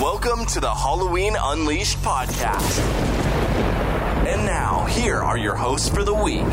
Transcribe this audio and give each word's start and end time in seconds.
Welcome 0.00 0.46
to 0.46 0.60
the 0.60 0.72
Halloween 0.72 1.34
Unleashed 1.36 1.98
podcast. 2.02 2.78
And 4.28 4.46
now, 4.46 4.84
here 4.84 5.16
are 5.16 5.36
your 5.36 5.56
hosts 5.56 5.88
for 5.88 6.04
the 6.04 6.14
week. 6.14 6.46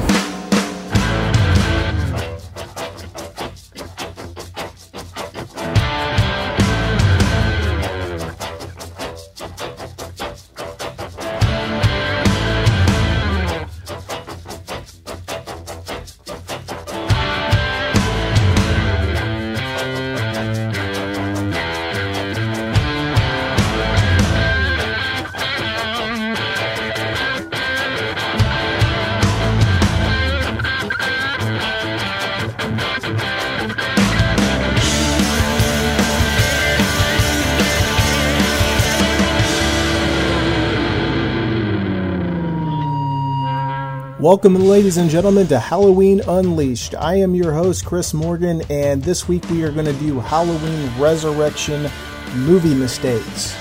Welcome, 44.26 44.56
ladies 44.56 44.98
and 44.98 45.08
gentlemen, 45.08 45.46
to 45.50 45.60
Halloween 45.60 46.20
Unleashed. 46.28 46.96
I 46.96 47.18
am 47.18 47.36
your 47.36 47.54
host, 47.54 47.86
Chris 47.86 48.12
Morgan, 48.12 48.64
and 48.72 49.04
this 49.04 49.28
week 49.28 49.48
we 49.52 49.62
are 49.62 49.72
going 49.72 49.86
to 49.86 49.94
do 49.94 50.20
Halloween 50.20 50.90
Resurrection 51.00 51.88
movie 52.34 52.74
mistakes. 52.74 53.56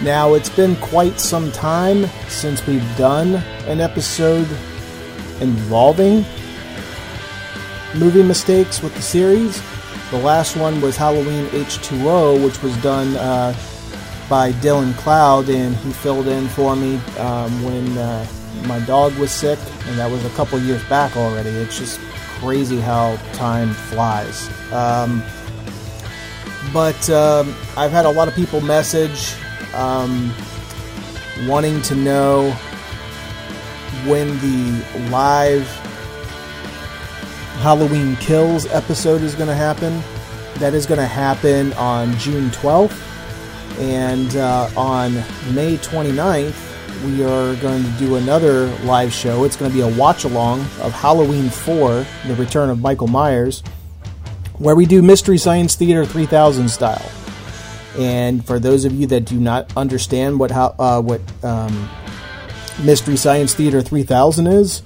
Now, 0.00 0.32
it's 0.32 0.48
been 0.48 0.76
quite 0.76 1.20
some 1.20 1.52
time 1.52 2.06
since 2.28 2.66
we've 2.66 2.96
done 2.96 3.34
an 3.66 3.82
episode 3.82 4.48
involving 5.42 6.24
movie 7.96 8.22
mistakes 8.22 8.80
with 8.80 8.94
the 8.94 9.02
series. 9.02 9.60
The 10.10 10.20
last 10.20 10.56
one 10.56 10.80
was 10.80 10.96
Halloween 10.96 11.48
H2O, 11.48 12.42
which 12.42 12.62
was 12.62 12.74
done 12.78 13.14
uh, 13.16 13.54
by 14.30 14.52
Dylan 14.52 14.96
Cloud, 14.96 15.50
and 15.50 15.76
he 15.76 15.92
filled 15.92 16.28
in 16.28 16.48
for 16.48 16.74
me 16.74 16.96
um, 17.18 17.62
when. 17.62 17.98
Uh, 17.98 18.26
my 18.66 18.80
dog 18.80 19.16
was 19.16 19.30
sick, 19.30 19.58
and 19.86 19.98
that 19.98 20.10
was 20.10 20.24
a 20.24 20.30
couple 20.30 20.58
years 20.58 20.82
back 20.84 21.16
already. 21.16 21.50
It's 21.50 21.78
just 21.78 22.00
crazy 22.40 22.80
how 22.80 23.16
time 23.32 23.72
flies. 23.72 24.48
Um, 24.72 25.22
but 26.72 27.08
um, 27.10 27.54
I've 27.76 27.90
had 27.90 28.04
a 28.04 28.10
lot 28.10 28.28
of 28.28 28.34
people 28.34 28.60
message 28.60 29.34
um, 29.74 30.32
wanting 31.46 31.80
to 31.82 31.94
know 31.94 32.50
when 34.06 34.28
the 34.38 34.84
live 35.10 35.66
Halloween 37.60 38.16
Kills 38.16 38.66
episode 38.66 39.22
is 39.22 39.34
going 39.34 39.48
to 39.48 39.54
happen. 39.54 40.02
That 40.56 40.74
is 40.74 40.86
going 40.86 41.00
to 41.00 41.06
happen 41.06 41.72
on 41.74 42.16
June 42.18 42.50
12th. 42.50 43.04
And 43.78 44.36
uh, 44.36 44.68
on 44.76 45.14
May 45.54 45.76
29th, 45.76 46.67
we 47.04 47.22
are 47.22 47.54
going 47.56 47.82
to 47.82 47.90
do 47.92 48.16
another 48.16 48.66
live 48.84 49.12
show. 49.12 49.44
It's 49.44 49.56
going 49.56 49.70
to 49.70 49.74
be 49.74 49.82
a 49.82 49.98
watch 49.98 50.24
along 50.24 50.60
of 50.80 50.92
Halloween 50.92 51.48
4, 51.48 52.04
The 52.26 52.34
Return 52.36 52.70
of 52.70 52.80
Michael 52.80 53.06
Myers, 53.06 53.62
where 54.58 54.74
we 54.74 54.86
do 54.86 55.02
Mystery 55.02 55.38
Science 55.38 55.74
Theater 55.74 56.04
3000 56.04 56.68
style. 56.68 57.10
And 57.98 58.44
for 58.44 58.58
those 58.58 58.84
of 58.84 58.92
you 58.92 59.06
that 59.08 59.24
do 59.24 59.38
not 59.38 59.76
understand 59.76 60.38
what 60.38 60.50
how, 60.50 60.74
uh, 60.78 61.00
what 61.00 61.20
um, 61.44 61.88
Mystery 62.82 63.16
Science 63.16 63.54
Theater 63.54 63.80
3000 63.82 64.46
is, 64.46 64.82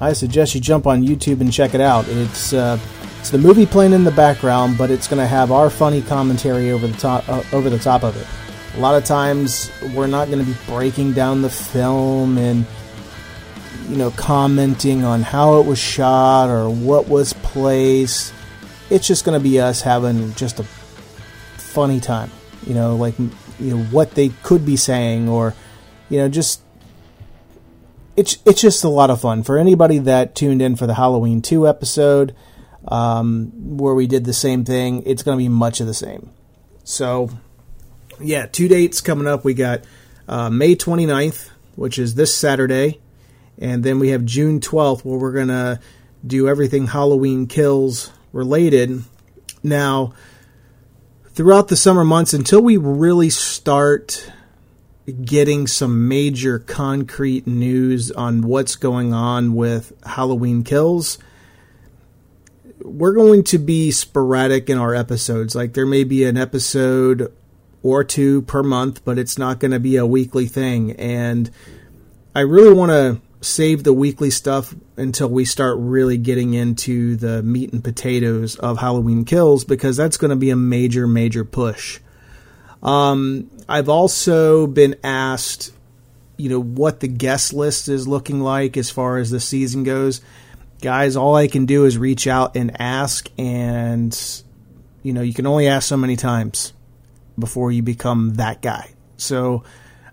I 0.00 0.12
suggest 0.12 0.54
you 0.54 0.60
jump 0.60 0.86
on 0.86 1.04
YouTube 1.04 1.40
and 1.40 1.52
check 1.52 1.74
it 1.74 1.80
out. 1.80 2.06
It's 2.08 2.52
uh, 2.52 2.78
it's 3.18 3.30
the 3.30 3.38
movie 3.38 3.66
playing 3.66 3.92
in 3.92 4.04
the 4.04 4.12
background, 4.12 4.78
but 4.78 4.90
it's 4.90 5.08
going 5.08 5.20
to 5.20 5.26
have 5.26 5.50
our 5.50 5.70
funny 5.70 6.02
commentary 6.02 6.70
over 6.70 6.86
the 6.86 6.96
top 6.96 7.28
uh, 7.28 7.42
over 7.52 7.68
the 7.68 7.78
top 7.78 8.04
of 8.04 8.16
it. 8.16 8.26
A 8.76 8.80
lot 8.80 8.94
of 8.94 9.04
times 9.04 9.70
we're 9.94 10.06
not 10.06 10.28
going 10.28 10.44
to 10.44 10.50
be 10.50 10.56
breaking 10.66 11.12
down 11.12 11.42
the 11.42 11.50
film 11.50 12.38
and 12.38 12.64
you 13.88 13.96
know 13.96 14.10
commenting 14.12 15.04
on 15.04 15.22
how 15.22 15.60
it 15.60 15.66
was 15.66 15.78
shot 15.78 16.48
or 16.48 16.70
what 16.70 17.08
was 17.08 17.32
placed. 17.32 18.32
It's 18.90 19.06
just 19.06 19.24
going 19.24 19.38
to 19.38 19.42
be 19.42 19.60
us 19.60 19.82
having 19.82 20.34
just 20.34 20.60
a 20.60 20.64
funny 21.56 22.00
time. 22.00 22.30
You 22.66 22.74
know, 22.74 22.96
like 22.96 23.18
you 23.18 23.30
know 23.58 23.82
what 23.84 24.12
they 24.12 24.28
could 24.42 24.64
be 24.64 24.76
saying 24.76 25.28
or 25.28 25.54
you 26.08 26.18
know 26.18 26.28
just 26.28 26.62
it's 28.16 28.38
it's 28.44 28.60
just 28.60 28.84
a 28.84 28.88
lot 28.88 29.10
of 29.10 29.20
fun 29.20 29.42
for 29.42 29.58
anybody 29.58 29.98
that 29.98 30.34
tuned 30.34 30.60
in 30.60 30.76
for 30.76 30.86
the 30.86 30.94
Halloween 30.94 31.40
2 31.40 31.68
episode 31.68 32.34
um, 32.88 33.52
where 33.78 33.94
we 33.94 34.06
did 34.06 34.24
the 34.24 34.32
same 34.32 34.64
thing. 34.64 35.02
It's 35.06 35.22
going 35.22 35.36
to 35.36 35.42
be 35.42 35.48
much 35.48 35.80
of 35.80 35.86
the 35.86 35.94
same. 35.94 36.30
So 36.84 37.30
yeah, 38.20 38.46
two 38.46 38.68
dates 38.68 39.00
coming 39.00 39.26
up. 39.26 39.44
We 39.44 39.54
got 39.54 39.84
uh, 40.28 40.50
May 40.50 40.76
29th, 40.76 41.50
which 41.76 41.98
is 41.98 42.14
this 42.14 42.34
Saturday, 42.34 43.00
and 43.58 43.82
then 43.84 43.98
we 43.98 44.10
have 44.10 44.24
June 44.24 44.60
12th, 44.60 45.04
where 45.04 45.18
we're 45.18 45.32
going 45.32 45.48
to 45.48 45.80
do 46.26 46.48
everything 46.48 46.88
Halloween 46.88 47.46
Kills 47.46 48.12
related. 48.32 49.04
Now, 49.62 50.12
throughout 51.28 51.68
the 51.68 51.76
summer 51.76 52.04
months, 52.04 52.32
until 52.32 52.60
we 52.60 52.76
really 52.76 53.30
start 53.30 54.30
getting 55.24 55.66
some 55.66 56.08
major 56.08 56.58
concrete 56.58 57.46
news 57.46 58.10
on 58.10 58.42
what's 58.42 58.76
going 58.76 59.14
on 59.14 59.54
with 59.54 59.92
Halloween 60.04 60.64
Kills, 60.64 61.18
we're 62.80 63.14
going 63.14 63.44
to 63.44 63.58
be 63.58 63.90
sporadic 63.90 64.68
in 64.68 64.78
our 64.78 64.94
episodes. 64.94 65.54
Like 65.54 65.72
there 65.72 65.86
may 65.86 66.04
be 66.04 66.24
an 66.24 66.36
episode 66.36 67.32
or 67.88 68.04
two 68.04 68.42
per 68.42 68.62
month, 68.62 69.04
but 69.04 69.18
it's 69.18 69.38
not 69.38 69.58
going 69.58 69.72
to 69.72 69.80
be 69.80 69.96
a 69.96 70.06
weekly 70.06 70.46
thing. 70.46 70.92
And 70.92 71.50
I 72.34 72.40
really 72.40 72.72
want 72.72 72.90
to 72.90 73.20
save 73.40 73.84
the 73.84 73.92
weekly 73.92 74.30
stuff 74.30 74.74
until 74.96 75.28
we 75.28 75.44
start 75.44 75.76
really 75.78 76.18
getting 76.18 76.54
into 76.54 77.16
the 77.16 77.42
meat 77.42 77.72
and 77.72 77.82
potatoes 77.84 78.56
of 78.56 78.78
Halloween 78.78 79.24
Kills 79.24 79.64
because 79.64 79.96
that's 79.96 80.16
going 80.16 80.30
to 80.30 80.36
be 80.36 80.50
a 80.50 80.56
major, 80.56 81.06
major 81.06 81.44
push. 81.44 82.00
Um, 82.82 83.50
I've 83.68 83.88
also 83.88 84.66
been 84.66 84.96
asked, 85.04 85.72
you 86.36 86.48
know, 86.48 86.60
what 86.60 87.00
the 87.00 87.08
guest 87.08 87.52
list 87.52 87.88
is 87.88 88.08
looking 88.08 88.40
like 88.40 88.76
as 88.76 88.90
far 88.90 89.18
as 89.18 89.30
the 89.30 89.40
season 89.40 89.84
goes. 89.84 90.20
Guys, 90.80 91.16
all 91.16 91.34
I 91.34 91.48
can 91.48 91.66
do 91.66 91.84
is 91.84 91.98
reach 91.98 92.26
out 92.26 92.56
and 92.56 92.80
ask, 92.80 93.28
and, 93.36 94.16
you 95.02 95.12
know, 95.12 95.22
you 95.22 95.34
can 95.34 95.46
only 95.46 95.66
ask 95.66 95.88
so 95.88 95.96
many 95.96 96.14
times 96.14 96.72
before 97.38 97.70
you 97.72 97.82
become 97.82 98.34
that 98.34 98.62
guy. 98.62 98.92
So 99.16 99.64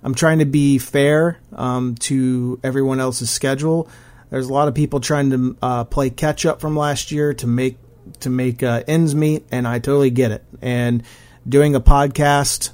I'm 0.03 0.15
trying 0.15 0.39
to 0.39 0.45
be 0.45 0.77
fair 0.77 1.39
um, 1.53 1.95
to 1.95 2.59
everyone 2.63 2.99
else's 2.99 3.29
schedule. 3.29 3.89
There's 4.29 4.47
a 4.47 4.53
lot 4.53 4.67
of 4.67 4.75
people 4.75 4.99
trying 4.99 5.29
to 5.31 5.57
uh, 5.61 5.83
play 5.85 6.09
catch 6.09 6.45
up 6.45 6.61
from 6.61 6.75
last 6.75 7.11
year 7.11 7.33
to 7.35 7.47
make 7.47 7.77
to 8.19 8.29
make 8.29 8.61
uh, 8.61 8.83
ends 8.87 9.15
meet, 9.15 9.45
and 9.51 9.67
I 9.67 9.79
totally 9.79 10.11
get 10.11 10.31
it. 10.31 10.43
And 10.61 11.03
doing 11.47 11.75
a 11.75 11.81
podcast 11.81 12.71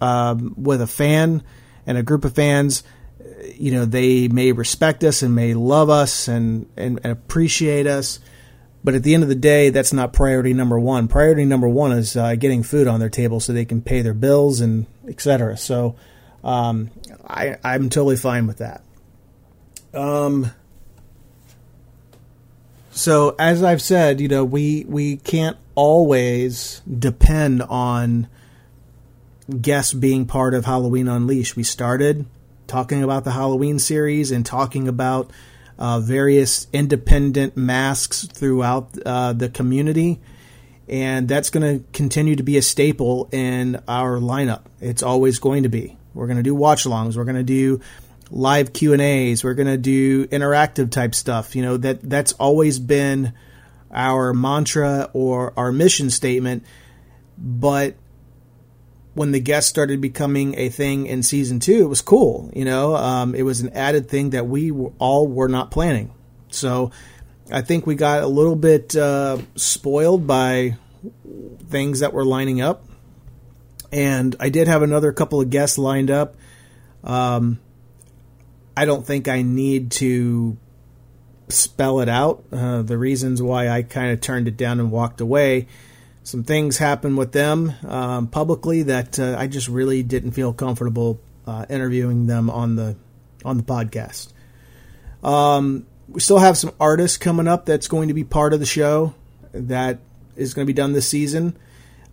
um, 0.00 0.54
with 0.56 0.80
a 0.80 0.86
fan 0.86 1.42
and 1.86 1.96
a 1.96 2.02
group 2.02 2.24
of 2.24 2.34
fans, 2.34 2.82
you 3.54 3.72
know, 3.72 3.84
they 3.84 4.28
may 4.28 4.52
respect 4.52 5.04
us 5.04 5.22
and 5.22 5.34
may 5.34 5.54
love 5.54 5.90
us 5.90 6.28
and, 6.28 6.68
and, 6.76 7.00
and 7.02 7.12
appreciate 7.12 7.86
us 7.86 8.20
but 8.84 8.94
at 8.94 9.02
the 9.02 9.14
end 9.14 9.22
of 9.22 9.28
the 9.28 9.34
day, 9.34 9.70
that's 9.70 9.92
not 9.92 10.12
priority 10.12 10.54
number 10.54 10.78
one. 10.78 11.08
Priority 11.08 11.44
number 11.44 11.68
one 11.68 11.92
is 11.92 12.16
uh, 12.16 12.34
getting 12.36 12.62
food 12.62 12.86
on 12.86 13.00
their 13.00 13.08
table 13.08 13.40
so 13.40 13.52
they 13.52 13.64
can 13.64 13.82
pay 13.82 14.02
their 14.02 14.14
bills 14.14 14.60
and 14.60 14.86
etc. 15.06 15.56
So 15.56 15.96
um, 16.44 16.90
I, 17.26 17.56
I'm 17.64 17.90
totally 17.90 18.16
fine 18.16 18.46
with 18.46 18.58
that. 18.58 18.82
Um, 19.92 20.52
so 22.90 23.34
as 23.38 23.62
I've 23.62 23.82
said, 23.82 24.20
you 24.20 24.28
know, 24.28 24.44
we 24.44 24.84
we 24.88 25.16
can't 25.16 25.56
always 25.74 26.82
depend 26.98 27.62
on 27.62 28.28
guests 29.60 29.94
being 29.94 30.26
part 30.26 30.54
of 30.54 30.64
Halloween 30.64 31.08
Unleashed. 31.08 31.56
We 31.56 31.62
started 31.62 32.26
talking 32.66 33.02
about 33.02 33.24
the 33.24 33.32
Halloween 33.32 33.78
series 33.78 34.30
and 34.30 34.44
talking 34.44 34.88
about 34.88 35.30
uh, 35.78 36.00
various 36.00 36.66
independent 36.72 37.56
masks 37.56 38.26
throughout 38.26 38.90
uh, 39.04 39.32
the 39.32 39.48
community. 39.48 40.20
And 40.88 41.28
that's 41.28 41.50
going 41.50 41.80
to 41.80 41.84
continue 41.92 42.36
to 42.36 42.42
be 42.42 42.56
a 42.56 42.62
staple 42.62 43.28
in 43.30 43.82
our 43.86 44.18
lineup. 44.18 44.62
It's 44.80 45.02
always 45.02 45.38
going 45.38 45.64
to 45.64 45.68
be. 45.68 45.96
We're 46.14 46.26
going 46.26 46.38
to 46.38 46.42
do 46.42 46.54
watch 46.54 46.84
alongs. 46.84 47.16
We're 47.16 47.24
going 47.24 47.36
to 47.36 47.42
do 47.42 47.80
live 48.30 48.72
Q 48.72 48.94
and 48.94 49.02
A's. 49.02 49.44
We're 49.44 49.54
going 49.54 49.68
to 49.68 49.76
do 49.76 50.26
interactive 50.28 50.90
type 50.90 51.14
stuff. 51.14 51.54
You 51.54 51.62
know 51.62 51.76
that 51.76 52.00
that's 52.02 52.32
always 52.32 52.78
been 52.78 53.34
our 53.92 54.32
mantra 54.32 55.10
or 55.12 55.52
our 55.56 55.72
mission 55.72 56.10
statement. 56.10 56.64
But 57.36 57.94
when 59.14 59.32
the 59.32 59.40
guests 59.40 59.68
started 59.68 60.00
becoming 60.00 60.54
a 60.58 60.68
thing 60.68 61.06
in 61.06 61.22
season 61.22 61.60
two, 61.60 61.80
it 61.80 61.88
was 61.88 62.00
cool. 62.00 62.50
You 62.54 62.64
know, 62.64 62.94
um, 62.96 63.34
it 63.34 63.42
was 63.42 63.60
an 63.60 63.70
added 63.70 64.08
thing 64.08 64.30
that 64.30 64.46
we 64.46 64.70
all 64.70 65.26
were 65.26 65.48
not 65.48 65.70
planning. 65.70 66.12
So 66.50 66.90
I 67.50 67.62
think 67.62 67.86
we 67.86 67.94
got 67.94 68.22
a 68.22 68.26
little 68.26 68.56
bit 68.56 68.94
uh, 68.94 69.38
spoiled 69.56 70.26
by 70.26 70.76
things 71.68 72.00
that 72.00 72.12
were 72.12 72.24
lining 72.24 72.60
up. 72.60 72.84
And 73.90 74.36
I 74.38 74.50
did 74.50 74.68
have 74.68 74.82
another 74.82 75.12
couple 75.12 75.40
of 75.40 75.50
guests 75.50 75.78
lined 75.78 76.10
up. 76.10 76.36
Um, 77.02 77.58
I 78.76 78.84
don't 78.84 79.04
think 79.04 79.28
I 79.28 79.42
need 79.42 79.90
to 79.92 80.58
spell 81.48 82.00
it 82.00 82.08
out. 82.08 82.44
Uh, 82.52 82.82
the 82.82 82.98
reasons 82.98 83.40
why 83.40 83.68
I 83.68 83.82
kind 83.82 84.12
of 84.12 84.20
turned 84.20 84.46
it 84.46 84.56
down 84.56 84.78
and 84.78 84.90
walked 84.90 85.20
away. 85.20 85.66
Some 86.28 86.44
things 86.44 86.76
happened 86.76 87.16
with 87.16 87.32
them 87.32 87.72
um, 87.86 88.26
publicly 88.26 88.82
that 88.82 89.18
uh, 89.18 89.36
I 89.38 89.46
just 89.46 89.66
really 89.66 90.02
didn't 90.02 90.32
feel 90.32 90.52
comfortable 90.52 91.22
uh, 91.46 91.64
interviewing 91.70 92.26
them 92.26 92.50
on 92.50 92.76
the 92.76 92.96
on 93.46 93.56
the 93.56 93.62
podcast. 93.62 94.34
Um, 95.22 95.86
we 96.06 96.20
still 96.20 96.36
have 96.36 96.58
some 96.58 96.74
artists 96.78 97.16
coming 97.16 97.48
up 97.48 97.64
that's 97.64 97.88
going 97.88 98.08
to 98.08 98.14
be 98.14 98.24
part 98.24 98.52
of 98.52 98.60
the 98.60 98.66
show 98.66 99.14
that 99.52 100.00
is 100.36 100.52
going 100.52 100.66
to 100.66 100.70
be 100.70 100.76
done 100.76 100.92
this 100.92 101.08
season. 101.08 101.56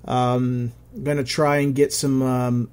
Um, 0.06 0.72
I'm 0.94 1.04
going 1.04 1.18
to 1.18 1.26
try 1.26 1.58
and 1.58 1.76
get 1.76 1.92
some 1.92 2.22
um, 2.22 2.70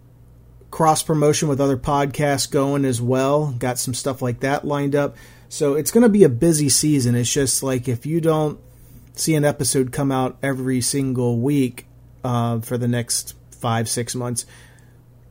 cross 0.71 1.03
promotion 1.03 1.49
with 1.49 1.61
other 1.61 1.77
podcasts 1.77 2.49
going 2.49 2.85
as 2.85 3.03
well. 3.03 3.51
Got 3.51 3.81
some 3.81 3.95
stuff 3.95 4.23
like 4.23 4.39
that 4.41 4.65
lined 4.65 4.95
up. 4.95 5.17
So 5.49 5.75
it's 5.75 5.91
going 5.91 6.05
to 6.05 6.09
be 6.09 6.23
a 6.23 6.29
busy 6.29 6.69
season. 6.69 7.17
It's 7.17 7.33
just 7.33 7.65
like 7.65 7.89
if 7.89 8.07
you 8.07 8.21
don't 8.21 8.61
see 9.15 9.35
an 9.35 9.45
episode 9.45 9.93
come 9.93 10.11
out 10.11 10.39
every 10.43 10.81
single 10.81 11.39
week 11.39 11.87
uh, 12.25 12.61
for 12.61 12.79
the 12.79 12.89
next 12.89 13.35
five, 13.51 13.89
six 13.89 14.15
months, 14.15 14.47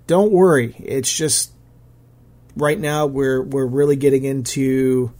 don't 0.07 0.31
worry. 0.31 0.75
It's 0.79 1.11
just 1.11 1.51
right 2.55 2.79
now 2.79 3.05
we're 3.05 3.41
we're 3.41 3.65
really 3.65 3.95
getting 3.95 4.23
into. 4.23 5.13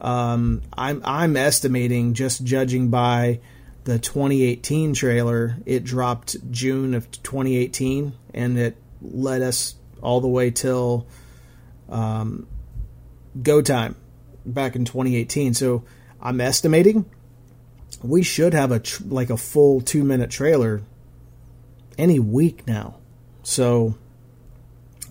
Um, 0.00 0.62
I'm 0.76 1.00
I'm 1.04 1.36
estimating 1.36 2.14
just 2.14 2.44
judging 2.44 2.90
by 2.90 3.40
the 3.84 3.98
2018 3.98 4.94
trailer. 4.94 5.56
It 5.64 5.84
dropped 5.84 6.36
June 6.50 6.94
of 6.94 7.10
2018, 7.10 8.12
and 8.34 8.58
it 8.58 8.76
led 9.00 9.42
us 9.42 9.74
all 10.02 10.20
the 10.20 10.28
way 10.28 10.50
till 10.50 11.06
um, 11.88 12.46
go 13.42 13.62
time 13.62 13.96
back 14.44 14.76
in 14.76 14.84
2018. 14.84 15.54
So 15.54 15.84
I'm 16.20 16.40
estimating 16.40 17.06
we 18.02 18.22
should 18.22 18.54
have 18.54 18.72
a 18.72 18.80
tr- 18.80 19.04
like 19.06 19.30
a 19.30 19.36
full 19.36 19.80
two 19.80 20.04
minute 20.04 20.30
trailer 20.30 20.82
any 21.98 22.18
week 22.18 22.66
now. 22.66 22.96
So 23.42 23.96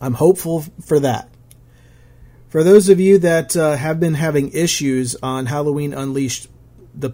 I'm 0.01 0.13
hopeful 0.13 0.65
for 0.85 0.99
that. 0.99 1.29
For 2.49 2.63
those 2.63 2.89
of 2.89 2.99
you 2.99 3.17
that 3.19 3.55
uh, 3.57 3.75
have 3.75 3.99
been 3.99 4.13
having 4.13 4.51
issues 4.51 5.15
on 5.21 5.45
Halloween 5.45 5.93
Unleashed, 5.93 6.47
the 6.93 7.11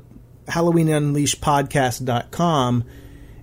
Halloween 0.47 0.89
Unleashed 0.89 1.41
podcast.com 1.41 2.83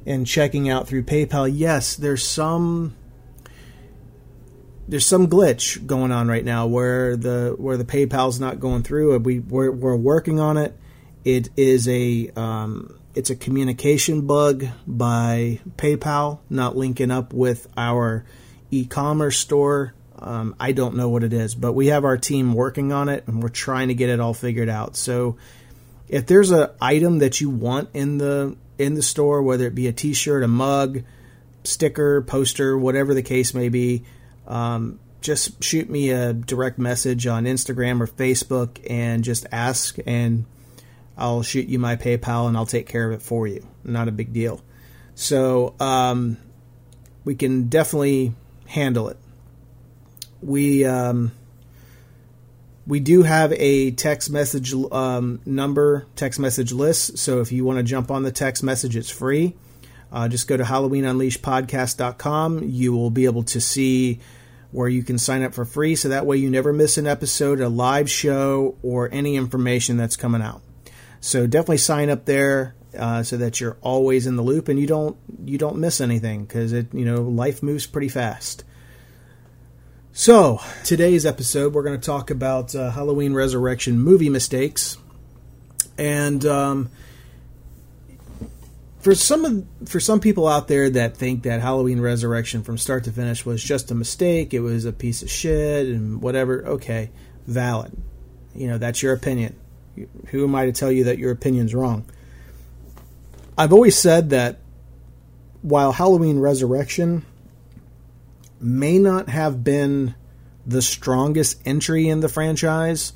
and 0.07 0.27
checking 0.27 0.69
out 0.69 0.87
through 0.87 1.03
PayPal, 1.05 1.51
yes, 1.53 1.97
there's 1.97 2.25
some 2.25 2.95
there's 4.87 5.05
some 5.05 5.29
glitch 5.29 5.87
going 5.87 6.11
on 6.11 6.29
right 6.29 6.45
now 6.45 6.67
where 6.67 7.17
the 7.17 7.55
where 7.59 7.77
the 7.77 7.85
PayPal's 7.85 8.41
not 8.41 8.59
going 8.59 8.83
through. 8.83 9.19
We 9.19 9.41
we're, 9.41 9.71
we're 9.71 9.97
working 9.97 10.41
on 10.41 10.57
it. 10.57 10.77
It 11.25 11.51
is 11.57 11.89
a 11.89 12.31
um, 12.37 12.99
it's 13.15 13.31
a 13.31 13.37
communication 13.37 14.27
bug 14.27 14.67
by 14.87 15.61
PayPal 15.77 16.39
not 16.49 16.77
linking 16.77 17.11
up 17.11 17.33
with 17.33 17.67
our 17.77 18.25
e-commerce 18.71 19.39
store. 19.39 19.95
Um, 20.19 20.55
I 20.59 20.73
don't 20.73 20.97
know 20.97 21.09
what 21.09 21.25
it 21.25 21.33
is, 21.33 21.55
but 21.55 21.73
we 21.73 21.89
have 21.89 22.05
our 22.05 22.17
team 22.17 22.53
working 22.53 22.93
on 22.93 23.09
it 23.09 23.27
and 23.27 23.43
we're 23.43 23.49
trying 23.49 23.89
to 23.89 23.95
get 23.95 24.09
it 24.09 24.21
all 24.21 24.35
figured 24.35 24.69
out. 24.69 24.97
So 24.97 25.37
if 26.09 26.27
there's 26.27 26.51
an 26.51 26.69
item 26.81 27.19
that 27.19 27.41
you 27.41 27.51
want 27.51 27.91
in 27.95 28.19
the 28.19 28.57
in 28.79 28.95
the 28.95 29.03
store, 29.03 29.43
whether 29.43 29.67
it 29.67 29.75
be 29.75 29.89
a 29.89 29.93
T-shirt, 29.93 30.43
a 30.43 30.49
mug, 30.49 31.03
sticker, 31.65 32.23
poster, 32.23 32.79
whatever 32.79 33.15
the 33.15 33.23
case 33.23 33.53
may 33.53 33.69
be, 33.69 34.05
um, 34.47 35.01
just 35.21 35.63
shoot 35.63 35.91
me 35.91 36.11
a 36.11 36.33
direct 36.33 36.79
message 36.79 37.27
on 37.27 37.45
Instagram 37.45 38.01
or 38.01 38.07
Facebook 38.07 38.79
and 38.89 39.25
just 39.25 39.47
ask, 39.51 39.97
and 40.07 40.45
I'll 41.19 41.43
shoot 41.43 41.69
you 41.69 41.79
my 41.79 41.97
PayPal 41.97 42.49
and 42.49 42.57
I'll 42.57 42.67
take 42.67 42.87
care 42.87 43.07
of 43.07 43.13
it 43.13 43.23
for 43.23 43.47
you. 43.47 43.67
Not 43.85 44.09
a 44.09 44.13
big 44.13 44.33
deal. 44.33 44.63
So 45.15 45.75
um, 45.81 46.37
we 47.25 47.35
can 47.35 47.69
definitely 47.69 48.35
handle 48.67 49.09
it. 49.09 49.17
We 50.41 50.85
um, 50.85 51.33
we 52.87 53.01
do 53.01 53.25
have 53.25 53.53
a 53.53 53.91
text 53.91 54.31
message 54.31 54.73
um, 54.73 55.41
number, 55.45 56.07
text 56.15 56.39
message 56.39 56.73
list. 56.73 57.19
So 57.19 57.41
if 57.41 57.51
you 57.51 57.65
want 57.65 57.79
to 57.79 57.83
jump 57.83 58.13
on 58.13 58.23
the 58.23 58.31
text 58.31 58.63
message, 58.63 58.95
it's 58.97 59.11
free. 59.11 59.57
Uh, 60.11 60.29
just 60.29 60.49
go 60.49 60.57
to 60.57 60.65
HalloweenUnleashedPodcast.com. 60.65 62.63
You 62.65 62.95
will 62.97 63.11
be 63.11 63.27
able 63.27 63.43
to 63.43 63.61
see 63.61 64.21
where 64.71 64.89
you 64.89 65.03
can 65.03 65.19
sign 65.19 65.43
up 65.43 65.53
for 65.53 65.65
free 65.65 65.97
so 65.97 66.09
that 66.11 66.25
way 66.27 66.37
you 66.37 66.49
never 66.49 66.73
miss 66.73 66.97
an 66.97 67.07
episode, 67.07 67.61
a 67.61 67.69
live 67.69 68.09
show, 68.09 68.77
or 68.83 69.09
any 69.13 69.37
information 69.37 69.97
that's 69.97 70.17
coming 70.17 70.41
out. 70.43 70.63
So 71.21 71.47
definitely 71.47 71.79
sign 71.79 72.11
up 72.11 72.25
there 72.25 72.75
uh, 72.97 73.23
so 73.23 73.37
that 73.37 73.61
you're 73.61 73.77
always 73.81 74.27
in 74.27 74.37
the 74.37 74.43
loop 74.43 74.69
and 74.69 74.79
you 74.79 74.87
don't 74.87 75.17
you 75.45 75.59
don't 75.59 75.77
miss 75.77 76.01
anything 76.01 76.45
because 76.45 76.73
it 76.73 76.93
you 76.95 77.05
know 77.05 77.23
life 77.23 77.63
moves 77.63 77.87
pretty 77.87 78.09
fast. 78.09 78.65
So 80.13 80.61
today's 80.85 81.25
episode 81.27 81.75
we're 81.75 81.83
going 81.83 82.01
to 82.01 82.05
talk 82.05 82.31
about 82.31 82.75
uh, 82.75 82.91
Halloween 82.91 83.35
Resurrection 83.35 84.01
movie 84.01 84.31
mistakes, 84.31 84.97
and 85.97 86.45
um, 86.47 86.91
for 89.01 89.15
some 89.15 89.45
of, 89.45 89.89
for 89.89 90.01
some 90.01 90.21
people 90.21 90.49
out 90.49 90.69
there 90.69 90.91
that 90.91 91.17
think 91.17 91.45
that 91.45 91.61
Halloween 91.61 92.01
Resurrection 92.01 92.63
from 92.63 92.79
start 92.79 93.05
to 93.05 93.13
finish 93.13 93.47
was 93.47 93.63
just 93.63 93.91
a 93.91 93.95
mistake, 93.95 94.53
it 94.53 94.61
was 94.61 94.85
a 94.85 94.93
piece 94.93 95.23
of 95.23 95.31
shit 95.31 95.87
and 95.87 96.21
whatever, 96.21 96.67
okay, 96.67 97.11
valid. 97.47 97.97
You 98.55 98.69
know, 98.69 98.79
that's 98.79 99.03
your 99.03 99.13
opinion. 99.13 99.57
Who 100.29 100.45
am 100.45 100.55
I 100.55 100.67
to 100.67 100.73
tell 100.73 100.93
you 100.93 101.05
that 101.05 101.19
your 101.19 101.33
opinion's 101.33 101.75
wrong? 101.75 102.05
I've 103.57 103.73
always 103.73 103.97
said 103.97 104.31
that 104.31 104.61
while 105.63 105.93
Halloween 105.93 106.39
Resurrection 106.39 107.25
may 108.61 108.99
not 108.99 109.29
have 109.29 109.65
been 109.65 110.15
the 110.67 110.83
strongest 110.83 111.61
entry 111.65 112.09
in 112.09 112.21
the 112.21 112.29
franchise, 112.29 113.13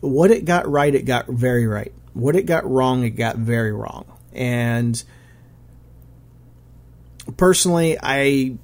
what 0.00 0.30
it 0.30 0.44
got 0.44 0.68
right, 0.70 0.94
it 0.94 1.04
got 1.04 1.26
very 1.26 1.66
right. 1.66 1.92
What 2.12 2.36
it 2.36 2.46
got 2.46 2.68
wrong, 2.68 3.04
it 3.04 3.10
got 3.10 3.36
very 3.36 3.72
wrong. 3.72 4.04
And 4.32 5.02
personally, 7.36 7.96
I 8.00 8.58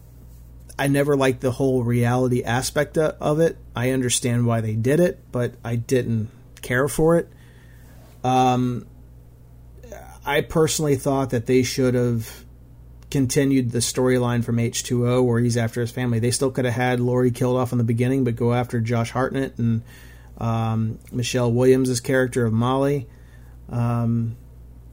I 0.79 0.89
never 0.89 1.17
liked 1.17 1.41
the 1.41 1.53
whole 1.53 1.85
reality 1.85 2.43
aspect 2.43 2.99
of 2.99 3.41
it. 3.41 3.59
I 3.77 3.91
understand 3.91 4.47
why 4.47 4.61
they 4.61 4.75
did 4.75 5.01
it, 5.01 5.21
but 5.31 5.55
I 5.65 5.77
didn't 5.77 6.31
care 6.65 6.89
for 6.89 7.17
it. 7.17 7.29
Um, 8.25 8.87
I 10.27 10.41
personally 10.41 10.97
thought 10.97 11.31
that 11.31 11.47
they 11.47 11.63
should 11.63 11.95
have 11.95 12.45
continued 13.11 13.71
the 13.71 13.79
storyline 13.79 14.43
from 14.43 14.57
H2O 14.57 15.25
where 15.25 15.39
he's 15.39 15.57
after 15.57 15.81
his 15.81 15.93
family. 15.93 16.19
They 16.19 16.33
still 16.33 16.51
could 16.51 16.65
have 16.65 16.75
had 16.75 16.99
Laurie 16.99 17.31
killed 17.31 17.57
off 17.57 17.71
in 17.71 17.79
the 17.79 17.85
beginning, 17.85 18.25
but 18.25 18.35
go 18.35 18.53
after 18.53 18.81
Josh 18.81 19.11
Hartnett 19.11 19.59
and 19.59 19.83
um, 20.39 20.99
Michelle 21.13 21.53
Williams' 21.53 22.01
character 22.01 22.45
of 22.45 22.53
Molly. 22.53 23.07
Um, 23.69 24.37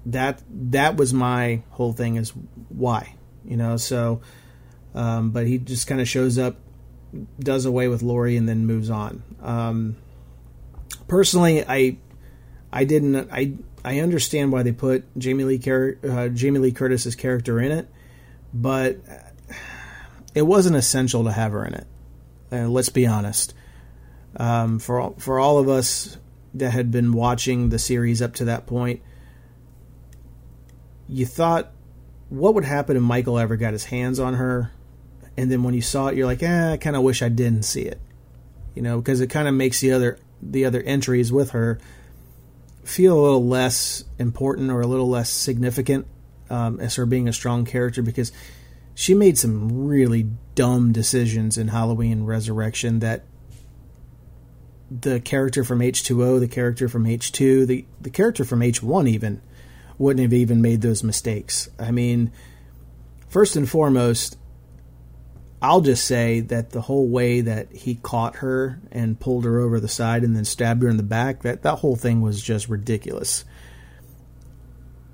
that 0.05 0.41
that 0.49 0.97
was 0.97 1.13
my 1.13 1.61
whole 1.71 1.93
thing 1.93 2.15
is 2.15 2.33
why 2.69 3.15
you 3.45 3.55
know 3.55 3.77
so 3.77 4.21
um, 4.95 5.31
but 5.31 5.47
he 5.47 5.57
just 5.57 5.87
kind 5.87 6.01
of 6.01 6.07
shows 6.07 6.37
up 6.37 6.57
does 7.39 7.65
away 7.65 7.87
with 7.87 8.01
Laurie 8.01 8.37
and 8.37 8.47
then 8.47 8.65
moves 8.65 8.89
on 8.89 9.23
um, 9.41 9.95
personally 11.11 11.61
I 11.67 11.97
I 12.71 12.85
didn't 12.85 13.29
I 13.33 13.55
I 13.83 13.99
understand 13.99 14.53
why 14.53 14.63
they 14.63 14.71
put 14.71 15.03
Jamie 15.17 15.43
Lee 15.43 15.59
Car- 15.59 15.97
uh, 16.09 16.29
Jamie 16.29 16.59
Lee 16.59 16.71
Curtis's 16.71 17.17
character 17.17 17.59
in 17.59 17.73
it 17.73 17.89
but 18.53 18.97
it 20.33 20.43
wasn't 20.43 20.77
essential 20.77 21.25
to 21.25 21.31
have 21.33 21.51
her 21.51 21.65
in 21.65 21.73
it 21.73 21.87
uh, 22.53 22.67
let's 22.69 22.87
be 22.87 23.05
honest. 23.05 23.53
Um, 24.37 24.79
for 24.79 25.01
all, 25.01 25.15
for 25.17 25.37
all 25.37 25.57
of 25.57 25.67
us 25.67 26.17
that 26.53 26.71
had 26.71 26.91
been 26.91 27.11
watching 27.11 27.67
the 27.67 27.79
series 27.79 28.21
up 28.21 28.35
to 28.35 28.45
that 28.45 28.65
point 28.65 29.01
you 31.09 31.25
thought 31.25 31.73
what 32.29 32.55
would 32.55 32.63
happen 32.63 32.95
if 32.95 33.03
Michael 33.03 33.37
ever 33.37 33.57
got 33.57 33.73
his 33.73 33.83
hands 33.83 34.17
on 34.17 34.35
her, 34.35 34.71
and 35.35 35.51
then 35.51 35.63
when 35.63 35.73
you 35.73 35.81
saw 35.81 36.07
it, 36.07 36.15
you're 36.15 36.25
like, 36.25 36.41
eh, 36.41 36.71
I 36.71 36.77
kind 36.77 36.95
of 36.95 37.03
wish 37.03 37.21
I 37.21 37.27
didn't 37.27 37.63
see 37.63 37.81
it, 37.81 37.99
you 38.75 38.81
know, 38.81 39.01
because 39.01 39.19
it 39.19 39.27
kind 39.27 39.49
of 39.49 39.53
makes 39.53 39.81
the 39.81 39.91
other 39.91 40.17
the 40.41 40.65
other 40.65 40.81
entries 40.81 41.31
with 41.31 41.51
her 41.51 41.79
feel 42.83 43.19
a 43.19 43.21
little 43.21 43.45
less 43.45 44.03
important 44.17 44.71
or 44.71 44.81
a 44.81 44.87
little 44.87 45.09
less 45.09 45.29
significant 45.29 46.07
um, 46.49 46.79
as 46.79 46.95
her 46.95 47.05
being 47.05 47.27
a 47.27 47.33
strong 47.33 47.63
character 47.65 48.01
because 48.01 48.31
she 48.93 49.13
made 49.13 49.37
some 49.37 49.87
really 49.87 50.27
dumb 50.55 50.91
decisions 50.91 51.57
in 51.57 51.69
Halloween 51.69 52.23
Resurrection 52.23 52.99
that 52.99 53.23
the 54.89 55.21
character 55.21 55.63
from 55.63 55.79
H2O, 55.79 56.39
the 56.39 56.47
character 56.47 56.89
from 56.89 57.05
H2, 57.05 57.65
the, 57.65 57.85
the 58.01 58.09
character 58.09 58.43
from 58.43 58.59
H1 58.59 59.07
even 59.07 59.41
wouldn't 59.97 60.21
have 60.21 60.33
even 60.33 60.61
made 60.61 60.81
those 60.81 61.03
mistakes. 61.03 61.69
I 61.79 61.91
mean, 61.91 62.31
first 63.29 63.55
and 63.55 63.69
foremost, 63.69 64.37
I'll 65.61 65.81
just 65.81 66.05
say 66.05 66.39
that 66.39 66.71
the 66.71 66.81
whole 66.81 67.07
way 67.07 67.41
that 67.41 67.71
he 67.71 67.95
caught 67.95 68.37
her 68.37 68.79
and 68.91 69.19
pulled 69.19 69.45
her 69.45 69.59
over 69.59 69.79
the 69.79 69.87
side 69.87 70.23
and 70.23 70.35
then 70.35 70.43
stabbed 70.43 70.81
her 70.81 70.89
in 70.89 70.97
the 70.97 71.03
back, 71.03 71.43
that, 71.43 71.61
that 71.61 71.75
whole 71.75 71.95
thing 71.95 72.21
was 72.21 72.41
just 72.41 72.67
ridiculous. 72.67 73.45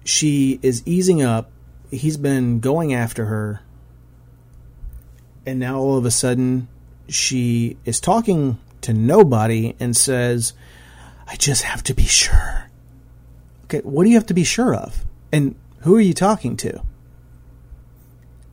She 0.05 0.57
is 0.61 0.83
easing 0.85 1.21
up. 1.21 1.51
He's 1.91 2.15
been 2.15 2.61
going 2.61 2.93
after 2.93 3.25
her. 3.25 3.61
And 5.45 5.59
now 5.59 5.79
all 5.79 5.97
of 5.97 6.05
a 6.05 6.11
sudden, 6.11 6.69
she 7.09 7.77
is 7.83 7.99
talking 7.99 8.57
to 8.81 8.93
nobody 8.93 9.75
and 9.81 9.97
says, 9.97 10.53
I 11.27 11.35
just 11.35 11.63
have 11.63 11.83
to 11.83 11.93
be 11.93 12.03
sure. 12.03 12.69
Okay, 13.65 13.79
what 13.79 14.05
do 14.05 14.09
you 14.09 14.15
have 14.15 14.27
to 14.27 14.33
be 14.33 14.45
sure 14.45 14.73
of? 14.73 15.03
And 15.33 15.55
who 15.79 15.95
are 15.95 16.01
you 16.01 16.13
talking 16.13 16.55
to? 16.57 16.81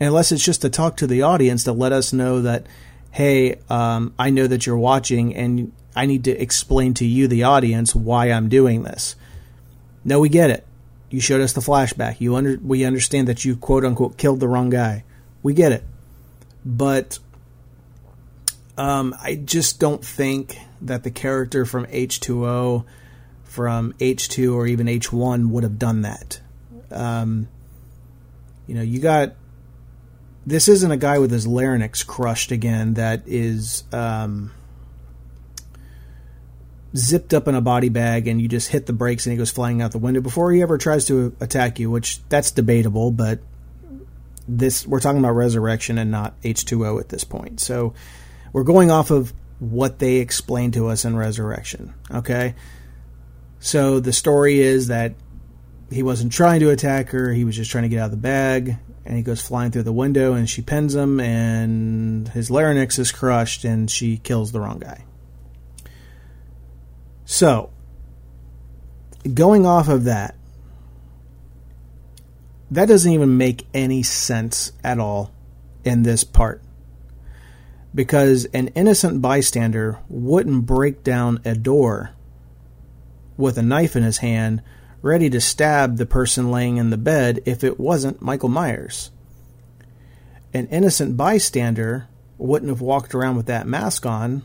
Unless 0.05 0.33
it's 0.33 0.45
just 0.45 0.63
to 0.63 0.71
talk 0.71 0.97
to 0.99 1.07
the 1.07 1.23
audience 1.23 1.65
to 1.65 1.73
let 1.73 1.93
us 1.93 2.13
know 2.13 2.43
that, 2.43 2.67
hey, 3.11 3.57
um, 3.71 4.15
I 4.19 4.31
know 4.31 4.47
that 4.47 4.67
you're 4.67 4.77
watching 4.77 5.35
and 5.35 5.73
I 5.97 6.07
need 6.07 6.25
to 6.25 6.33
explain 6.33 6.95
to 6.95 7.07
you, 7.07 7.29
the 7.29 7.45
audience, 7.45 7.95
why 7.95 8.31
I'm 8.31 8.49
doing 8.49 8.83
this. 8.83 9.17
No, 10.05 10.21
we 10.21 10.29
get 10.29 10.51
it. 10.51 10.67
You 11.11 11.21
showed 11.21 11.41
us 11.41 11.53
the 11.53 11.61
flashback. 11.61 12.21
You 12.21 12.35
under, 12.35 12.59
we 12.63 12.85
understand 12.85 13.29
that 13.29 13.45
you 13.45 13.57
quote 13.57 13.85
unquote 13.85 14.17
killed 14.17 14.41
the 14.41 14.49
wrong 14.49 14.71
guy. 14.71 15.05
We 15.43 15.55
get 15.55 15.73
it. 15.73 15.85
But 16.65 17.19
um, 18.77 19.15
I 19.23 19.37
just 19.37 19.79
don't 19.79 20.05
think 20.05 20.59
that 20.83 21.05
the 21.05 21.11
character 21.11 21.65
from 21.65 21.87
H2O, 21.87 22.85
from 23.45 23.93
H2 23.95 24.55
or 24.55 24.67
even 24.67 24.87
H1 24.89 25.51
would 25.51 25.63
have 25.63 25.79
done 25.79 26.03
that. 26.03 26.41
Um, 26.91 27.49
you 28.67 28.75
know, 28.75 28.83
you 28.83 28.99
got 28.99 29.35
this 30.47 30.69
isn't 30.69 30.91
a 30.91 30.97
guy 30.97 31.19
with 31.19 31.31
his 31.31 31.47
larynx 31.47 32.03
crushed 32.03 32.51
again 32.51 32.95
that 32.95 33.23
is 33.27 33.85
um, 33.93 34.53
zipped 36.97 37.33
up 37.33 37.49
in 37.49 37.55
a 37.55 37.61
body 37.61 37.89
bag 37.89 38.29
and 38.29 38.41
you 38.41 38.49
just 38.49 38.69
hit 38.69 38.87
the 38.87 38.93
brakes 38.93 39.27
and 39.27 39.33
he 39.33 39.39
goes 39.39 39.51
flying 39.51 39.81
out 39.81 39.93
the 39.93 39.99
window 39.99 40.21
before 40.21 40.53
he 40.53 40.61
ever 40.63 40.77
tries 40.77 41.07
to 41.07 41.35
attack 41.41 41.79
you, 41.79 41.91
which 41.91 42.21
that's 42.29 42.51
debatable, 42.51 43.11
but 43.11 43.41
this 44.47 44.87
we're 44.87 45.01
talking 45.01 45.19
about 45.19 45.33
resurrection 45.33 45.97
and 45.97 46.11
not 46.11 46.41
H2O 46.43 47.01
at 47.01 47.09
this 47.09 47.25
point. 47.25 47.61
So 47.61 47.95
we're 48.53 48.65
going 48.65 48.91
off 48.91 49.11
of 49.11 49.33
what 49.61 49.99
they 49.99 50.17
explained 50.17 50.75
to 50.75 50.89
us 50.89 51.07
in 51.07 51.17
resurrection, 51.17 51.95
okay? 52.11 52.55
So 53.61 53.99
the 53.99 54.13
story 54.13 54.61
is 54.61 54.89
that 54.89 55.15
he 55.91 56.03
wasn't 56.03 56.33
trying 56.33 56.61
to 56.61 56.69
attack 56.69 57.09
her, 57.11 57.33
he 57.33 57.45
was 57.45 57.57
just 57.57 57.71
trying 57.71 57.85
to 57.85 57.89
get 57.89 58.01
out 58.01 58.07
of 58.07 58.11
the 58.11 58.17
bag 58.19 58.77
and 59.05 59.17
he 59.17 59.23
goes 59.23 59.41
flying 59.41 59.71
through 59.71 59.83
the 59.83 59.93
window 59.93 60.33
and 60.33 60.49
she 60.49 60.63
pins 60.63 60.95
him 60.95 61.21
and 61.21 62.29
his 62.29 62.51
larynx 62.51 62.99
is 62.99 63.13
crushed 63.13 63.65
and 63.65 63.91
she 63.91 64.17
kills 64.17 64.53
the 64.53 64.61
wrong 64.61 64.79
guy. 64.79 65.05
So, 67.25 67.71
going 69.33 69.67
off 69.67 69.89
of 69.89 70.05
that, 70.05 70.35
that 72.71 72.87
doesn't 72.87 73.13
even 73.13 73.37
make 73.37 73.67
any 73.73 74.03
sense 74.03 74.73
at 74.83 74.99
all 74.99 75.33
in 75.85 76.03
this 76.03 76.25
part. 76.25 76.63
Because 77.95 78.47
an 78.47 78.69
innocent 78.69 79.23
bystander 79.23 80.01
wouldn't 80.09 80.67
break 80.67 81.05
down 81.05 81.41
a 81.45 81.55
door 81.55 82.11
with 83.37 83.57
a 83.59 83.63
knife 83.63 83.95
in 83.95 84.03
his 84.03 84.19
hand 84.19 84.63
ready 85.05 85.29
to 85.29 85.39
stab 85.39 85.99
the 85.99 86.07
person 86.07 86.51
laying 86.51 86.79
in 86.79 86.89
the 86.89 86.97
bed 86.97 87.39
if 87.45 87.63
it 87.63 87.79
wasn't 87.79 88.23
Michael 88.23 88.49
Myers. 88.49 89.11
An 90.55 90.67
innocent 90.69 91.15
bystander 91.15 92.09
wouldn't 92.39 92.71
have 92.71 92.81
walked 92.81 93.15
around 93.15 93.37
with 93.37 93.45
that 93.45 93.67
mask 93.67 94.07
on 94.07 94.43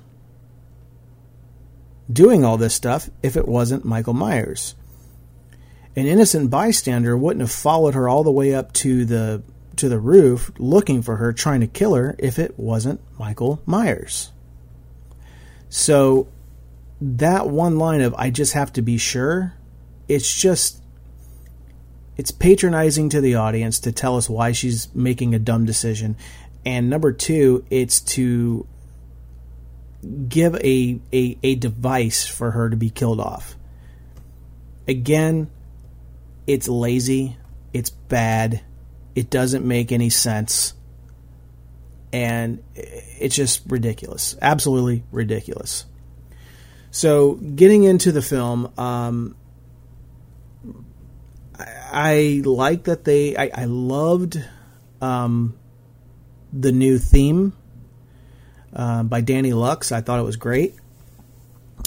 doing 2.11 2.43
all 2.43 2.57
this 2.57 2.73
stuff 2.73 3.09
if 3.23 3.37
it 3.37 3.47
wasn't 3.47 3.85
Michael 3.85 4.13
Myers. 4.13 4.75
An 5.95 6.05
innocent 6.05 6.49
bystander 6.49 7.15
wouldn't 7.15 7.41
have 7.41 7.51
followed 7.51 7.93
her 7.93 8.09
all 8.09 8.25
the 8.25 8.31
way 8.31 8.53
up 8.53 8.73
to 8.73 9.05
the 9.05 9.41
to 9.77 9.87
the 9.87 9.97
roof 9.97 10.51
looking 10.57 11.01
for 11.01 11.15
her 11.15 11.31
trying 11.31 11.61
to 11.61 11.67
kill 11.67 11.95
her 11.95 12.17
if 12.19 12.37
it 12.37 12.59
wasn't 12.59 12.99
Michael 13.17 13.61
Myers. 13.65 14.33
So 15.69 16.27
that 16.99 17.47
one 17.47 17.77
line 17.77 18.01
of 18.01 18.13
I 18.15 18.29
just 18.29 18.51
have 18.53 18.73
to 18.73 18.81
be 18.81 18.97
sure 18.97 19.53
it's 20.09 20.33
just 20.33 20.81
it's 22.17 22.31
patronizing 22.31 23.07
to 23.09 23.21
the 23.21 23.35
audience 23.35 23.79
to 23.79 23.93
tell 23.93 24.17
us 24.17 24.29
why 24.29 24.51
she's 24.51 24.93
making 24.93 25.33
a 25.33 25.39
dumb 25.39 25.65
decision. 25.65 26.17
And 26.65 26.89
number 26.89 27.13
two, 27.13 27.63
it's 27.69 28.01
to 28.01 28.67
give 30.27 30.55
a, 30.55 30.99
a, 31.13 31.37
a 31.41 31.55
device 31.55 32.25
for 32.25 32.51
her 32.51 32.69
to 32.69 32.75
be 32.75 32.89
killed 32.89 33.21
off. 33.21 33.55
Again, 34.85 35.49
it's 36.45 36.67
lazy, 36.67 37.37
it's 37.71 37.89
bad, 37.89 38.61
it 39.15 39.29
doesn't 39.29 39.65
make 39.65 39.93
any 39.93 40.09
sense, 40.09 40.73
and 42.11 42.61
it's 42.75 43.35
just 43.35 43.61
ridiculous. 43.67 44.35
Absolutely 44.41 45.03
ridiculous. 45.11 45.85
So, 46.91 47.35
getting 47.35 47.83
into 47.83 48.11
the 48.11 48.21
film, 48.21 48.73
um, 48.77 49.35
I 51.91 52.41
like 52.45 52.83
that 52.85 53.03
they. 53.03 53.35
I, 53.35 53.51
I 53.53 53.65
loved 53.65 54.43
um, 55.01 55.57
the 56.53 56.71
new 56.71 56.97
theme 56.97 57.53
uh, 58.73 59.03
by 59.03 59.21
Danny 59.21 59.53
Lux. 59.53 59.91
I 59.91 60.01
thought 60.01 60.19
it 60.19 60.23
was 60.23 60.37
great. 60.37 60.75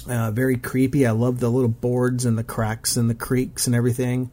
Uh, 0.08 0.30
very 0.30 0.56
creepy. 0.56 1.06
I 1.06 1.12
love 1.12 1.38
the 1.38 1.50
little 1.50 1.68
boards 1.68 2.24
and 2.24 2.36
the 2.36 2.44
cracks 2.44 2.96
and 2.96 3.08
the 3.08 3.14
creaks 3.14 3.66
and 3.66 3.76
everything. 3.76 4.30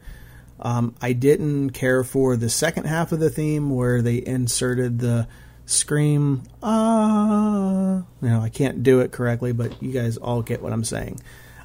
Um, 0.58 0.94
I 1.00 1.12
didn't 1.12 1.70
care 1.70 2.04
for 2.04 2.36
the 2.36 2.50
second 2.50 2.84
half 2.84 3.12
of 3.12 3.20
the 3.20 3.30
theme 3.30 3.70
where 3.70 4.02
they 4.02 4.24
inserted 4.24 4.98
the 4.98 5.28
scream. 5.64 6.42
Ah, 6.62 8.02
you 8.20 8.28
know, 8.28 8.40
I 8.40 8.48
can't 8.48 8.82
do 8.82 9.00
it 9.00 9.12
correctly, 9.12 9.52
but 9.52 9.82
you 9.82 9.92
guys 9.92 10.16
all 10.16 10.42
get 10.42 10.60
what 10.60 10.72
I'm 10.72 10.84
saying. 10.84 11.20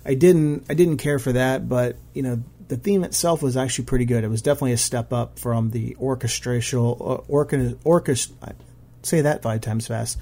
I 0.05 0.13
didn't. 0.13 0.65
I 0.69 0.75
didn't 0.75 0.97
care 0.97 1.17
for 1.17 1.33
that, 1.33 1.67
but 1.67 1.97
you 2.13 2.21
know, 2.21 2.43
the 2.67 2.77
theme 2.77 3.03
itself 3.03 3.41
was 3.41 3.55
actually 3.55 3.85
pretty 3.85 4.05
good. 4.05 4.23
It 4.23 4.29
was 4.29 4.41
definitely 4.41 4.73
a 4.73 4.77
step 4.77 5.13
up 5.13 5.39
from 5.39 5.71
the 5.71 5.95
orchestral 5.97 6.97
uh, 6.99 7.31
orchestra. 7.31 7.77
Orchestra. 7.83 8.55
Say 9.03 9.21
that 9.21 9.43
five 9.43 9.61
times 9.61 9.87
fast. 9.87 10.17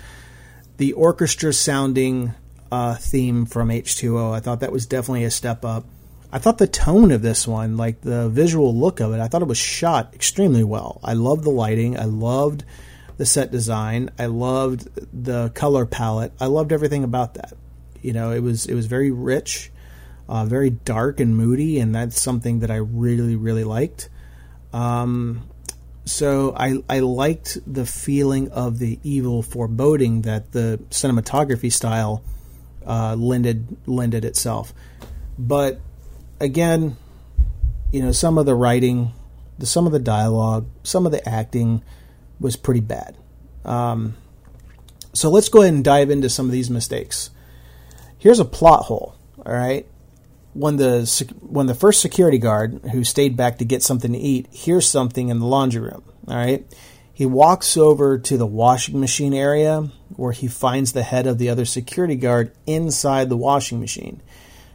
The 0.78 0.94
orchestra 0.94 1.54
sounding 1.54 2.34
uh, 2.72 2.96
theme 2.96 3.46
from 3.46 3.70
H2O. 3.70 4.34
I 4.34 4.40
thought 4.40 4.60
that 4.60 4.72
was 4.72 4.86
definitely 4.86 5.24
a 5.24 5.32
step 5.32 5.64
up. 5.64 5.86
I 6.32 6.40
thought 6.40 6.58
the 6.58 6.68
tone 6.68 7.12
of 7.12 7.22
this 7.22 7.48
one, 7.48 7.78
like 7.78 8.02
the 8.02 8.28
visual 8.28 8.76
look 8.76 9.00
of 9.00 9.14
it, 9.14 9.20
I 9.20 9.28
thought 9.28 9.44
it 9.44 9.48
was 9.48 9.58
shot 9.58 10.14
extremely 10.16 10.64
well. 10.64 11.00
I 11.04 11.14
loved 11.14 11.44
the 11.44 11.52
lighting. 11.52 11.98
I 11.98 12.06
loved 12.06 12.66
the 13.18 13.26
set 13.26 13.52
design. 13.52 14.10
I 14.18 14.26
loved 14.26 14.90
the 15.14 15.50
color 15.52 15.86
palette. 15.86 16.34
I 16.40 16.48
loved 16.48 16.74
everything 16.74 17.04
about 17.04 17.36
that. 17.36 17.54
You 18.02 18.14
know, 18.14 18.32
it 18.32 18.42
was 18.42 18.66
it 18.66 18.74
was 18.74 18.88
very 18.88 19.12
rich 19.12 19.72
uh, 20.28 20.46
very 20.46 20.70
dark 20.70 21.20
and 21.20 21.36
moody, 21.36 21.80
and 21.80 21.94
that's 21.94 22.22
something 22.22 22.60
that 22.60 22.72
I 22.72 22.78
really, 22.78 23.36
really 23.36 23.64
liked. 23.64 24.10
Um, 24.72 25.48
so 26.06 26.54
I, 26.56 26.84
I 26.90 27.00
liked 27.00 27.58
the 27.72 27.86
feeling 27.86 28.52
of 28.52 28.80
the 28.80 29.00
evil 29.04 29.42
foreboding 29.42 30.24
that 30.24 30.52
the 30.52 30.82
cinematography 30.90 31.72
style 31.72 32.24
uh, 32.86 33.16
lended 33.16 33.78
lended 33.86 34.26
itself. 34.26 34.74
But 35.40 35.80
again, 36.40 36.98
you 37.92 38.02
know, 38.02 38.12
some 38.12 38.38
of 38.38 38.46
the 38.46 38.56
writing, 38.56 39.14
the, 39.58 39.66
some 39.66 39.86
of 39.86 39.94
the 39.94 40.00
dialogue, 40.00 40.68
some 40.84 41.06
of 41.06 41.12
the 41.12 41.28
acting 41.28 41.84
was 42.40 42.56
pretty 42.56 42.82
bad. 42.82 43.16
Um, 43.64 44.16
so 45.14 45.30
let's 45.30 45.48
go 45.48 45.62
ahead 45.62 45.74
and 45.74 45.84
dive 45.84 46.10
into 46.10 46.30
some 46.30 46.48
of 46.48 46.52
these 46.52 46.70
mistakes. 46.70 47.30
Here's 48.18 48.40
a 48.40 48.46
plot 48.46 48.86
hole. 48.86 49.16
All 49.46 49.54
right, 49.54 49.86
when 50.54 50.78
the 50.78 51.26
when 51.42 51.68
the 51.68 51.76
first 51.76 52.02
security 52.02 52.38
guard 52.38 52.82
who 52.92 53.04
stayed 53.04 53.36
back 53.36 53.58
to 53.58 53.66
get 53.66 53.84
something 53.84 54.12
to 54.14 54.18
eat 54.18 54.48
hears 54.52 54.88
something 54.88 55.30
in 55.30 55.40
the 55.40 55.46
laundry 55.46 55.82
room, 55.82 56.04
all 56.28 56.36
right, 56.36 56.66
he 57.14 57.26
walks 57.26 57.78
over 57.78 58.18
to 58.18 58.38
the 58.38 58.46
washing 58.46 59.00
machine 59.00 59.34
area 59.34 59.90
where 60.16 60.32
he 60.32 60.48
finds 60.48 60.94
the 60.94 61.04
head 61.04 61.28
of 61.28 61.38
the 61.38 61.50
other 61.50 61.66
security 61.66 62.16
guard 62.16 62.52
inside 62.66 63.30
the 63.30 63.38
washing 63.38 63.80
machine. 63.80 64.22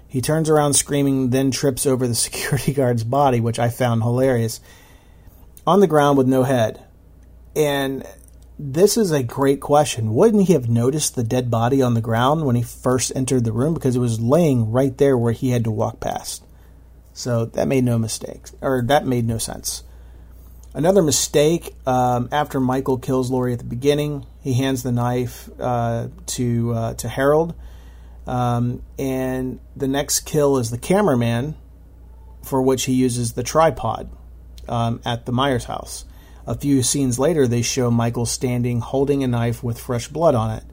He 0.07 0.21
turns 0.21 0.49
around 0.49 0.75
screaming, 0.75 1.31
then 1.31 1.51
trips 1.51 1.87
over 1.87 2.07
the 2.07 2.15
security 2.27 2.73
guard's 2.73 3.05
body, 3.05 3.41
which 3.41 3.59
I 3.59 3.69
found 3.69 4.03
hilarious, 4.03 4.61
on 5.67 5.81
the 5.81 5.87
ground 5.87 6.17
with 6.17 6.27
no 6.27 6.45
head. 6.45 6.83
and 7.55 8.07
this 8.59 8.97
is 8.97 9.13
a 9.13 9.23
great 9.23 9.61
question. 9.61 10.15
Wouldn't 10.15 10.47
he 10.47 10.53
have 10.55 10.69
noticed 10.69 11.15
the 11.15 11.23
dead 11.23 11.51
body 11.51 11.81
on 11.81 11.95
the 11.95 12.01
ground 12.01 12.45
when 12.45 12.57
he 12.57 12.63
first 12.63 13.13
entered 13.15 13.45
the 13.45 13.53
room 13.53 13.75
because 13.75 13.95
it 13.95 14.01
was 14.01 14.21
laying 14.21 14.73
right 14.73 14.97
there 14.99 15.17
where 15.17 15.33
he 15.33 15.51
had 15.51 15.65
to 15.65 15.71
walk 15.71 16.01
past? 16.01 16.45
So 17.13 17.45
that 17.47 17.69
made 17.69 17.85
no 17.85 17.99
mistakes, 17.99 18.55
or 18.61 18.83
that 18.87 19.07
made 19.07 19.27
no 19.27 19.39
sense. 19.39 19.85
Another 20.75 21.03
mistake 21.03 21.75
um, 21.87 22.29
after 22.31 22.61
Michael 22.61 22.99
kills 22.99 23.31
Laurie 23.31 23.53
at 23.53 23.59
the 23.59 23.65
beginning, 23.65 24.27
he 24.41 24.55
hands 24.55 24.83
the 24.83 24.93
knife 24.93 25.49
uh, 25.59 26.09
to 26.27 26.73
uh, 26.73 26.95
to 26.95 27.09
Harold, 27.09 27.55
um, 28.27 28.83
and 28.99 29.59
the 29.77 29.89
next 29.89 30.21
kill 30.21 30.59
is 30.59 30.71
the 30.71 30.79
cameraman, 30.79 31.57
for 32.45 32.63
which 32.63 32.85
he 32.85 32.93
uses 32.93 33.33
the 33.33 33.43
tripod 33.43 34.11
um, 34.69 35.01
at 35.05 35.27
the 35.27 35.33
Myers 35.33 35.65
house. 35.65 36.05
A 36.49 36.55
few 36.55 36.83
scenes 36.83 37.19
later, 37.19 37.47
they 37.47 37.61
show 37.61 37.91
Michael 37.91 38.25
standing 38.25 38.81
holding 38.81 39.23
a 39.23 39.27
knife 39.27 39.63
with 39.63 39.79
fresh 39.79 40.09
blood 40.09 40.35
on 40.35 40.51
it. 40.51 40.65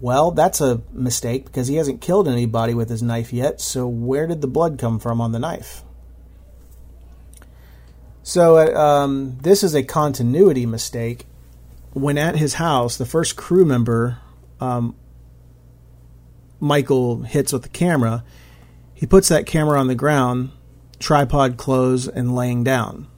Well, 0.00 0.30
that's 0.30 0.62
a 0.62 0.80
mistake 0.92 1.44
because 1.44 1.68
he 1.68 1.76
hasn't 1.76 2.00
killed 2.00 2.26
anybody 2.26 2.72
with 2.72 2.88
his 2.88 3.02
knife 3.02 3.34
yet, 3.34 3.60
so 3.60 3.86
where 3.86 4.26
did 4.26 4.40
the 4.40 4.46
blood 4.46 4.78
come 4.78 4.98
from 4.98 5.20
on 5.20 5.32
the 5.32 5.38
knife? 5.38 5.82
So, 8.22 8.56
uh, 8.56 8.80
um, 8.80 9.36
this 9.42 9.62
is 9.62 9.74
a 9.74 9.82
continuity 9.82 10.64
mistake. 10.64 11.26
When 11.92 12.16
at 12.16 12.36
his 12.36 12.54
house, 12.54 12.96
the 12.96 13.04
first 13.04 13.36
crew 13.36 13.66
member, 13.66 14.20
um, 14.58 14.96
Michael 16.60 17.24
hits 17.24 17.52
with 17.52 17.64
the 17.64 17.68
camera, 17.68 18.24
he 18.94 19.04
puts 19.04 19.28
that 19.28 19.44
camera 19.44 19.78
on 19.78 19.88
the 19.88 19.94
ground, 19.94 20.50
tripod 20.98 21.58
closed, 21.58 22.08
and 22.08 22.34
laying 22.34 22.64
down. 22.64 23.08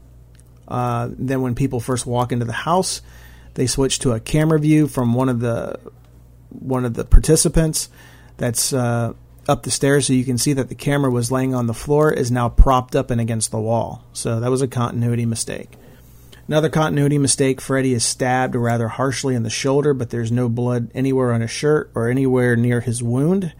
Uh, 0.68 1.08
then 1.12 1.40
when 1.40 1.54
people 1.54 1.80
first 1.80 2.06
walk 2.06 2.30
into 2.30 2.44
the 2.44 2.52
house, 2.52 3.00
they 3.54 3.66
switch 3.66 3.98
to 4.00 4.12
a 4.12 4.20
camera 4.20 4.60
view 4.60 4.86
from 4.86 5.14
one 5.14 5.28
of 5.28 5.40
the 5.40 5.80
one 6.50 6.84
of 6.84 6.94
the 6.94 7.04
participants 7.04 7.88
that's 8.36 8.72
uh, 8.72 9.12
up 9.48 9.62
the 9.62 9.70
stairs, 9.70 10.06
so 10.06 10.12
you 10.12 10.24
can 10.24 10.38
see 10.38 10.52
that 10.52 10.68
the 10.68 10.74
camera 10.74 11.10
was 11.10 11.32
laying 11.32 11.54
on 11.54 11.66
the 11.66 11.74
floor 11.74 12.12
is 12.12 12.30
now 12.30 12.48
propped 12.48 12.94
up 12.94 13.10
and 13.10 13.20
against 13.20 13.50
the 13.50 13.60
wall. 13.60 14.04
So 14.12 14.40
that 14.40 14.50
was 14.50 14.62
a 14.62 14.68
continuity 14.68 15.26
mistake. 15.26 15.70
Another 16.46 16.68
continuity 16.68 17.18
mistake: 17.18 17.60
Freddy 17.60 17.94
is 17.94 18.04
stabbed 18.04 18.54
rather 18.54 18.88
harshly 18.88 19.34
in 19.34 19.42
the 19.42 19.50
shoulder, 19.50 19.94
but 19.94 20.10
there's 20.10 20.30
no 20.30 20.48
blood 20.48 20.90
anywhere 20.94 21.32
on 21.32 21.40
his 21.40 21.50
shirt 21.50 21.90
or 21.94 22.08
anywhere 22.08 22.56
near 22.56 22.80
his 22.80 23.02
wound. 23.02 23.52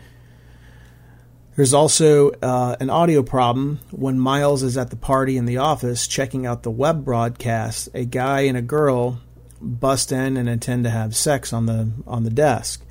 There's 1.59 1.75
also 1.75 2.31
uh, 2.31 2.77
an 2.79 2.89
audio 2.89 3.25
problem 3.25 3.81
when 3.91 4.17
Miles 4.21 4.63
is 4.63 4.79
at 4.79 4.91
the 4.91 4.97
party 4.97 5.37
in 5.37 5.45
the 5.45 5.57
office 5.57 6.07
checking 6.07 6.47
out 6.47 6.63
the 6.63 6.71
web 6.71 7.05
broadcast. 7.05 7.89
A 7.95 8.05
guy 8.05 8.43
and 8.43 8.57
a 8.57 8.63
girl 8.63 9.19
bust 9.61 10.13
in 10.13 10.37
and 10.37 10.49
intend 10.49 10.85
to 10.85 10.91
have 10.91 11.17
sex 11.17 11.53
on 11.53 11.67
the 11.67 11.91
on 12.07 12.23
the 12.23 12.31
desk. 12.31 12.87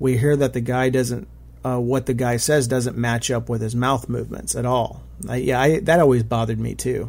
We 0.00 0.18
hear 0.18 0.34
that 0.34 0.52
the 0.52 0.60
guy 0.60 0.90
doesn't 0.90 1.28
uh, 1.64 1.78
what 1.78 2.06
the 2.06 2.14
guy 2.14 2.38
says 2.38 2.66
doesn't 2.66 2.96
match 2.96 3.30
up 3.30 3.48
with 3.48 3.60
his 3.60 3.76
mouth 3.76 4.08
movements 4.08 4.56
at 4.56 4.66
all. 4.66 5.04
I, 5.28 5.36
yeah, 5.36 5.60
I, 5.60 5.78
that 5.78 6.00
always 6.00 6.24
bothered 6.24 6.58
me 6.58 6.74
too. 6.74 7.08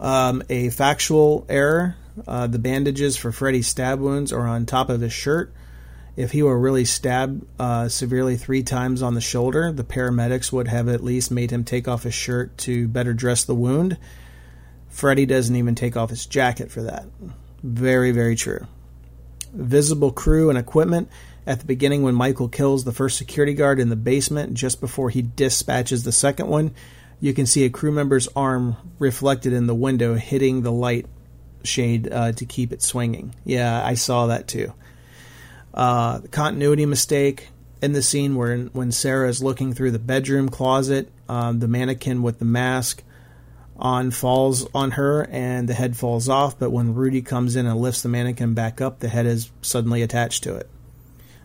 Um, 0.00 0.42
a 0.48 0.70
factual 0.70 1.44
error: 1.50 1.96
uh, 2.26 2.46
the 2.46 2.58
bandages 2.58 3.18
for 3.18 3.30
Freddy's 3.30 3.68
stab 3.68 4.00
wounds 4.00 4.32
are 4.32 4.46
on 4.46 4.64
top 4.64 4.88
of 4.88 5.02
his 5.02 5.12
shirt 5.12 5.52
if 6.18 6.32
he 6.32 6.42
were 6.42 6.58
really 6.58 6.84
stabbed 6.84 7.46
uh, 7.60 7.88
severely 7.88 8.36
three 8.36 8.64
times 8.64 9.02
on 9.02 9.14
the 9.14 9.20
shoulder, 9.20 9.70
the 9.70 9.84
paramedics 9.84 10.50
would 10.50 10.66
have 10.66 10.88
at 10.88 11.04
least 11.04 11.30
made 11.30 11.52
him 11.52 11.62
take 11.62 11.86
off 11.86 12.02
his 12.02 12.12
shirt 12.12 12.58
to 12.58 12.88
better 12.88 13.14
dress 13.14 13.44
the 13.44 13.54
wound. 13.54 13.96
Freddy 14.88 15.26
doesn't 15.26 15.54
even 15.54 15.76
take 15.76 15.96
off 15.96 16.10
his 16.10 16.26
jacket 16.26 16.72
for 16.72 16.82
that. 16.82 17.04
Very, 17.62 18.10
very 18.10 18.34
true. 18.34 18.66
Visible 19.52 20.10
crew 20.10 20.50
and 20.50 20.58
equipment. 20.58 21.08
At 21.46 21.60
the 21.60 21.66
beginning, 21.66 22.02
when 22.02 22.16
Michael 22.16 22.48
kills 22.48 22.82
the 22.82 22.90
first 22.90 23.16
security 23.16 23.54
guard 23.54 23.78
in 23.78 23.88
the 23.88 23.94
basement, 23.94 24.54
just 24.54 24.80
before 24.80 25.10
he 25.10 25.22
dispatches 25.22 26.02
the 26.02 26.10
second 26.10 26.48
one, 26.48 26.74
you 27.20 27.32
can 27.32 27.46
see 27.46 27.64
a 27.64 27.70
crew 27.70 27.92
member's 27.92 28.26
arm 28.34 28.76
reflected 28.98 29.52
in 29.52 29.68
the 29.68 29.74
window 29.74 30.16
hitting 30.16 30.62
the 30.62 30.72
light 30.72 31.06
shade 31.62 32.12
uh, 32.12 32.32
to 32.32 32.44
keep 32.44 32.72
it 32.72 32.82
swinging. 32.82 33.36
Yeah, 33.44 33.80
I 33.86 33.94
saw 33.94 34.26
that 34.26 34.48
too. 34.48 34.72
Uh, 35.74 36.20
continuity 36.30 36.86
mistake 36.86 37.48
in 37.82 37.92
the 37.92 38.02
scene 38.02 38.34
where 38.34 38.58
when 38.58 38.90
Sarah 38.90 39.28
is 39.28 39.42
looking 39.42 39.72
through 39.72 39.92
the 39.92 39.98
bedroom 39.98 40.48
closet, 40.48 41.10
um, 41.28 41.60
the 41.60 41.68
mannequin 41.68 42.22
with 42.22 42.38
the 42.38 42.44
mask 42.44 43.02
on 43.76 44.10
falls 44.10 44.66
on 44.74 44.92
her 44.92 45.28
and 45.30 45.68
the 45.68 45.74
head 45.74 45.96
falls 45.96 46.28
off. 46.28 46.58
But 46.58 46.70
when 46.70 46.94
Rudy 46.94 47.22
comes 47.22 47.54
in 47.56 47.66
and 47.66 47.80
lifts 47.80 48.02
the 48.02 48.08
mannequin 48.08 48.54
back 48.54 48.80
up, 48.80 48.98
the 48.98 49.08
head 49.08 49.26
is 49.26 49.50
suddenly 49.62 50.02
attached 50.02 50.42
to 50.44 50.56
it. 50.56 50.68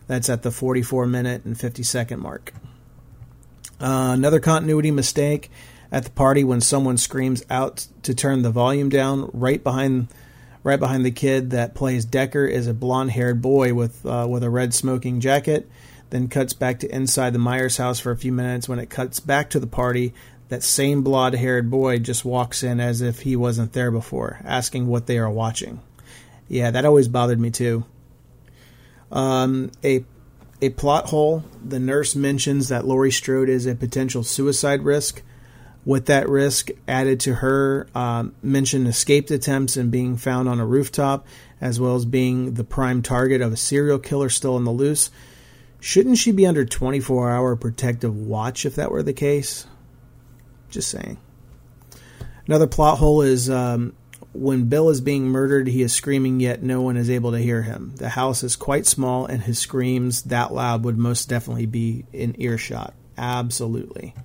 That's 0.07 0.29
at 0.29 0.41
the 0.41 0.51
44 0.51 1.05
minute 1.05 1.45
and 1.45 1.59
50 1.59 1.83
second 1.83 2.19
mark. 2.19 2.53
Uh, 3.79 4.11
another 4.13 4.39
continuity 4.39 4.91
mistake 4.91 5.51
at 5.91 6.05
the 6.05 6.09
party 6.11 6.43
when 6.43 6.61
someone 6.61 6.97
screams 6.97 7.43
out 7.49 7.87
to 8.01 8.15
turn 8.15 8.41
the 8.41 8.49
volume 8.49 8.89
down 8.89 9.29
right 9.33 9.63
behind 9.63 10.07
Right 10.63 10.79
behind 10.79 11.05
the 11.05 11.11
kid 11.11 11.49
that 11.49 11.75
plays 11.75 12.05
Deckard 12.05 12.49
is 12.49 12.67
a 12.67 12.73
blonde-haired 12.73 13.41
boy 13.41 13.73
with 13.73 14.05
uh, 14.05 14.27
with 14.29 14.43
a 14.43 14.49
red 14.49 14.73
smoking 14.73 15.19
jacket. 15.19 15.69
Then 16.09 16.29
cuts 16.29 16.53
back 16.53 16.79
to 16.79 16.95
inside 16.95 17.33
the 17.33 17.39
Myers 17.39 17.77
house 17.77 17.99
for 17.99 18.11
a 18.11 18.17
few 18.17 18.31
minutes. 18.31 18.69
When 18.69 18.79
it 18.79 18.89
cuts 18.89 19.19
back 19.19 19.49
to 19.49 19.59
the 19.59 19.67
party, 19.67 20.13
that 20.47 20.63
same 20.63 21.03
blonde-haired 21.03 21.69
boy 21.69 21.99
just 21.99 22.23
walks 22.23 22.63
in 22.63 22.79
as 22.79 23.01
if 23.01 23.21
he 23.21 23.35
wasn't 23.35 23.73
there 23.73 23.91
before, 23.91 24.39
asking 24.45 24.87
what 24.87 25.07
they 25.07 25.17
are 25.17 25.29
watching. 25.29 25.81
Yeah, 26.47 26.71
that 26.71 26.85
always 26.85 27.07
bothered 27.07 27.39
me 27.39 27.49
too. 27.49 27.83
Um, 29.11 29.71
a 29.83 30.05
a 30.61 30.69
plot 30.69 31.07
hole. 31.07 31.43
The 31.61 31.79
nurse 31.79 32.15
mentions 32.15 32.69
that 32.69 32.85
Laurie 32.85 33.11
Strode 33.11 33.49
is 33.49 33.65
a 33.65 33.75
potential 33.75 34.23
suicide 34.23 34.83
risk 34.83 35.21
with 35.85 36.05
that 36.05 36.29
risk 36.29 36.69
added 36.87 37.19
to 37.21 37.35
her 37.35 37.87
um, 37.93 38.33
mentioned 38.41 38.87
escaped 38.87 39.31
attempts 39.31 39.75
and 39.75 39.91
being 39.91 40.15
found 40.17 40.47
on 40.47 40.59
a 40.59 40.65
rooftop, 40.65 41.25
as 41.59 41.79
well 41.79 41.95
as 41.95 42.05
being 42.05 42.53
the 42.53 42.63
prime 42.63 43.01
target 43.01 43.41
of 43.41 43.51
a 43.51 43.57
serial 43.57 43.99
killer 43.99 44.29
still 44.29 44.55
on 44.55 44.63
the 44.63 44.71
loose. 44.71 45.11
Shouldn't 45.79 46.17
she 46.17 46.31
be 46.31 46.47
under 46.47 46.63
24 46.63 47.29
hour 47.29 47.55
protective 47.55 48.15
watch 48.15 48.65
if 48.65 48.75
that 48.75 48.91
were 48.91 49.03
the 49.03 49.13
case? 49.13 49.67
Just 50.69 50.89
saying. 50.89 51.17
Another 52.47 52.67
plot 52.67 52.97
hole 52.97 53.21
is 53.21 53.49
um, 53.49 53.93
when 54.33 54.65
Bill 54.65 54.89
is 54.89 55.01
being 55.01 55.25
murdered, 55.25 55.67
he 55.67 55.81
is 55.81 55.93
screaming, 55.93 56.39
yet 56.39 56.63
no 56.63 56.81
one 56.81 56.97
is 56.97 57.09
able 57.09 57.31
to 57.31 57.39
hear 57.39 57.61
him. 57.61 57.93
The 57.97 58.09
house 58.09 58.43
is 58.43 58.55
quite 58.55 58.85
small, 58.85 59.25
and 59.25 59.43
his 59.43 59.59
screams 59.59 60.23
that 60.23 60.53
loud 60.53 60.83
would 60.83 60.97
most 60.97 61.29
definitely 61.29 61.67
be 61.67 62.05
in 62.11 62.39
earshot. 62.41 62.93
Absolutely. 63.17 64.15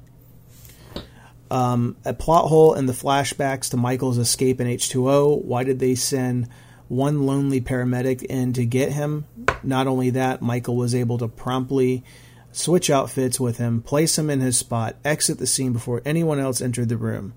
Um, 1.50 1.96
a 2.04 2.12
plot 2.12 2.48
hole 2.48 2.74
in 2.74 2.86
the 2.86 2.92
flashbacks 2.92 3.70
to 3.70 3.76
Michael's 3.76 4.18
escape 4.18 4.60
in 4.60 4.66
H2O. 4.66 5.44
Why 5.44 5.64
did 5.64 5.78
they 5.78 5.94
send 5.94 6.48
one 6.88 7.26
lonely 7.26 7.60
paramedic 7.60 8.22
in 8.22 8.52
to 8.54 8.66
get 8.66 8.92
him? 8.92 9.26
Not 9.62 9.86
only 9.86 10.10
that, 10.10 10.42
Michael 10.42 10.76
was 10.76 10.94
able 10.94 11.18
to 11.18 11.28
promptly 11.28 12.04
switch 12.52 12.90
outfits 12.90 13.38
with 13.38 13.58
him, 13.58 13.82
place 13.82 14.18
him 14.18 14.30
in 14.30 14.40
his 14.40 14.58
spot, 14.58 14.96
exit 15.04 15.38
the 15.38 15.46
scene 15.46 15.72
before 15.72 16.02
anyone 16.04 16.38
else 16.38 16.60
entered 16.60 16.88
the 16.88 16.96
room. 16.96 17.34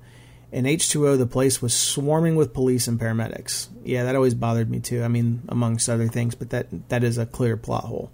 In 0.52 0.66
H2O, 0.66 1.18
the 1.18 1.26
place 1.26 1.62
was 1.62 1.74
swarming 1.74 2.36
with 2.36 2.54
police 2.54 2.88
and 2.88 3.00
paramedics. 3.00 3.70
Yeah, 3.86 4.04
that 4.04 4.16
always 4.16 4.34
bothered 4.34 4.70
me 4.70 4.82
too. 4.82 5.02
I 5.02 5.08
mean, 5.08 5.44
amongst 5.48 5.88
other 5.88 6.10
things, 6.10 6.36
but 6.36 6.50
that 6.50 6.90
that 6.90 7.06
is 7.06 7.18
a 7.18 7.26
clear 7.26 7.56
plot 7.56 7.86
hole. 7.86 8.12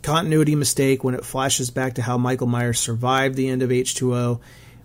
Continuity 0.00 0.54
mistake 0.54 1.04
when 1.04 1.14
it 1.14 1.24
flashes 1.26 1.70
back 1.70 1.96
to 1.96 2.02
how 2.02 2.16
Michael 2.16 2.46
Myers 2.46 2.80
survived 2.80 3.34
the 3.34 3.48
end 3.48 3.60
of 3.60 3.68
H2O 3.68 4.40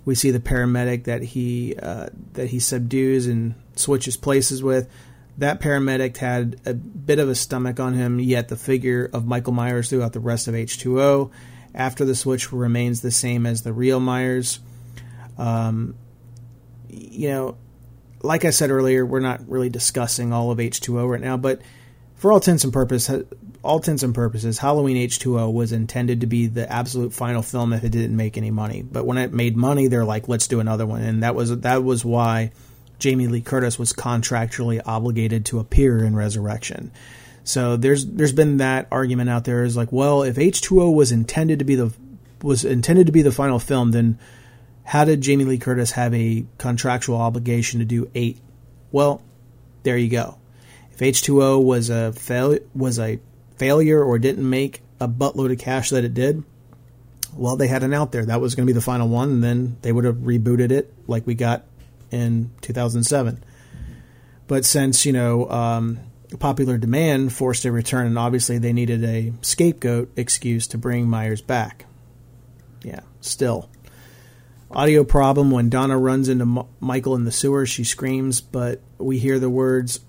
we 0.06 0.16
see 0.16 0.32
the 0.32 0.40
paramedic 0.40 1.06
that 1.06 1.24
he 1.24 1.76
uh, 1.76 2.08
that 2.34 2.50
he 2.50 2.60
subdues 2.60 3.28
and 3.28 3.56
switches 3.76 4.16
places 4.16 4.64
with. 4.64 4.90
That 5.38 5.60
paramedic 5.60 6.16
had 6.18 6.62
a 6.66 6.74
bit 6.74 7.20
of 7.20 7.28
a 7.28 7.36
stomach 7.36 7.80
on 7.80 7.94
him, 7.94 8.20
yet 8.20 8.48
the 8.48 8.56
figure 8.56 9.10
of 9.12 9.26
Michael 9.26 9.52
Myers 9.52 9.90
throughout 9.90 10.14
the 10.14 10.22
rest 10.22 10.48
of 10.48 10.54
H2O 10.54 11.30
after 11.74 12.06
the 12.06 12.16
switch 12.16 12.54
remains 12.54 13.02
the 13.02 13.12
same 13.12 13.46
as 13.46 13.64
the 13.64 13.74
real 13.74 14.00
Myers. 14.00 14.60
Um, 15.38 15.96
you 16.88 17.28
know, 17.28 17.58
like 18.22 18.46
I 18.46 18.52
said 18.52 18.72
earlier, 18.72 19.06
we're 19.06 19.20
not 19.20 19.48
really 19.50 19.70
discussing 19.70 20.32
all 20.32 20.52
of 20.52 20.60
H2O 20.60 21.10
right 21.10 21.20
now, 21.20 21.36
but 21.36 21.62
for 22.16 22.32
all 22.32 22.38
intents 22.38 22.64
and 22.64 22.72
purposes, 22.72 23.26
all 23.66 23.78
intents 23.78 24.04
and 24.04 24.14
purposes, 24.14 24.60
Halloween 24.60 24.96
H2O 24.98 25.52
was 25.52 25.72
intended 25.72 26.22
to 26.22 26.28
be 26.28 26.48
the 26.48 26.72
absolute 26.72 27.14
final 27.14 27.42
film 27.42 27.74
if 27.74 27.84
it 27.84 27.90
didn't 27.90 28.16
make 28.16 28.38
any 28.38 28.52
money. 28.52 28.84
But 28.84 29.06
when 29.06 29.18
it 29.18 29.34
made 29.34 29.58
money, 29.58 29.88
they're 29.88 30.06
like, 30.06 30.28
let's 30.28 30.48
do 30.48 30.60
another 30.60 30.86
one, 30.86 31.02
and 31.02 31.24
that 31.24 31.36
was 31.36 31.60
that 31.60 31.84
was 31.84 32.06
why 32.06 32.52
Jamie 33.00 33.28
Lee 33.28 33.42
Curtis 33.42 33.80
was 33.80 33.92
contractually 33.92 34.82
obligated 34.86 35.46
to 35.48 35.60
appear 35.60 36.04
in 36.04 36.16
Resurrection. 36.16 36.92
So 37.44 37.78
there's 37.78 38.06
there's 38.06 38.34
been 38.34 38.58
that 38.58 38.88
argument 38.92 39.30
out 39.30 39.46
there 39.46 39.64
is 39.64 39.76
like, 39.76 39.92
well, 39.92 40.24
if 40.24 40.36
H2O 40.36 40.94
was 40.94 41.12
intended 41.12 41.60
to 41.60 41.66
be 41.66 41.76
the 41.76 41.94
was 42.42 42.64
intended 42.64 43.08
to 43.08 43.12
be 43.12 43.22
the 43.22 43.32
final 43.32 43.60
film, 43.60 43.92
then 43.92 44.20
how 44.84 45.06
did 45.06 45.22
Jamie 45.22 45.46
Lee 45.46 45.58
Curtis 45.58 45.92
have 45.92 46.14
a 46.14 46.46
contractual 46.58 47.18
obligation 47.18 47.80
to 47.80 47.86
do 47.86 48.10
eight? 48.14 48.40
Well, 48.92 49.22
there 49.84 49.98
you 49.98 50.10
go. 50.10 50.38
If 50.92 51.00
H2O 51.00 51.64
was 51.64 51.90
a 51.90 52.14
fail 52.14 52.58
was 52.74 53.00
a 53.00 53.20
failure 53.58 54.04
or 54.04 54.20
didn't 54.20 54.50
make 54.50 54.82
a 55.00 55.08
buttload 55.08 55.52
of 55.52 55.60
cash 55.60 55.90
that 55.90 56.04
it 56.04 56.14
did, 56.14 56.44
well, 57.36 57.56
they 57.58 57.68
had 57.68 57.84
an 57.84 57.94
out 57.94 58.12
there. 58.12 58.26
That 58.26 58.42
was 58.42 58.56
going 58.56 58.66
to 58.66 58.70
be 58.70 58.78
the 58.78 58.82
final 58.82 59.10
one, 59.10 59.30
and 59.30 59.44
then 59.44 59.78
they 59.82 59.92
would 59.92 60.06
have 60.06 60.18
rebooted 60.18 60.72
it 60.72 60.94
like 61.08 61.28
we 61.28 61.36
got 61.36 61.66
in 62.12 62.52
2007. 62.62 63.44
But 64.48 64.64
since 64.64 65.06
you 65.06 65.14
know 65.14 65.50
um, 65.50 66.00
popular 66.40 66.78
demand 66.78 67.34
forced 67.34 67.66
a 67.66 67.72
return, 67.72 68.08
and 68.08 68.18
obviously 68.18 68.58
they 68.58 68.74
needed 68.74 69.04
a 69.04 69.34
scapegoat 69.42 70.12
excuse 70.16 70.68
to 70.68 70.78
bring 70.78 71.08
Myers 71.08 71.42
back. 71.42 71.86
Yeah, 72.84 73.02
still. 73.22 73.70
Audio 74.72 75.04
problem 75.04 75.52
when 75.52 75.70
Donna 75.70 75.98
runs 75.98 76.28
into 76.28 76.44
M- 76.44 76.68
Michael 76.80 77.16
in 77.16 77.24
the 77.24 77.32
sewer. 77.32 77.66
She 77.66 77.84
screams, 77.84 78.42
but 78.42 78.82
we 78.98 79.20
hear 79.20 79.40
the 79.40 79.50
words, 79.50 80.00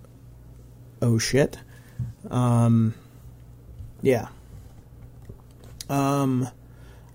oh 1.01 1.19
shit. 1.19 1.59
Um, 2.31 2.95
yeah. 4.03 4.29
Um, 5.89 6.49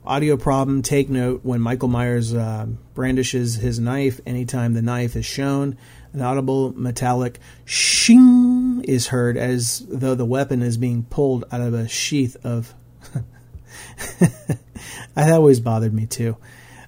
audio 0.05 0.37
problem. 0.37 0.81
Take 0.81 1.09
note 1.09 1.41
when 1.43 1.61
Michael 1.61 1.89
Myers 1.89 2.33
uh, 2.33 2.67
brandishes 2.93 3.55
his 3.55 3.79
knife. 3.79 4.19
Anytime 4.25 4.73
the 4.73 4.81
knife 4.81 5.15
is 5.15 5.25
shown, 5.25 5.77
an 6.13 6.21
audible 6.21 6.73
metallic 6.77 7.39
shing 7.65 8.83
is 8.83 9.07
heard 9.07 9.37
as 9.37 9.85
though 9.87 10.15
the 10.15 10.25
weapon 10.25 10.61
is 10.61 10.77
being 10.77 11.03
pulled 11.03 11.45
out 11.51 11.61
of 11.61 11.73
a 11.73 11.87
sheath 11.87 12.37
of. 12.43 12.73
that 14.19 15.31
always 15.31 15.59
bothered 15.59 15.93
me 15.93 16.05
too. 16.05 16.37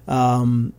Um, 0.06 0.72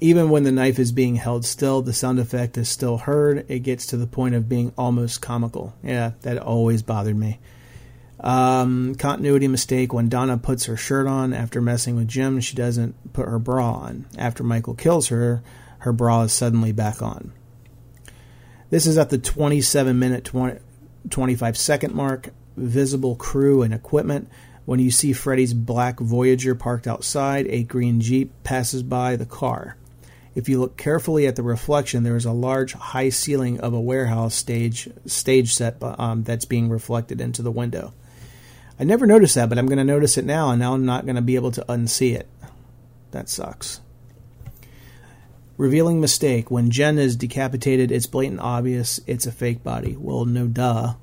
even 0.00 0.28
when 0.28 0.42
the 0.42 0.52
knife 0.52 0.78
is 0.78 0.92
being 0.92 1.16
held 1.16 1.44
still, 1.44 1.80
the 1.80 1.92
sound 1.92 2.18
effect 2.18 2.58
is 2.58 2.68
still 2.68 2.98
heard. 2.98 3.46
It 3.48 3.60
gets 3.60 3.86
to 3.86 3.96
the 3.96 4.06
point 4.06 4.34
of 4.34 4.48
being 4.48 4.72
almost 4.76 5.22
comical. 5.22 5.74
Yeah, 5.82 6.12
that 6.22 6.38
always 6.38 6.82
bothered 6.82 7.16
me. 7.16 7.38
Um, 8.24 8.94
continuity 8.94 9.48
mistake 9.48 9.92
when 9.92 10.08
Donna 10.08 10.38
puts 10.38 10.64
her 10.64 10.78
shirt 10.78 11.06
on 11.06 11.34
after 11.34 11.60
messing 11.60 11.94
with 11.94 12.08
Jim, 12.08 12.40
she 12.40 12.56
doesn't 12.56 13.12
put 13.12 13.28
her 13.28 13.38
bra 13.38 13.72
on. 13.72 14.06
After 14.16 14.42
Michael 14.42 14.74
kills 14.74 15.08
her, 15.08 15.42
her 15.80 15.92
bra 15.92 16.22
is 16.22 16.32
suddenly 16.32 16.72
back 16.72 17.02
on. 17.02 17.34
This 18.70 18.86
is 18.86 18.96
at 18.96 19.10
the 19.10 19.18
27 19.18 19.98
minute 19.98 20.24
20, 20.24 20.58
25 21.10 21.58
second 21.58 21.94
mark. 21.94 22.30
Visible 22.56 23.14
crew 23.14 23.60
and 23.62 23.74
equipment. 23.74 24.30
When 24.64 24.80
you 24.80 24.90
see 24.90 25.12
Freddy's 25.12 25.52
black 25.52 26.00
Voyager 26.00 26.54
parked 26.54 26.86
outside, 26.86 27.46
a 27.48 27.64
green 27.64 28.00
Jeep 28.00 28.32
passes 28.42 28.82
by 28.82 29.16
the 29.16 29.26
car. 29.26 29.76
If 30.34 30.48
you 30.48 30.60
look 30.60 30.78
carefully 30.78 31.26
at 31.26 31.36
the 31.36 31.42
reflection, 31.42 32.04
there 32.04 32.16
is 32.16 32.24
a 32.24 32.32
large 32.32 32.72
high 32.72 33.10
ceiling 33.10 33.60
of 33.60 33.74
a 33.74 33.80
warehouse 33.80 34.34
stage 34.34 34.88
stage 35.04 35.52
set 35.52 35.76
um, 35.82 36.22
that's 36.22 36.46
being 36.46 36.70
reflected 36.70 37.20
into 37.20 37.42
the 37.42 37.52
window. 37.52 37.92
I 38.78 38.84
never 38.84 39.06
noticed 39.06 39.36
that, 39.36 39.48
but 39.48 39.58
I'm 39.58 39.66
going 39.66 39.78
to 39.78 39.84
notice 39.84 40.18
it 40.18 40.24
now, 40.24 40.50
and 40.50 40.58
now 40.58 40.74
I'm 40.74 40.84
not 40.84 41.04
going 41.04 41.16
to 41.16 41.22
be 41.22 41.36
able 41.36 41.52
to 41.52 41.64
unsee 41.68 42.14
it. 42.14 42.28
That 43.12 43.28
sucks. 43.28 43.80
Revealing 45.56 46.00
mistake. 46.00 46.50
When 46.50 46.70
Jen 46.70 46.98
is 46.98 47.14
decapitated, 47.14 47.92
it's 47.92 48.06
blatant 48.06 48.40
obvious 48.40 49.00
it's 49.06 49.26
a 49.26 49.32
fake 49.32 49.62
body. 49.62 49.96
Well, 49.96 50.24
no 50.24 50.48
duh. 50.48 50.94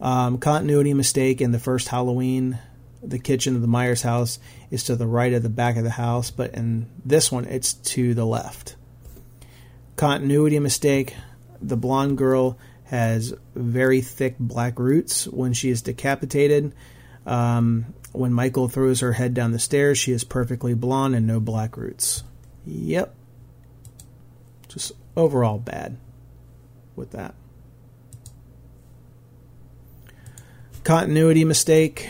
Um, 0.00 0.38
continuity 0.38 0.94
mistake 0.94 1.40
in 1.40 1.50
the 1.50 1.58
first 1.58 1.88
Halloween. 1.88 2.58
The 3.02 3.18
kitchen 3.18 3.56
of 3.56 3.60
the 3.60 3.66
Myers 3.66 4.02
house 4.02 4.38
is 4.70 4.84
to 4.84 4.94
the 4.94 5.06
right 5.06 5.32
of 5.32 5.42
the 5.42 5.48
back 5.48 5.76
of 5.76 5.82
the 5.82 5.90
house, 5.90 6.30
but 6.30 6.54
in 6.54 6.86
this 7.04 7.32
one, 7.32 7.44
it's 7.46 7.72
to 7.74 8.14
the 8.14 8.24
left. 8.24 8.76
Continuity 9.96 10.60
mistake. 10.60 11.14
The 11.60 11.76
blonde 11.76 12.18
girl 12.18 12.56
has 12.88 13.34
very 13.54 14.00
thick 14.00 14.36
black 14.38 14.78
roots 14.78 15.26
when 15.28 15.52
she 15.52 15.68
is 15.68 15.82
decapitated. 15.82 16.74
Um, 17.26 17.94
when 18.12 18.32
Michael 18.32 18.68
throws 18.68 19.00
her 19.00 19.12
head 19.12 19.34
down 19.34 19.52
the 19.52 19.58
stairs, 19.58 19.98
she 19.98 20.12
is 20.12 20.24
perfectly 20.24 20.72
blonde 20.72 21.14
and 21.14 21.26
no 21.26 21.38
black 21.38 21.76
roots. 21.76 22.24
Yep. 22.64 23.14
Just 24.68 24.92
overall 25.16 25.58
bad 25.58 25.98
with 26.96 27.10
that. 27.10 27.34
Continuity 30.82 31.44
mistake. 31.44 32.08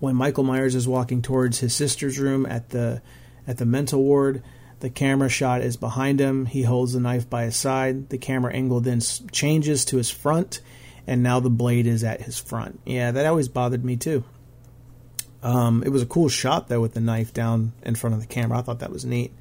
When 0.00 0.16
Michael 0.16 0.44
Myers 0.44 0.74
is 0.74 0.86
walking 0.86 1.22
towards 1.22 1.60
his 1.60 1.74
sister's 1.74 2.18
room 2.18 2.44
at 2.44 2.68
the 2.70 3.00
at 3.46 3.56
the 3.56 3.64
mental 3.64 4.02
ward, 4.02 4.42
the 4.84 4.90
camera 4.90 5.30
shot 5.30 5.62
is 5.62 5.78
behind 5.78 6.20
him. 6.20 6.44
He 6.44 6.64
holds 6.64 6.92
the 6.92 7.00
knife 7.00 7.30
by 7.30 7.44
his 7.44 7.56
side. 7.56 8.10
The 8.10 8.18
camera 8.18 8.52
angle 8.52 8.80
then 8.80 9.00
changes 9.32 9.82
to 9.86 9.96
his 9.96 10.10
front, 10.10 10.60
and 11.06 11.22
now 11.22 11.40
the 11.40 11.48
blade 11.48 11.86
is 11.86 12.04
at 12.04 12.20
his 12.20 12.38
front. 12.38 12.80
Yeah, 12.84 13.10
that 13.10 13.24
always 13.24 13.48
bothered 13.48 13.82
me 13.82 13.96
too. 13.96 14.24
Um, 15.42 15.82
it 15.86 15.88
was 15.88 16.02
a 16.02 16.06
cool 16.06 16.28
shot 16.28 16.68
though 16.68 16.82
with 16.82 16.92
the 16.92 17.00
knife 17.00 17.32
down 17.32 17.72
in 17.82 17.94
front 17.94 18.12
of 18.12 18.20
the 18.20 18.26
camera. 18.26 18.58
I 18.58 18.60
thought 18.60 18.80
that 18.80 18.92
was 18.92 19.06
neat. 19.06 19.32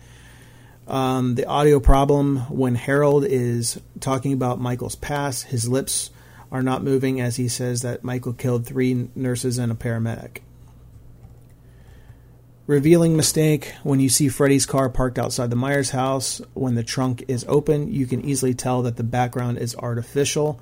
Um, 0.88 1.36
the 1.36 1.45
audio 1.45 1.82
problem 1.82 2.38
when 2.49 2.75
Harold 2.75 3.25
is 3.25 3.82
talking 3.99 4.32
about 4.32 4.62
Michael's 4.62 4.95
past, 4.95 5.47
his 5.47 5.67
lips 5.67 6.10
are 6.53 6.63
not 6.63 6.86
moving 6.86 7.19
as 7.19 7.36
he 7.36 7.49
says 7.49 7.82
that 7.82 8.01
Michael 8.01 8.32
killed 8.32 8.65
three 8.65 9.10
nurses 9.13 9.58
and 9.58 9.73
a 9.73 9.75
paramedic. 9.75 10.38
Revealing 12.65 13.17
mistake 13.17 13.73
when 13.84 13.99
you 13.99 14.08
see 14.08 14.30
Freddy's 14.30 14.65
car 14.65 14.89
parked 14.89 15.19
outside 15.19 15.49
the 15.49 15.56
Myers 15.58 15.89
house. 15.89 16.41
When 16.54 16.76
the 16.76 16.84
trunk 16.84 17.26
is 17.28 17.43
open, 17.49 17.91
you 17.91 18.06
can 18.06 18.23
easily 18.23 18.54
tell 18.54 18.84
that 18.84 18.95
the 18.95 19.04
background 19.04 19.58
is 19.58 19.76
artificial, 19.76 20.62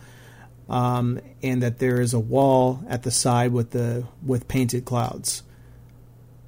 um, 0.68 1.20
and 1.44 1.62
that 1.62 1.78
there 1.78 2.02
is 2.02 2.16
a 2.16 2.20
wall 2.20 2.84
at 2.90 3.04
the 3.04 3.12
side 3.12 3.52
with 3.52 3.70
the 3.70 4.08
with 4.26 4.48
painted 4.48 4.84
clouds. 4.84 5.44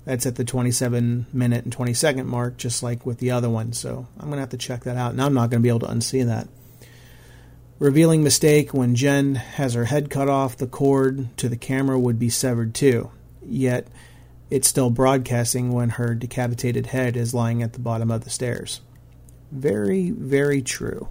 That's 0.05 0.25
at 0.25 0.37
the 0.37 0.43
27 0.43 1.27
minute 1.31 1.65
and 1.65 1.71
20 1.71 1.93
second 1.93 2.27
mark, 2.27 2.57
just 2.57 2.81
like 2.81 3.05
with 3.05 3.19
the 3.19 3.29
other 3.29 3.49
one. 3.49 3.73
So 3.73 4.07
I'm 4.17 4.25
going 4.25 4.37
to 4.37 4.41
have 4.41 4.49
to 4.49 4.57
check 4.57 4.85
that 4.85 4.97
out. 4.97 5.13
Now 5.13 5.27
I'm 5.27 5.35
not 5.35 5.51
going 5.51 5.61
to 5.61 5.63
be 5.63 5.69
able 5.69 5.81
to 5.81 5.93
unsee 5.93 6.25
that. 6.25 6.47
Revealing 7.77 8.23
mistake 8.23 8.73
when 8.73 8.95
Jen 8.95 9.35
has 9.35 9.75
her 9.75 9.85
head 9.85 10.09
cut 10.09 10.29
off, 10.29 10.57
the 10.57 10.65
cord 10.65 11.35
to 11.37 11.47
the 11.47 11.57
camera 11.57 11.99
would 11.99 12.17
be 12.17 12.29
severed 12.29 12.73
too. 12.73 13.11
Yet 13.45 13.87
it's 14.53 14.67
still 14.67 14.91
broadcasting 14.91 15.71
when 15.71 15.89
her 15.89 16.13
decapitated 16.13 16.85
head 16.85 17.17
is 17.17 17.33
lying 17.33 17.63
at 17.63 17.73
the 17.73 17.79
bottom 17.79 18.11
of 18.11 18.23
the 18.23 18.29
stairs. 18.29 18.81
Very, 19.51 20.11
very 20.11 20.61
true. 20.61 21.07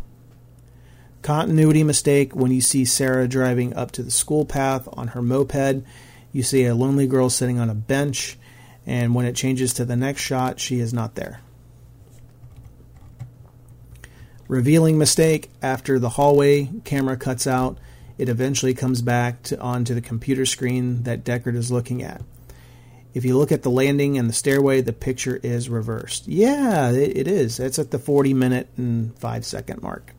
Continuity 1.23 1.83
mistake 1.83 2.37
when 2.37 2.53
you 2.53 2.61
see 2.61 2.85
Sarah 2.85 3.27
driving 3.27 3.75
up 3.75 3.91
to 3.93 4.05
the 4.05 4.13
school 4.13 4.45
path 4.45 4.89
on 4.93 5.09
her 5.09 5.21
moped. 5.21 5.83
You 6.31 6.45
see 6.45 6.67
a 6.67 6.75
lonely 6.77 7.09
girl 7.09 7.29
sitting 7.29 7.59
on 7.59 7.69
a 7.69 7.75
bench 7.75 8.39
and 8.87 9.13
when 9.13 9.27
it 9.27 9.35
changes 9.35 9.75
to 9.75 9.85
the 9.85 9.97
next 9.97 10.21
shot, 10.23 10.61
she 10.61 10.79
is 10.79 10.93
not 10.93 11.17
there. 11.17 11.41
Revealing 14.47 14.99
mistake 14.99 15.51
after 15.61 15.99
the 15.99 16.11
hallway 16.11 16.71
camera 16.85 17.17
cuts 17.17 17.49
out, 17.49 17.77
it 18.19 18.29
eventually 18.29 18.73
comes 18.73 19.03
back 19.03 19.43
to, 19.43 19.59
onto 19.59 19.95
the 19.95 20.01
computer 20.01 20.47
screen 20.47 21.03
that 21.03 21.25
Deckard 21.25 21.57
is 21.57 21.73
looking 21.73 22.05
at. 22.05 22.23
If 23.15 23.25
you 23.25 23.37
look 23.37 23.53
at 23.53 23.63
the 23.63 23.71
landing 23.71 24.17
and 24.17 24.29
the 24.29 24.35
stairway, 24.35 24.81
the 24.81 24.93
picture 24.93 25.39
is 25.43 25.69
reversed. 25.69 26.27
Yeah, 26.27 26.91
it, 26.91 27.17
it 27.17 27.29
is. 27.29 27.61
It's 27.61 27.79
at 27.79 27.91
the 27.91 27.99
40 27.99 28.33
minute 28.33 28.69
and 28.77 29.17
5 29.19 29.45
second 29.45 29.83
mark. 29.83 30.15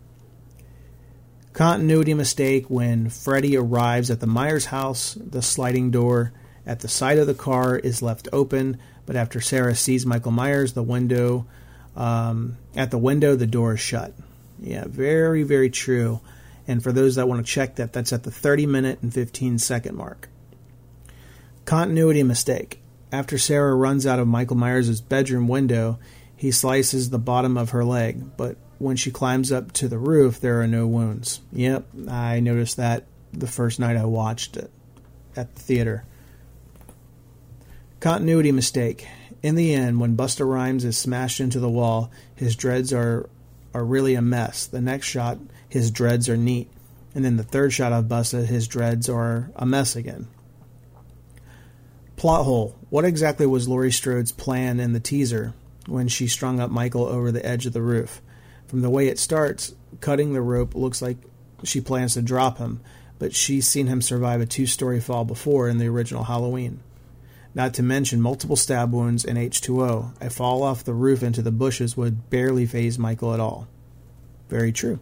Continuity 1.54 2.14
mistake 2.14 2.70
when 2.70 3.10
Freddy 3.10 3.56
arrives 3.58 4.10
at 4.10 4.20
the 4.20 4.28
Myers 4.28 4.66
house, 4.66 5.14
the 5.14 5.42
sliding 5.42 5.92
door 5.92 6.34
at 6.66 6.80
the 6.80 6.88
side 6.88 7.18
of 7.18 7.28
the 7.28 7.34
car 7.34 7.78
is 7.78 8.02
left 8.02 8.28
open, 8.34 8.80
but 9.06 9.16
after 9.16 9.40
Sarah 9.40 9.76
sees 9.76 10.06
Michael 10.06 10.32
Myers, 10.32 10.74
the 10.74 10.82
window 10.84 11.46
um, 11.96 12.58
at 12.76 12.92
the 12.92 12.98
window, 12.98 13.36
the 13.36 13.46
door 13.46 13.74
is 13.74 13.80
shut. 13.80 14.14
Yeah, 14.60 14.86
very, 14.88 15.44
very 15.44 15.70
true. 15.70 16.22
And 16.68 16.82
for 16.82 16.92
those 16.92 17.16
that 17.16 17.28
want 17.28 17.46
to 17.46 17.52
check 17.52 17.76
that, 17.76 17.94
that's 17.94 18.14
at 18.14 18.24
the 18.24 18.32
30 18.32 18.66
minute 18.66 19.00
and 19.02 19.14
15 19.14 19.60
second 19.60 19.96
mark. 19.96 20.30
Continuity 21.66 22.24
mistake. 22.24 22.80
After 23.14 23.38
Sarah 23.38 23.76
runs 23.76 24.08
out 24.08 24.18
of 24.18 24.28
Michael 24.28 24.58
Myers' 24.58 25.00
bedroom 25.00 25.48
window, 25.48 26.00
he 26.36 26.50
slices 26.50 27.12
the 27.12 27.20
bottom 27.20 27.58
of 27.58 27.70
her 27.70 27.86
leg, 27.86 28.36
but 28.38 28.58
when 28.80 28.96
she 28.96 29.12
climbs 29.12 29.52
up 29.52 29.72
to 29.74 29.88
the 29.88 30.00
roof, 30.00 30.40
there 30.40 30.60
are 30.62 30.68
no 30.68 30.88
wounds. 30.88 31.40
Yep, 31.52 31.86
I 32.10 32.40
noticed 32.40 32.78
that 32.78 33.06
the 33.32 33.46
first 33.46 33.80
night 33.80 33.98
I 33.98 34.06
watched 34.06 34.58
it 34.58 34.72
at 35.36 35.54
the 35.54 35.62
theater. 35.62 36.06
Continuity 38.00 38.52
mistake. 38.52 39.08
In 39.44 39.54
the 39.54 39.76
end, 39.76 40.00
when 40.00 40.18
Busta 40.18 40.44
Rhymes 40.50 40.84
is 40.84 40.98
smashed 40.98 41.40
into 41.40 41.60
the 41.60 41.70
wall, 41.70 42.10
his 42.34 42.56
dreads 42.56 42.92
are 42.92 43.30
are 43.76 43.86
really 43.86 44.16
a 44.16 44.24
mess. 44.24 44.66
The 44.66 44.82
next 44.82 45.06
shot, 45.06 45.38
his 45.70 45.92
dreads 45.92 46.28
are 46.30 46.38
neat. 46.38 46.68
And 47.14 47.24
then 47.24 47.38
the 47.38 47.44
third 47.44 47.74
shot 47.74 47.94
of 47.94 48.06
Busta, 48.06 48.44
his 48.44 48.68
dreads 48.68 49.08
are 49.08 49.52
a 49.56 49.68
mess 49.68 49.96
again. 49.96 50.28
Plot 52.24 52.46
hole. 52.46 52.74
What 52.90 53.04
exactly 53.04 53.46
was 53.46 53.68
Laurie 53.68 53.92
Strode's 53.92 54.32
plan 54.32 54.80
in 54.80 54.94
the 54.94 55.02
teaser 55.02 55.54
when 55.88 56.08
she 56.08 56.30
strung 56.30 56.62
up 56.62 56.72
Michael 56.72 57.04
over 57.04 57.34
the 57.34 57.46
edge 57.46 57.66
of 57.66 57.74
the 57.74 57.82
roof? 57.82 58.22
From 58.66 58.82
the 58.82 58.90
way 58.90 59.10
it 59.10 59.20
starts, 59.20 59.76
cutting 60.00 60.32
the 60.32 60.40
rope 60.40 60.74
looks 60.74 61.02
like 61.02 61.18
she 61.66 61.82
plans 61.82 62.14
to 62.14 62.22
drop 62.22 62.60
him, 62.60 62.80
but 63.20 63.36
she's 63.36 63.68
seen 63.68 63.88
him 63.88 64.02
survive 64.02 64.40
a 64.40 64.46
two 64.46 64.66
story 64.66 65.02
fall 65.02 65.26
before 65.26 65.68
in 65.68 65.80
the 65.80 65.90
original 65.90 66.24
Halloween. 66.24 66.80
Not 67.54 67.74
to 67.74 67.84
mention 67.84 68.22
multiple 68.22 68.56
stab 68.56 68.94
wounds 68.94 69.26
and 69.26 69.38
H2O. 69.38 70.14
A 70.22 70.30
fall 70.30 70.64
off 70.64 70.86
the 70.86 70.94
roof 70.94 71.24
into 71.24 71.42
the 71.42 71.52
bushes 71.52 71.98
would 71.98 72.30
barely 72.30 72.66
faze 72.66 72.98
Michael 72.98 73.34
at 73.34 73.42
all. 73.42 73.68
Very 74.48 74.72
true. 74.72 75.02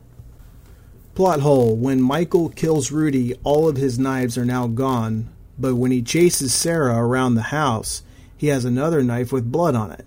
Plot 1.14 1.42
hole 1.42 1.76
When 1.76 2.02
Michael 2.02 2.50
kills 2.50 2.92
Rudy, 2.92 3.36
all 3.44 3.70
of 3.70 3.78
his 3.78 4.00
knives 4.00 4.40
are 4.40 4.44
now 4.46 4.66
gone, 4.66 5.30
but 5.62 5.76
when 5.76 5.92
he 5.92 6.02
chases 6.02 6.54
Sarah 6.54 6.98
around 6.98 7.36
the 7.36 7.44
house, 7.44 8.04
he 8.36 8.48
has 8.48 8.66
another 8.66 9.04
knife 9.04 9.32
with 9.32 9.52
blood 9.52 9.76
on 9.76 9.92
it. 9.92 10.06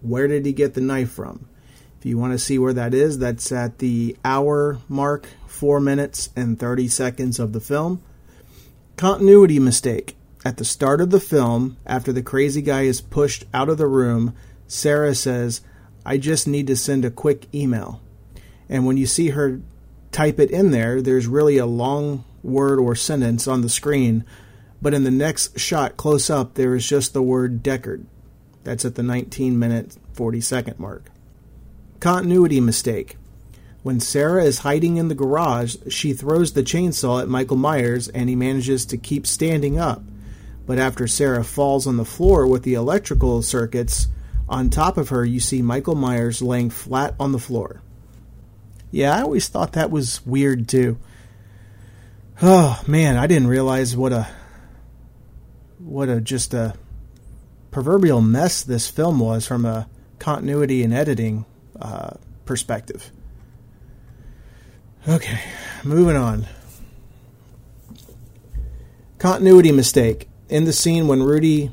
Where 0.00 0.26
did 0.26 0.46
he 0.46 0.52
get 0.52 0.74
the 0.74 0.80
knife 0.80 1.10
from? 1.10 1.46
If 1.98 2.06
you 2.06 2.16
want 2.16 2.32
to 2.32 2.38
see 2.38 2.58
where 2.58 2.72
that 2.72 2.94
is, 2.94 3.18
that's 3.18 3.52
at 3.52 3.78
the 3.78 4.16
hour 4.24 4.78
mark, 4.88 5.28
4 5.46 5.78
minutes 5.80 6.30
and 6.34 6.58
30 6.58 6.88
seconds 6.88 7.38
of 7.38 7.52
the 7.52 7.60
film. 7.60 8.02
Continuity 8.96 9.58
mistake. 9.58 10.16
At 10.42 10.56
the 10.56 10.64
start 10.64 11.02
of 11.02 11.10
the 11.10 11.20
film, 11.20 11.76
after 11.84 12.14
the 12.14 12.22
crazy 12.22 12.62
guy 12.62 12.82
is 12.82 13.02
pushed 13.02 13.44
out 13.52 13.68
of 13.68 13.76
the 13.76 13.86
room, 13.86 14.34
Sarah 14.66 15.14
says, 15.14 15.60
I 16.06 16.16
just 16.16 16.48
need 16.48 16.66
to 16.68 16.76
send 16.76 17.04
a 17.04 17.10
quick 17.10 17.54
email. 17.54 18.00
And 18.70 18.86
when 18.86 18.96
you 18.96 19.04
see 19.04 19.30
her 19.30 19.60
type 20.12 20.40
it 20.40 20.50
in 20.50 20.70
there, 20.70 21.02
there's 21.02 21.26
really 21.26 21.58
a 21.58 21.66
long 21.66 22.24
word 22.42 22.78
or 22.78 22.94
sentence 22.94 23.46
on 23.46 23.60
the 23.60 23.68
screen, 23.68 24.24
but 24.82 24.94
in 24.94 25.04
the 25.04 25.10
next 25.10 25.58
shot 25.58 25.96
close 25.96 26.30
up, 26.30 26.54
there 26.54 26.74
is 26.74 26.86
just 26.86 27.12
the 27.12 27.22
word 27.22 27.62
Deckard. 27.62 28.04
That's 28.64 28.84
at 28.84 28.94
the 28.94 29.02
19 29.02 29.58
minute 29.58 29.96
40 30.12 30.40
second 30.40 30.78
mark. 30.78 31.10
Continuity 31.98 32.60
mistake. 32.60 33.16
When 33.82 34.00
Sarah 34.00 34.44
is 34.44 34.58
hiding 34.60 34.98
in 34.98 35.08
the 35.08 35.14
garage, 35.14 35.76
she 35.88 36.12
throws 36.12 36.52
the 36.52 36.62
chainsaw 36.62 37.22
at 37.22 37.28
Michael 37.28 37.56
Myers 37.56 38.08
and 38.08 38.28
he 38.28 38.36
manages 38.36 38.84
to 38.86 38.98
keep 38.98 39.26
standing 39.26 39.78
up. 39.78 40.02
But 40.66 40.78
after 40.78 41.06
Sarah 41.06 41.44
falls 41.44 41.86
on 41.86 41.96
the 41.96 42.04
floor 42.04 42.46
with 42.46 42.62
the 42.62 42.74
electrical 42.74 43.40
circuits 43.42 44.08
on 44.48 44.68
top 44.68 44.98
of 44.98 45.08
her, 45.08 45.24
you 45.24 45.40
see 45.40 45.62
Michael 45.62 45.94
Myers 45.94 46.42
laying 46.42 46.70
flat 46.70 47.14
on 47.18 47.32
the 47.32 47.38
floor. 47.38 47.80
Yeah, 48.90 49.16
I 49.16 49.22
always 49.22 49.48
thought 49.48 49.72
that 49.72 49.90
was 49.90 50.24
weird 50.26 50.68
too. 50.68 50.98
Oh 52.42 52.82
man, 52.86 53.16
I 53.16 53.26
didn't 53.26 53.48
realize 53.48 53.96
what 53.96 54.12
a 54.12 54.28
what 55.82 56.08
a 56.08 56.20
just 56.20 56.54
a 56.54 56.74
proverbial 57.70 58.20
mess 58.20 58.62
this 58.62 58.88
film 58.88 59.18
was 59.18 59.46
from 59.46 59.64
a 59.64 59.88
continuity 60.18 60.82
and 60.82 60.92
editing 60.92 61.44
uh, 61.80 62.10
perspective. 62.44 63.10
Okay, 65.08 65.40
moving 65.82 66.16
on. 66.16 66.46
Continuity 69.18 69.72
mistake. 69.72 70.28
In 70.48 70.64
the 70.64 70.72
scene 70.72 71.06
when 71.06 71.22
Rudy 71.22 71.70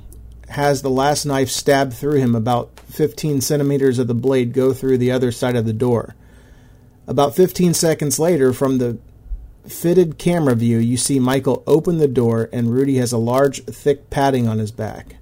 has 0.50 0.82
the 0.82 0.90
last 0.90 1.26
knife 1.26 1.50
stabbed 1.50 1.94
through 1.94 2.20
him, 2.20 2.36
about 2.36 2.80
15 2.90 3.42
centimeters 3.42 4.00
of 4.00 4.08
the 4.08 4.14
blade 4.14 4.54
go 4.54 4.74
through 4.74 4.98
the 4.98 5.12
other 5.12 5.32
side 5.32 5.56
of 5.56 5.66
the 5.66 5.74
door. 5.74 6.16
About 7.06 7.36
15 7.36 7.74
seconds 7.74 8.20
later, 8.20 8.54
from 8.54 8.78
the 8.78 8.98
fitted 9.72 10.18
camera 10.18 10.56
view, 10.56 10.78
you 10.78 10.98
see 10.98 11.20
Michael 11.20 11.64
open 11.68 11.98
the 11.98 12.08
door 12.08 12.50
and 12.52 12.72
Rudy 12.72 12.98
has 12.98 13.12
a 13.12 13.18
large, 13.18 13.64
thick 13.66 14.10
padding 14.10 14.48
on 14.48 14.60
his 14.60 14.72
back. 14.72 15.18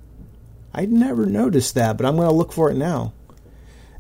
I'd 0.73 0.91
never 0.91 1.25
noticed 1.25 1.75
that, 1.75 1.97
but 1.97 2.05
I'm 2.05 2.15
going 2.15 2.27
to 2.27 2.33
look 2.33 2.51
for 2.51 2.69
it 2.69 2.75
now. 2.75 3.13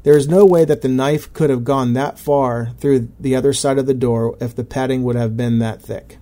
There 0.03 0.17
is 0.17 0.27
no 0.27 0.45
way 0.45 0.65
that 0.65 0.81
the 0.81 0.87
knife 0.87 1.33
could 1.33 1.49
have 1.49 1.63
gone 1.63 1.93
that 1.93 2.19
far 2.19 2.71
through 2.77 3.11
the 3.19 3.35
other 3.35 3.53
side 3.53 3.79
of 3.79 3.87
the 3.87 3.93
door 3.93 4.37
if 4.39 4.55
the 4.55 4.63
padding 4.63 5.03
would 5.03 5.15
have 5.15 5.35
been 5.35 5.59
that 5.59 5.81
thick. 5.81 6.19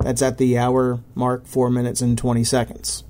That's 0.00 0.22
at 0.22 0.36
the 0.36 0.58
hour 0.58 1.00
mark, 1.14 1.46
4 1.46 1.70
minutes 1.70 2.00
and 2.02 2.18
20 2.18 2.44
seconds. 2.44 3.04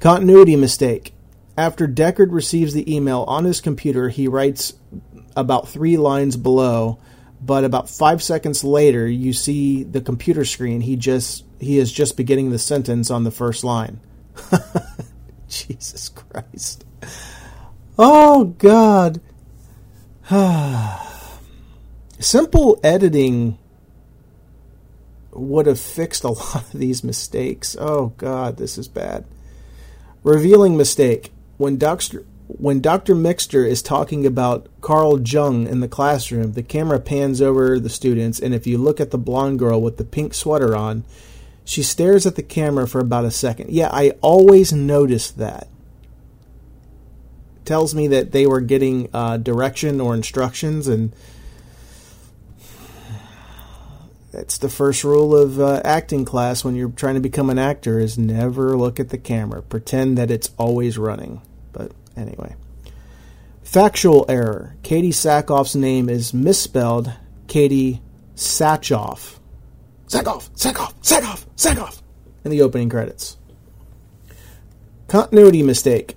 Continuity 0.00 0.54
mistake. 0.54 1.14
After 1.56 1.88
Deckard 1.88 2.30
receives 2.30 2.74
the 2.74 2.94
email 2.94 3.24
on 3.26 3.44
his 3.44 3.60
computer, 3.60 4.10
he 4.10 4.28
writes 4.28 4.74
about 5.34 5.68
three 5.68 5.96
lines 5.96 6.36
below, 6.36 6.98
but 7.40 7.64
about 7.64 7.88
five 7.88 8.22
seconds 8.22 8.64
later, 8.64 9.06
you 9.06 9.32
see 9.32 9.84
the 9.84 10.00
computer 10.00 10.44
screen. 10.44 10.80
He 10.80 10.96
just 10.96 11.44
he 11.60 11.78
is 11.78 11.92
just 11.92 12.16
beginning 12.16 12.50
the 12.50 12.58
sentence 12.58 13.10
on 13.10 13.24
the 13.24 13.30
first 13.30 13.64
line. 13.64 14.00
Jesus 15.48 16.08
Christ! 16.08 16.84
Oh 17.98 18.44
God! 18.58 19.20
Simple 22.18 22.80
editing 22.82 23.58
would 25.32 25.66
have 25.66 25.80
fixed 25.80 26.24
a 26.24 26.28
lot 26.32 26.56
of 26.56 26.72
these 26.72 27.04
mistakes. 27.04 27.76
Oh 27.78 28.08
God, 28.16 28.56
this 28.56 28.76
is 28.76 28.88
bad. 28.88 29.24
Revealing 30.22 30.76
mistake. 30.76 31.32
When 31.56 31.76
Dr 31.76 32.24
when 32.48 32.80
Dr. 32.80 33.14
Mixter 33.14 33.68
is 33.68 33.82
talking 33.82 34.24
about 34.24 34.68
Carl 34.80 35.20
Jung 35.20 35.66
in 35.66 35.80
the 35.80 35.88
classroom, 35.88 36.52
the 36.52 36.62
camera 36.62 36.98
pans 36.98 37.42
over 37.42 37.78
the 37.78 37.90
students, 37.90 38.40
and 38.40 38.54
if 38.54 38.66
you 38.66 38.78
look 38.78 39.00
at 39.00 39.10
the 39.10 39.18
blonde 39.18 39.58
girl 39.58 39.82
with 39.82 39.98
the 39.98 40.04
pink 40.04 40.32
sweater 40.32 40.74
on, 40.74 41.04
she 41.66 41.82
stares 41.82 42.24
at 42.24 42.36
the 42.36 42.42
camera 42.42 42.88
for 42.88 43.00
about 43.00 43.26
a 43.26 43.30
second. 43.30 43.70
Yeah, 43.70 43.90
I 43.92 44.12
always 44.22 44.72
notice 44.72 45.30
that. 45.32 45.68
Tells 47.66 47.94
me 47.94 48.06
that 48.08 48.32
they 48.32 48.46
were 48.46 48.62
getting 48.62 49.10
uh, 49.12 49.36
direction 49.36 50.00
or 50.00 50.14
instructions, 50.14 50.88
and 50.88 51.12
that's 54.32 54.56
the 54.56 54.70
first 54.70 55.04
rule 55.04 55.36
of 55.36 55.60
uh, 55.60 55.82
acting 55.84 56.24
class 56.24 56.64
when 56.64 56.74
you're 56.74 56.88
trying 56.88 57.16
to 57.16 57.20
become 57.20 57.50
an 57.50 57.58
actor: 57.58 57.98
is 57.98 58.16
never 58.16 58.74
look 58.74 58.98
at 58.98 59.10
the 59.10 59.18
camera. 59.18 59.60
Pretend 59.60 60.16
that 60.16 60.30
it's 60.30 60.50
always 60.56 60.96
running. 60.96 61.42
But 61.72 61.92
Anyway. 62.18 62.54
Factual 63.62 64.24
error. 64.28 64.76
Katie 64.82 65.10
Sackhoff's 65.10 65.74
name 65.74 66.08
is 66.08 66.34
misspelled 66.34 67.12
Katie 67.46 68.00
Sackhoff. 68.34 69.38
Sackhoff, 70.08 70.50
Sackhoff, 70.50 70.94
Sackhoff, 71.02 71.46
Sackhoff 71.56 72.00
in 72.44 72.50
the 72.50 72.62
opening 72.62 72.88
credits. 72.88 73.36
Continuity 75.06 75.62
mistake. 75.62 76.16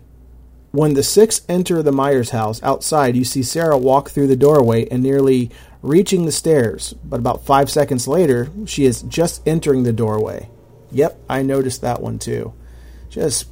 When 0.72 0.94
the 0.94 1.04
six 1.04 1.42
enter 1.50 1.84
the 1.84 1.92
Myers 1.92 2.30
house, 2.30 2.64
outside 2.64 3.18
you 3.18 3.26
see 3.26 3.44
Sarah 3.44 3.78
walk 3.78 4.10
through 4.10 4.28
the 4.28 4.38
doorway 4.38 4.88
and 4.90 5.04
nearly 5.04 5.52
reaching 5.82 6.26
the 6.26 6.32
stairs, 6.32 6.94
but 7.04 7.20
about 7.20 7.46
five 7.46 7.70
seconds 7.70 8.08
later, 8.08 8.50
she 8.66 8.86
is 8.86 9.02
just 9.02 9.46
entering 9.46 9.84
the 9.84 9.92
doorway. 9.92 10.48
Yep, 10.92 11.20
I 11.30 11.42
noticed 11.42 11.82
that 11.82 12.02
one 12.02 12.20
too. 12.20 12.54
Just 13.10 13.48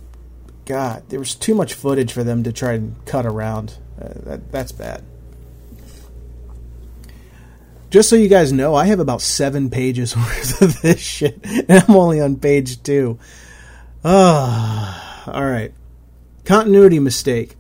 God, 0.70 1.10
there 1.10 1.18
was 1.18 1.34
too 1.34 1.56
much 1.56 1.74
footage 1.74 2.14
for 2.14 2.24
them 2.24 2.44
to 2.44 2.54
try 2.54 2.74
and 2.74 3.04
cut 3.08 3.26
around. 3.26 3.80
Uh, 4.00 4.10
that, 4.18 4.52
that's 4.52 4.72
bad. 4.72 5.04
Just 7.90 8.08
so 8.08 8.16
you 8.16 8.28
guys 8.28 8.54
know, 8.54 8.76
I 8.76 8.86
have 8.86 9.00
about 9.00 9.24
seven 9.24 9.72
pages 9.72 10.16
worth 10.16 10.62
of 10.62 10.80
this 10.82 11.00
shit, 11.00 11.40
and 11.44 11.84
I'm 11.88 11.96
only 11.96 12.22
on 12.22 12.36
page 12.36 12.84
two. 12.84 13.18
Ah, 14.06 15.32
all 15.32 15.44
right. 15.44 15.74
Continuity 16.46 17.00
mistake. 17.00 17.56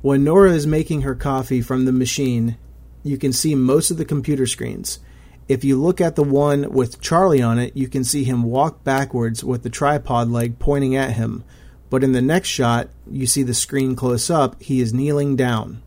When 0.00 0.22
Nora 0.22 0.52
is 0.52 0.68
making 0.68 1.02
her 1.02 1.16
coffee 1.16 1.60
from 1.60 1.86
the 1.86 1.92
machine, 1.92 2.56
you 3.02 3.18
can 3.18 3.32
see 3.32 3.56
most 3.56 3.90
of 3.90 3.96
the 3.96 4.04
computer 4.04 4.46
screens. 4.46 5.00
If 5.48 5.64
you 5.64 5.76
look 5.76 6.00
at 6.00 6.14
the 6.14 6.22
one 6.22 6.70
with 6.70 7.00
Charlie 7.00 7.42
on 7.42 7.58
it, 7.58 7.76
you 7.76 7.88
can 7.88 8.04
see 8.04 8.22
him 8.22 8.44
walk 8.44 8.84
backwards 8.84 9.42
with 9.42 9.64
the 9.64 9.70
tripod 9.70 10.30
leg 10.30 10.60
pointing 10.60 10.94
at 10.94 11.14
him, 11.14 11.42
but 11.90 12.04
in 12.04 12.12
the 12.12 12.22
next 12.22 12.48
shot, 12.48 12.88
you 13.10 13.26
see 13.26 13.42
the 13.42 13.52
screen 13.52 13.96
close 13.96 14.30
up, 14.30 14.62
he 14.62 14.80
is 14.80 14.94
kneeling 14.94 15.36
down. 15.36 15.82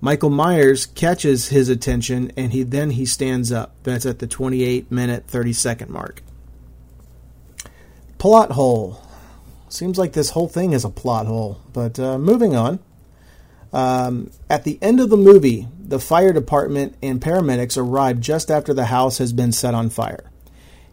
Michael 0.00 0.30
Myers 0.30 0.86
catches 0.86 1.48
his 1.48 1.68
attention 1.68 2.32
and 2.36 2.52
he 2.52 2.62
then 2.62 2.90
he 2.90 3.04
stands 3.04 3.52
up. 3.52 3.74
That's 3.82 4.06
at 4.06 4.18
the 4.18 4.26
28 4.26 4.90
minute 4.90 5.24
30 5.26 5.52
second 5.52 5.90
mark. 5.90 6.22
Plot 8.16 8.52
hole. 8.52 9.02
Seems 9.68 9.98
like 9.98 10.12
this 10.12 10.30
whole 10.30 10.48
thing 10.48 10.72
is 10.72 10.84
a 10.84 10.90
plot 10.90 11.26
hole. 11.26 11.60
But 11.72 11.98
uh, 11.98 12.18
moving 12.18 12.56
on. 12.56 12.80
Um, 13.72 14.30
at 14.48 14.64
the 14.64 14.78
end 14.82 15.00
of 15.00 15.10
the 15.10 15.16
movie, 15.16 15.68
the 15.78 16.00
fire 16.00 16.32
department 16.32 16.96
and 17.02 17.20
paramedics 17.20 17.76
arrive 17.76 18.20
just 18.20 18.50
after 18.50 18.74
the 18.74 18.86
house 18.86 19.18
has 19.18 19.32
been 19.32 19.52
set 19.52 19.74
on 19.74 19.90
fire. 19.90 20.30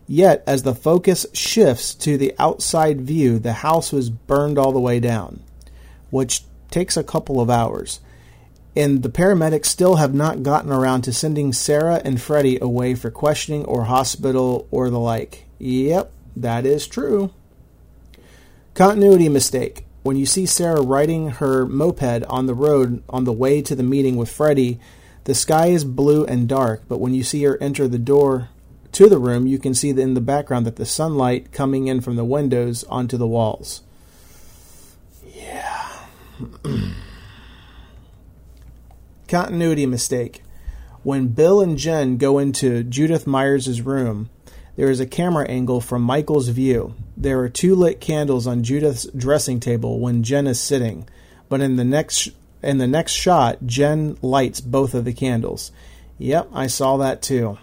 Yet, 0.08 0.42
as 0.48 0.64
the 0.64 0.74
focus 0.74 1.26
shifts 1.34 1.94
to 1.96 2.18
the 2.18 2.34
outside 2.40 3.02
view, 3.02 3.40
the 3.40 3.54
house 3.54 3.92
was 3.92 4.10
burned 4.10 4.58
all 4.58 4.72
the 4.72 4.80
way 4.80 5.02
down, 5.02 5.42
which 6.10 6.44
takes 6.72 6.96
a 6.96 7.04
couple 7.04 7.42
of 7.42 7.50
hours. 7.50 8.00
And 8.74 9.04
the 9.04 9.10
paramedics 9.10 9.66
still 9.66 9.96
have 9.96 10.14
not 10.14 10.44
gotten 10.44 10.72
around 10.72 11.02
to 11.04 11.14
sending 11.14 11.52
Sarah 11.52 12.02
and 12.06 12.22
Freddy 12.22 12.58
away 12.62 12.96
for 12.96 13.12
questioning 13.12 13.66
or 13.66 13.86
hospital 13.86 14.68
or 14.72 14.90
the 14.90 15.00
like. 15.00 15.46
Yep, 15.60 16.12
that 16.38 16.66
is 16.66 16.88
true. 16.88 17.34
Continuity 18.76 19.28
mistake. 19.28 19.84
When 20.04 20.16
you 20.16 20.26
see 20.26 20.46
Sarah 20.46 20.82
riding 20.82 21.32
her 21.32 21.66
moped 21.66 22.24
on 22.30 22.46
the 22.46 22.54
road 22.54 23.04
on 23.10 23.26
the 23.26 23.34
way 23.34 23.62
to 23.64 23.76
the 23.76 23.84
meeting 23.84 24.16
with 24.16 24.32
Freddy, 24.32 24.80
The 25.28 25.36
sky 25.36 25.68
is 25.68 25.84
blue 25.84 26.24
and 26.24 26.48
dark, 26.48 26.84
but 26.88 27.02
when 27.02 27.14
you 27.14 27.22
see 27.22 27.44
her 27.44 27.58
enter 27.62 27.86
the 27.86 28.00
door 28.00 28.48
to 28.98 29.08
the 29.08 29.20
room, 29.20 29.46
you 29.46 29.60
can 29.60 29.76
see 29.76 29.92
in 29.92 30.16
the 30.16 30.22
background 30.22 30.66
that 30.66 30.78
the 30.78 30.86
sunlight 30.86 31.52
coming 31.52 31.88
in 31.88 32.02
from 32.02 32.16
the 32.16 32.26
windows 32.26 32.84
onto 32.86 33.16
the 33.16 33.28
walls. 33.28 33.84
Yeah. 35.24 35.88
Continuity 39.28 39.86
mistake. 39.86 40.42
When 41.04 41.28
Bill 41.28 41.62
and 41.62 41.78
Jen 41.78 42.18
go 42.18 42.40
into 42.40 42.84
Judith 42.84 43.28
Myers' 43.28 43.82
room, 43.82 44.32
there 44.78 44.90
is 44.90 45.00
a 45.00 45.06
camera 45.06 45.48
angle 45.48 45.80
from 45.80 46.02
Michael's 46.02 46.48
view. 46.48 46.96
There 47.16 47.40
are 47.42 47.50
two 47.50 47.76
lit 47.76 48.02
candles 48.02 48.48
on 48.48 48.64
Judith's 48.64 49.06
dressing 49.16 49.60
table 49.60 50.00
when 50.00 50.24
Jen 50.24 50.48
is 50.48 50.60
sitting, 50.60 51.08
but 51.50 51.62
in 51.62 51.76
the 51.76 51.86
next 51.86 52.30
in 52.64 52.80
the 52.80 52.88
next 52.88 53.12
shot, 53.12 53.64
Jen 53.64 54.18
lights 54.24 54.60
both 54.60 54.96
of 54.96 55.06
the 55.06 55.14
candles. 55.14 55.72
Yep, 56.18 56.50
I 56.52 56.66
saw 56.66 56.98
that 56.98 57.22
too. 57.22 57.60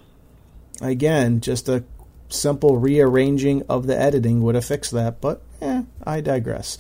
Again, 0.81 1.41
just 1.41 1.69
a 1.69 1.85
simple 2.29 2.79
rearranging 2.79 3.63
of 3.69 3.87
the 3.87 3.99
editing 3.99 4.43
would 4.43 4.55
have 4.55 4.65
fixed 4.65 4.93
that, 4.93 5.21
but 5.21 5.43
eh, 5.61 5.83
I 6.05 6.21
digress. 6.21 6.79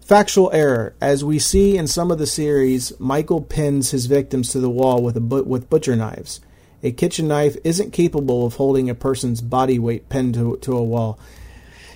Factual 0.00 0.50
error. 0.52 0.94
As 1.00 1.24
we 1.24 1.38
see 1.38 1.78
in 1.78 1.86
some 1.86 2.10
of 2.10 2.18
the 2.18 2.26
series, 2.26 2.92
Michael 3.00 3.40
pins 3.40 3.90
his 3.90 4.06
victims 4.06 4.50
to 4.50 4.60
the 4.60 4.68
wall 4.68 5.02
with, 5.02 5.16
a 5.16 5.20
but- 5.20 5.46
with 5.46 5.70
butcher 5.70 5.96
knives. 5.96 6.40
A 6.82 6.92
kitchen 6.92 7.28
knife 7.28 7.56
isn't 7.64 7.92
capable 7.92 8.44
of 8.44 8.56
holding 8.56 8.90
a 8.90 8.94
person's 8.94 9.40
body 9.40 9.78
weight 9.78 10.10
pinned 10.10 10.34
to, 10.34 10.58
to 10.58 10.76
a 10.76 10.82
wall. 10.82 11.18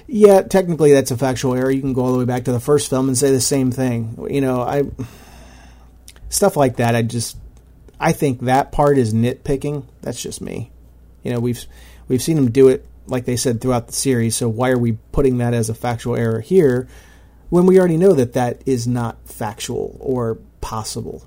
Yeah, 0.06 0.40
technically 0.40 0.92
that's 0.92 1.10
a 1.10 1.18
factual 1.18 1.54
error. 1.54 1.70
You 1.70 1.82
can 1.82 1.92
go 1.92 2.06
all 2.06 2.12
the 2.12 2.18
way 2.18 2.24
back 2.24 2.44
to 2.44 2.52
the 2.52 2.60
first 2.60 2.88
film 2.88 3.08
and 3.08 3.18
say 3.18 3.30
the 3.30 3.42
same 3.42 3.70
thing. 3.70 4.26
You 4.30 4.40
know, 4.40 4.62
I 4.62 4.84
stuff 6.30 6.56
like 6.56 6.76
that. 6.76 6.94
I 6.96 7.02
just 7.02 7.36
I 8.00 8.12
think 8.12 8.40
that 8.40 8.72
part 8.72 8.96
is 8.96 9.12
nitpicking. 9.12 9.84
That's 10.00 10.22
just 10.22 10.40
me. 10.40 10.70
You 11.22 11.32
know, 11.32 11.40
we've 11.40 11.64
we've 12.08 12.22
seen 12.22 12.36
them 12.36 12.50
do 12.50 12.68
it 12.68 12.86
like 13.06 13.24
they 13.24 13.36
said 13.36 13.60
throughout 13.60 13.86
the 13.86 13.92
series. 13.92 14.36
So 14.36 14.48
why 14.48 14.70
are 14.70 14.78
we 14.78 14.92
putting 15.12 15.38
that 15.38 15.54
as 15.54 15.68
a 15.68 15.74
factual 15.74 16.16
error 16.16 16.40
here 16.40 16.88
when 17.48 17.66
we 17.66 17.78
already 17.78 17.96
know 17.96 18.12
that 18.12 18.34
that 18.34 18.62
is 18.66 18.86
not 18.86 19.28
factual 19.28 19.96
or 20.00 20.38
possible? 20.60 21.26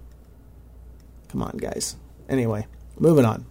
Come 1.30 1.44
on, 1.44 1.58
guys. 1.58 1.96
Anyway, 2.30 2.68
moving 3.00 3.26
on. 3.26 3.46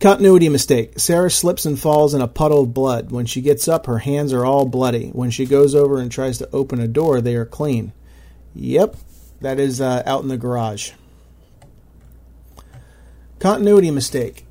Continuity 0.00 0.48
mistake. 0.48 0.92
Sarah 0.96 1.30
slips 1.30 1.66
and 1.66 1.78
falls 1.78 2.14
in 2.14 2.20
a 2.20 2.28
puddle 2.28 2.62
of 2.62 2.72
blood. 2.72 3.10
When 3.10 3.26
she 3.26 3.40
gets 3.40 3.66
up, 3.66 3.86
her 3.86 3.98
hands 3.98 4.32
are 4.32 4.44
all 4.44 4.64
bloody. 4.64 5.08
When 5.08 5.30
she 5.30 5.44
goes 5.44 5.74
over 5.74 5.98
and 5.98 6.10
tries 6.10 6.38
to 6.38 6.48
open 6.52 6.80
a 6.80 6.86
door, 6.86 7.20
they 7.20 7.34
are 7.34 7.44
clean. 7.44 7.92
Yep, 8.54 8.96
that 9.40 9.58
is 9.58 9.80
uh, 9.80 10.04
out 10.06 10.22
in 10.22 10.28
the 10.28 10.36
garage. 10.36 10.92
Continuity 13.40 13.90
mistake. 13.90 14.44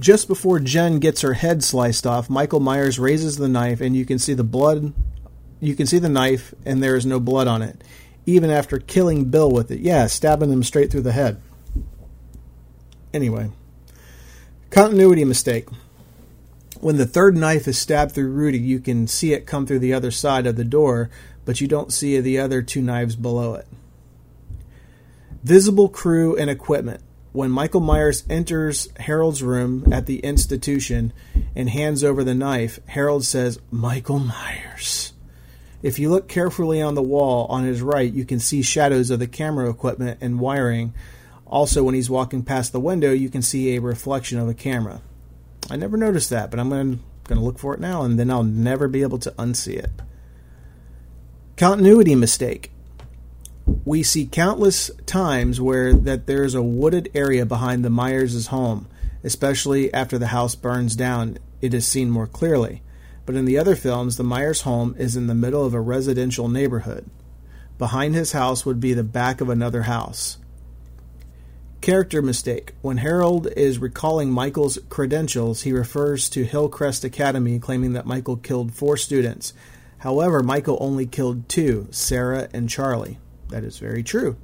Just 0.00 0.28
before 0.28 0.58
Jen 0.60 0.98
gets 0.98 1.20
her 1.20 1.34
head 1.34 1.62
sliced 1.62 2.06
off, 2.06 2.30
Michael 2.30 2.58
Myers 2.58 2.98
raises 2.98 3.36
the 3.36 3.48
knife, 3.48 3.82
and 3.82 3.94
you 3.94 4.06
can 4.06 4.18
see 4.18 4.32
the 4.32 4.42
blood. 4.42 4.94
You 5.60 5.76
can 5.76 5.86
see 5.86 5.98
the 5.98 6.08
knife, 6.08 6.54
and 6.64 6.82
there 6.82 6.96
is 6.96 7.04
no 7.04 7.20
blood 7.20 7.46
on 7.46 7.60
it, 7.60 7.84
even 8.24 8.48
after 8.48 8.78
killing 8.78 9.26
Bill 9.26 9.50
with 9.50 9.70
it. 9.70 9.80
Yeah, 9.80 10.06
stabbing 10.06 10.50
him 10.50 10.62
straight 10.62 10.90
through 10.90 11.02
the 11.02 11.12
head. 11.12 11.38
Anyway, 13.12 13.50
continuity 14.70 15.24
mistake. 15.24 15.68
When 16.80 16.96
the 16.96 17.06
third 17.06 17.36
knife 17.36 17.68
is 17.68 17.78
stabbed 17.78 18.12
through 18.12 18.30
Rudy, 18.30 18.58
you 18.58 18.80
can 18.80 19.06
see 19.06 19.34
it 19.34 19.46
come 19.46 19.66
through 19.66 19.80
the 19.80 19.92
other 19.92 20.10
side 20.10 20.46
of 20.46 20.56
the 20.56 20.64
door, 20.64 21.10
but 21.44 21.60
you 21.60 21.68
don't 21.68 21.92
see 21.92 22.18
the 22.18 22.38
other 22.38 22.62
two 22.62 22.80
knives 22.80 23.16
below 23.16 23.52
it. 23.52 23.66
Visible 25.44 25.90
crew 25.90 26.36
and 26.36 26.48
equipment. 26.48 27.02
When 27.32 27.52
Michael 27.52 27.80
Myers 27.80 28.24
enters 28.28 28.88
Harold's 28.98 29.40
room 29.40 29.92
at 29.92 30.06
the 30.06 30.18
institution 30.18 31.12
and 31.54 31.70
hands 31.70 32.02
over 32.02 32.24
the 32.24 32.34
knife, 32.34 32.80
Harold 32.86 33.24
says, 33.24 33.60
Michael 33.70 34.18
Myers. 34.18 35.12
If 35.80 36.00
you 36.00 36.10
look 36.10 36.28
carefully 36.28 36.82
on 36.82 36.96
the 36.96 37.02
wall 37.02 37.46
on 37.46 37.64
his 37.64 37.82
right, 37.82 38.12
you 38.12 38.24
can 38.24 38.40
see 38.40 38.62
shadows 38.62 39.10
of 39.10 39.20
the 39.20 39.28
camera 39.28 39.70
equipment 39.70 40.18
and 40.20 40.40
wiring. 40.40 40.92
Also, 41.46 41.84
when 41.84 41.94
he's 41.94 42.10
walking 42.10 42.42
past 42.42 42.72
the 42.72 42.80
window, 42.80 43.12
you 43.12 43.28
can 43.28 43.42
see 43.42 43.76
a 43.76 43.80
reflection 43.80 44.40
of 44.40 44.48
a 44.48 44.54
camera. 44.54 45.00
I 45.70 45.76
never 45.76 45.96
noticed 45.96 46.30
that, 46.30 46.50
but 46.50 46.58
I'm 46.58 46.68
going 46.68 46.98
to 47.28 47.34
look 47.34 47.60
for 47.60 47.74
it 47.74 47.80
now, 47.80 48.02
and 48.02 48.18
then 48.18 48.28
I'll 48.28 48.42
never 48.42 48.88
be 48.88 49.02
able 49.02 49.18
to 49.20 49.30
unsee 49.32 49.76
it. 49.76 49.90
Continuity 51.56 52.16
mistake 52.16 52.72
we 53.84 54.02
see 54.02 54.26
countless 54.26 54.90
times 55.06 55.60
where 55.60 55.92
that 55.92 56.26
there's 56.26 56.54
a 56.54 56.62
wooded 56.62 57.10
area 57.14 57.46
behind 57.46 57.84
the 57.84 57.90
Myers' 57.90 58.48
home, 58.48 58.86
especially 59.22 59.92
after 59.92 60.18
the 60.18 60.28
house 60.28 60.54
burns 60.54 60.96
down. 60.96 61.38
It 61.60 61.74
is 61.74 61.86
seen 61.86 62.10
more 62.10 62.26
clearly. 62.26 62.82
But 63.26 63.36
in 63.36 63.44
the 63.44 63.58
other 63.58 63.76
films, 63.76 64.16
the 64.16 64.24
Myers 64.24 64.62
home 64.62 64.94
is 64.98 65.16
in 65.16 65.26
the 65.26 65.34
middle 65.34 65.64
of 65.64 65.74
a 65.74 65.80
residential 65.80 66.48
neighborhood. 66.48 67.08
Behind 67.78 68.14
his 68.14 68.32
house 68.32 68.66
would 68.66 68.80
be 68.80 68.92
the 68.92 69.04
back 69.04 69.40
of 69.40 69.48
another 69.48 69.82
house. 69.82 70.38
Character 71.80 72.20
mistake. 72.20 72.74
When 72.82 72.98
Harold 72.98 73.46
is 73.56 73.78
recalling 73.78 74.30
Michael's 74.30 74.78
credentials, 74.90 75.62
he 75.62 75.72
refers 75.72 76.28
to 76.30 76.44
Hillcrest 76.44 77.04
Academy, 77.04 77.58
claiming 77.58 77.94
that 77.94 78.04
Michael 78.04 78.36
killed 78.36 78.74
four 78.74 78.98
students. 78.98 79.54
However, 79.98 80.42
Michael 80.42 80.76
only 80.80 81.06
killed 81.06 81.48
two 81.48 81.88
Sarah 81.90 82.48
and 82.52 82.68
Charlie. 82.68 83.18
That 83.50 83.64
is 83.64 83.78
very 83.78 84.02
true. 84.02 84.36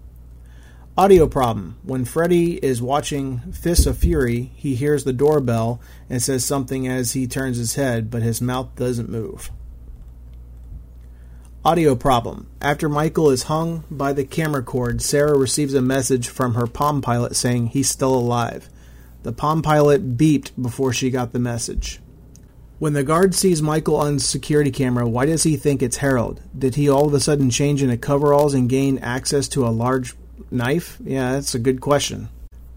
Audio 0.99 1.27
problem. 1.27 1.77
When 1.83 2.07
Freddy 2.07 2.55
is 2.65 2.81
watching 2.81 3.41
Fists 3.53 3.85
of 3.85 3.99
Fury, 3.99 4.51
he 4.55 4.75
hears 4.75 5.05
the 5.05 5.13
doorbell 5.13 5.81
and 6.09 6.23
says 6.23 6.45
something 6.45 6.89
as 6.89 7.13
he 7.13 7.27
turns 7.27 7.59
his 7.59 7.75
head, 7.75 8.11
but 8.11 8.23
his 8.23 8.41
mouth 8.41 8.75
doesn't 8.77 9.11
move. 9.11 9.51
Audio 11.67 11.95
problem. 11.95 12.49
After 12.63 12.89
Michael 12.89 13.29
is 13.31 13.43
hung 13.43 13.85
by 13.91 14.13
the 14.13 14.25
camera 14.25 14.63
cord, 14.63 15.03
Sarah 15.03 15.37
receives 15.37 15.75
a 15.75 15.83
message 15.83 16.29
from 16.29 16.55
her 16.55 16.67
Palm 16.67 17.03
Pilot 17.03 17.37
saying 17.37 17.67
he's 17.67 17.91
still 17.91 18.15
alive. 18.15 18.71
The 19.23 19.33
Palm 19.33 19.63
Pilot 19.63 20.17
beeped 20.17 20.53
before 20.61 20.93
she 20.93 21.11
got 21.11 21.33
the 21.33 21.39
message. 21.39 22.01
When 22.79 22.93
the 22.93 23.05
guard 23.05 23.35
sees 23.35 23.63
Michael 23.63 23.97
on 23.97 24.19
security 24.19 24.71
camera, 24.71 25.09
why 25.09 25.25
does 25.25 25.45
he 25.45 25.57
think 25.57 25.83
it's 25.83 25.97
Harold? 25.97 26.43
Did 26.57 26.75
he 26.75 26.91
all 26.91 27.07
of 27.07 27.15
a 27.15 27.21
sudden 27.21 27.49
change 27.49 27.83
into 27.83 27.97
coveralls 27.97 28.53
and 28.53 28.69
gain 28.69 28.99
access 28.99 29.49
to 29.49 29.67
a 29.67 29.69
large 29.69 30.15
knife? 30.51 30.99
Yeah, 31.03 31.33
that's 31.33 31.55
a 31.55 31.59
good 31.59 31.81
question. 31.81 32.29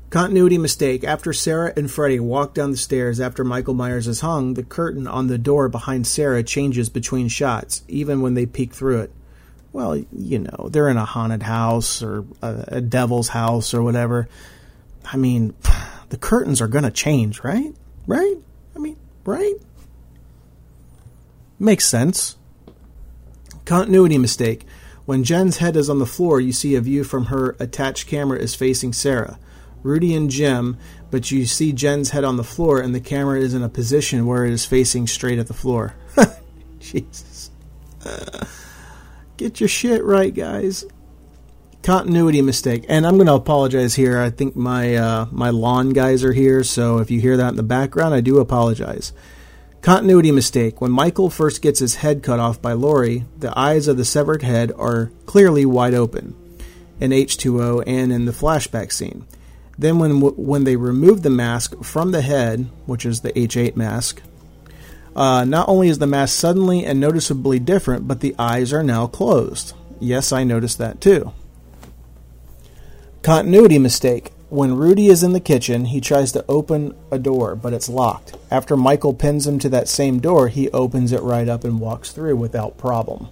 Continuity 0.10 0.58
mistake. 0.58 1.04
After 1.04 1.34
Sarah 1.34 1.74
and 1.76 1.92
Freddy 1.92 2.18
walk 2.18 2.54
down 2.54 2.72
the 2.72 2.78
stairs 2.78 3.20
after 3.20 3.44
Michael 3.44 3.74
Myers 3.74 4.08
is 4.08 4.22
hung, 4.22 4.54
the 4.54 4.64
curtain 4.64 5.06
on 5.06 5.28
the 5.28 5.38
door 5.38 5.68
behind 5.68 6.08
Sarah 6.08 6.44
changes 6.44 6.88
between 6.88 7.28
shots, 7.28 7.84
even 7.90 8.22
when 8.22 8.36
they 8.36 8.46
peek 8.46 8.74
through 8.74 9.02
it. 9.02 9.12
Well, 9.74 9.98
you 10.14 10.40
know, 10.40 10.70
they're 10.72 10.88
in 10.88 10.98
a 10.98 11.06
haunted 11.06 11.44
house 11.44 12.02
or 12.02 12.24
a, 12.42 12.64
a 12.70 12.82
devil's 12.82 13.28
house 13.28 13.74
or 13.74 13.84
whatever. 13.84 14.30
I 15.04 15.18
mean, 15.18 15.54
the 16.10 16.18
curtains 16.18 16.62
are 16.62 16.70
going 16.70 16.86
to 16.86 16.92
change, 16.92 17.44
right? 17.44 17.76
Right? 18.08 18.38
I 18.78 18.80
mean, 18.80 18.98
right? 19.26 19.56
Makes 21.60 21.86
sense. 21.86 22.38
Continuity 23.66 24.18
mistake. 24.18 24.66
When 25.06 25.24
Jen's 25.24 25.58
head 25.58 25.76
is 25.76 25.90
on 25.90 26.00
the 26.00 26.06
floor, 26.06 26.40
you 26.40 26.54
see 26.54 26.76
a 26.76 26.82
view 26.82 27.04
from 27.04 27.26
her 27.26 27.56
attached 27.60 28.08
camera 28.08 28.40
is 28.40 28.56
facing 28.56 28.94
Sarah, 28.94 29.40
Rudy, 29.84 30.16
and 30.16 30.30
Jim, 30.30 30.78
but 31.12 31.32
you 31.32 31.46
see 31.46 31.74
Jen's 31.74 32.12
head 32.12 32.24
on 32.24 32.38
the 32.38 32.44
floor 32.44 32.80
and 32.80 32.96
the 32.96 33.00
camera 33.00 33.40
is 33.40 33.54
in 33.54 33.64
a 33.64 33.70
position 33.70 34.26
where 34.26 34.46
it 34.46 34.54
is 34.54 34.66
facing 34.66 35.08
straight 35.08 35.40
at 35.40 35.48
the 35.48 35.54
floor. 35.54 35.96
Jesus. 36.80 37.52
get 39.36 39.60
your 39.60 39.70
shit 39.70 40.04
right, 40.04 40.34
guys. 40.34 40.86
Continuity 41.82 42.42
mistake, 42.42 42.86
and 42.88 43.08
I'm 43.08 43.16
going 43.16 43.28
to 43.28 43.34
apologize 43.34 43.96
here. 43.96 44.20
I 44.20 44.30
think 44.30 44.56
my 44.56 44.96
uh, 44.96 45.28
my 45.32 45.50
lawn 45.50 45.92
guys 45.92 46.26
are 46.26 46.34
here, 46.34 46.64
so 46.64 47.00
if 47.00 47.10
you 47.10 47.22
hear 47.22 47.38
that 47.38 47.50
in 47.50 47.56
the 47.56 47.64
background, 47.64 48.14
I 48.14 48.22
do 48.22 48.40
apologize. 48.40 49.14
Continuity 49.82 50.32
mistake. 50.32 50.82
When 50.82 50.92
Michael 50.92 51.30
first 51.30 51.62
gets 51.62 51.80
his 51.80 51.96
head 51.96 52.22
cut 52.22 52.40
off 52.40 52.62
by 52.62 52.74
Laurie, 52.74 53.26
the 53.38 53.58
eyes 53.58 53.88
of 53.88 53.96
the 53.96 54.04
severed 54.04 54.44
head 54.44 54.74
are 54.78 55.12
clearly 55.26 55.66
wide 55.66 55.94
open 55.94 56.36
in 57.00 57.12
H2O 57.12 57.84
and 57.88 58.12
in 58.12 58.26
the 58.26 58.34
flashback 58.34 58.92
scene. 58.92 59.26
Then, 59.78 59.98
when, 59.98 60.20
when 60.20 60.66
they 60.66 60.76
remove 60.76 61.22
the 61.22 61.30
mask 61.30 61.82
from 61.82 62.12
the 62.12 62.22
head, 62.22 62.68
which 62.86 63.06
is 63.06 63.22
the 63.22 63.32
H8 63.32 63.78
mask, 63.78 64.22
uh, 65.16 65.46
not 65.46 65.70
only 65.70 65.88
is 65.88 66.00
the 66.00 66.08
mask 66.08 66.38
suddenly 66.38 66.86
and 66.86 67.00
noticeably 67.00 67.60
different, 67.60 68.06
but 68.06 68.20
the 68.20 68.36
eyes 68.38 68.74
are 68.74 68.84
now 68.84 69.08
closed. 69.08 69.74
Yes, 70.02 70.34
I 70.34 70.44
noticed 70.44 70.78
that 70.80 71.00
too. 71.00 71.32
Continuity 73.22 73.80
mistake. 73.80 74.34
When 74.50 74.76
Rudy 74.76 75.08
is 75.08 75.22
in 75.22 75.34
the 75.34 75.40
kitchen, 75.40 75.86
he 75.86 76.02
tries 76.02 76.32
to 76.32 76.44
open 76.50 76.96
a 77.12 77.20
door, 77.20 77.56
but 77.56 77.72
it's 77.72 77.88
locked. 77.88 78.36
After 78.50 78.76
Michael 78.76 79.14
pins 79.14 79.46
him 79.46 79.60
to 79.60 79.70
that 79.70 79.88
same 79.88 80.20
door, 80.20 80.48
he 80.48 80.72
opens 80.72 81.12
it 81.12 81.22
right 81.22 81.48
up 81.48 81.64
and 81.64 81.80
walks 81.80 82.12
through 82.12 82.36
without 82.36 82.78
problem. 82.78 83.28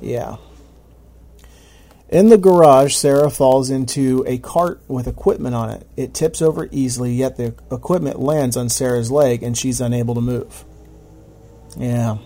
Yeah. 0.00 0.36
In 2.08 2.28
the 2.28 2.38
garage, 2.38 2.94
Sarah 2.94 3.30
falls 3.30 3.70
into 3.70 4.24
a 4.26 4.38
cart 4.38 4.80
with 4.88 5.06
equipment 5.06 5.54
on 5.54 5.70
it. 5.70 5.86
It 5.96 6.14
tips 6.14 6.42
over 6.42 6.68
easily, 6.72 7.12
yet 7.14 7.36
the 7.36 7.54
equipment 7.70 8.18
lands 8.18 8.56
on 8.56 8.68
Sarah's 8.68 9.10
leg 9.12 9.44
and 9.44 9.56
she's 9.56 9.80
unable 9.80 10.16
to 10.16 10.20
move. 10.20 10.64
Yeah. 11.76 12.18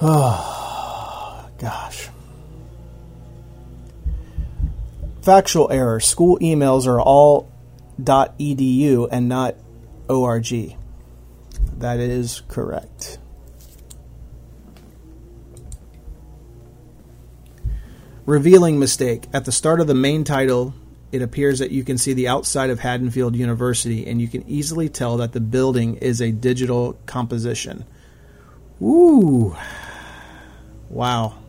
Oh, 0.00 1.48
gosh. 1.58 2.08
Factual 5.22 5.70
error. 5.70 6.00
School 6.00 6.36
emails 6.40 6.86
are 6.86 7.00
all 7.00 7.48
.edu 8.00 9.08
and 9.10 9.28
not 9.28 9.54
.org. 10.08 10.76
That 11.78 12.00
is 12.00 12.42
correct. 12.48 13.18
Revealing 18.26 18.78
mistake. 18.78 19.26
At 19.32 19.44
the 19.44 19.52
start 19.52 19.80
of 19.80 19.86
the 19.86 19.94
main 19.94 20.24
title, 20.24 20.74
it 21.12 21.22
appears 21.22 21.58
that 21.60 21.70
you 21.70 21.84
can 21.84 21.98
see 21.98 22.14
the 22.14 22.28
outside 22.28 22.70
of 22.70 22.80
Haddonfield 22.80 23.36
University, 23.36 24.06
and 24.06 24.20
you 24.20 24.28
can 24.28 24.48
easily 24.48 24.88
tell 24.88 25.18
that 25.18 25.32
the 25.32 25.40
building 25.40 25.96
is 25.96 26.20
a 26.20 26.32
digital 26.32 26.98
composition. 27.06 27.84
Ooh. 28.80 29.56
Wow. 30.88 31.41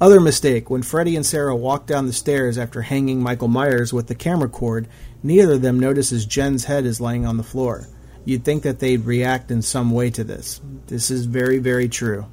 Other 0.00 0.20
mistake. 0.20 0.70
When 0.70 0.82
Freddy 0.82 1.14
and 1.14 1.26
Sarah 1.26 1.54
walk 1.54 1.86
down 1.86 2.06
the 2.06 2.12
stairs 2.12 2.56
after 2.56 2.82
hanging 2.82 3.22
Michael 3.22 3.48
Myers 3.48 3.92
with 3.92 4.06
the 4.06 4.14
camera 4.14 4.48
cord, 4.48 4.88
neither 5.22 5.54
of 5.54 5.62
them 5.62 5.78
notices 5.78 6.24
Jen's 6.24 6.64
head 6.64 6.86
is 6.86 7.00
laying 7.00 7.26
on 7.26 7.36
the 7.36 7.42
floor. 7.42 7.86
You'd 8.24 8.44
think 8.44 8.62
that 8.62 8.78
they'd 8.78 9.04
react 9.04 9.50
in 9.50 9.60
some 9.60 9.90
way 9.90 10.10
to 10.10 10.24
this. 10.24 10.60
This 10.86 11.10
is 11.10 11.26
very, 11.26 11.58
very 11.58 11.88
true. 11.88 12.26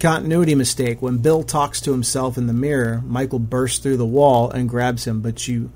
Continuity 0.00 0.54
mistake. 0.54 1.02
When 1.02 1.18
Bill 1.18 1.42
talks 1.42 1.80
to 1.82 1.92
himself 1.92 2.38
in 2.38 2.46
the 2.46 2.52
mirror, 2.52 3.02
Michael 3.04 3.38
bursts 3.38 3.78
through 3.78 3.98
the 3.98 4.06
wall 4.06 4.50
and 4.50 4.68
grabs 4.68 5.06
him, 5.06 5.20
but 5.20 5.46
you 5.46 5.70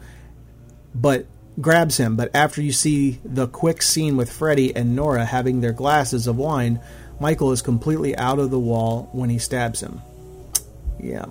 but 0.95 1.27
grabs 1.61 1.99
him, 1.99 2.17
but 2.17 2.31
after 2.35 2.61
you 2.61 2.73
see 2.73 3.21
the 3.25 3.47
quick 3.47 3.83
scene 3.83 4.17
with 4.17 4.33
Freddy 4.33 4.75
and 4.75 4.97
Nora 4.97 5.25
having 5.25 5.61
their 5.61 5.73
glasses 5.73 6.27
of 6.27 6.37
wine, 6.37 6.81
Michael 7.21 7.53
is 7.53 7.63
completely 7.63 8.17
out 8.17 8.39
of 8.39 8.51
the 8.51 8.59
wall 8.59 9.09
when 9.13 9.31
he 9.31 9.39
stabs 9.39 9.81
him. 9.83 10.03
Yeah. 11.01 11.27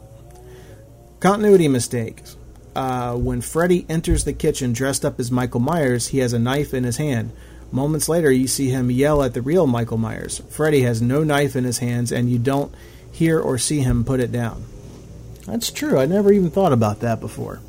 Continuity 1.19 1.67
mistakes. 1.67 2.37
Uh, 2.75 3.15
when 3.15 3.41
Freddy 3.41 3.85
enters 3.87 4.25
the 4.25 4.33
kitchen 4.33 4.73
dressed 4.73 5.05
up 5.05 5.19
as 5.19 5.31
Michael 5.31 5.61
Myers, 5.61 6.07
he 6.07 6.19
has 6.19 6.33
a 6.33 6.39
knife 6.39 6.73
in 6.73 6.83
his 6.83 6.97
hand. 6.97 7.31
Moments 7.71 8.09
later, 8.09 8.31
you 8.31 8.47
see 8.47 8.69
him 8.69 8.91
yell 8.91 9.23
at 9.23 9.33
the 9.33 9.41
real 9.41 9.65
Michael 9.65 9.97
Myers. 9.97 10.41
Freddy 10.49 10.81
has 10.81 11.01
no 11.01 11.23
knife 11.23 11.55
in 11.55 11.63
his 11.63 11.79
hands, 11.79 12.11
and 12.11 12.29
you 12.29 12.37
don't 12.37 12.73
hear 13.11 13.39
or 13.39 13.57
see 13.57 13.79
him 13.79 14.03
put 14.03 14.19
it 14.19 14.31
down. 14.31 14.65
That's 15.45 15.71
true. 15.71 15.97
I 15.97 16.05
never 16.05 16.31
even 16.33 16.51
thought 16.51 16.73
about 16.73 16.99
that 16.99 17.19
before. 17.19 17.61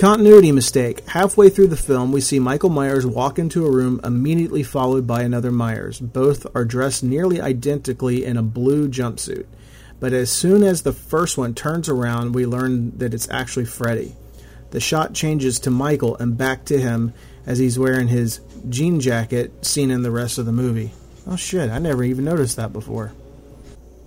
Continuity 0.00 0.50
mistake. 0.50 1.06
Halfway 1.08 1.50
through 1.50 1.66
the 1.66 1.76
film, 1.76 2.10
we 2.10 2.22
see 2.22 2.38
Michael 2.38 2.70
Myers 2.70 3.04
walk 3.04 3.38
into 3.38 3.66
a 3.66 3.70
room, 3.70 4.00
immediately 4.02 4.62
followed 4.62 5.06
by 5.06 5.20
another 5.20 5.52
Myers. 5.52 6.00
Both 6.00 6.46
are 6.56 6.64
dressed 6.64 7.04
nearly 7.04 7.38
identically 7.38 8.24
in 8.24 8.38
a 8.38 8.42
blue 8.42 8.88
jumpsuit. 8.88 9.44
But 10.00 10.14
as 10.14 10.32
soon 10.32 10.62
as 10.62 10.80
the 10.80 10.94
first 10.94 11.36
one 11.36 11.52
turns 11.52 11.86
around, 11.86 12.34
we 12.34 12.46
learn 12.46 12.96
that 12.96 13.12
it's 13.12 13.28
actually 13.28 13.66
Freddy. 13.66 14.16
The 14.70 14.80
shot 14.80 15.12
changes 15.12 15.58
to 15.58 15.70
Michael 15.70 16.16
and 16.16 16.38
back 16.38 16.64
to 16.64 16.80
him 16.80 17.12
as 17.44 17.58
he's 17.58 17.78
wearing 17.78 18.08
his 18.08 18.40
jean 18.70 19.00
jacket 19.00 19.66
seen 19.66 19.90
in 19.90 20.00
the 20.02 20.10
rest 20.10 20.38
of 20.38 20.46
the 20.46 20.50
movie. 20.50 20.92
Oh 21.26 21.36
shit, 21.36 21.68
I 21.68 21.78
never 21.78 22.04
even 22.04 22.24
noticed 22.24 22.56
that 22.56 22.72
before. 22.72 23.12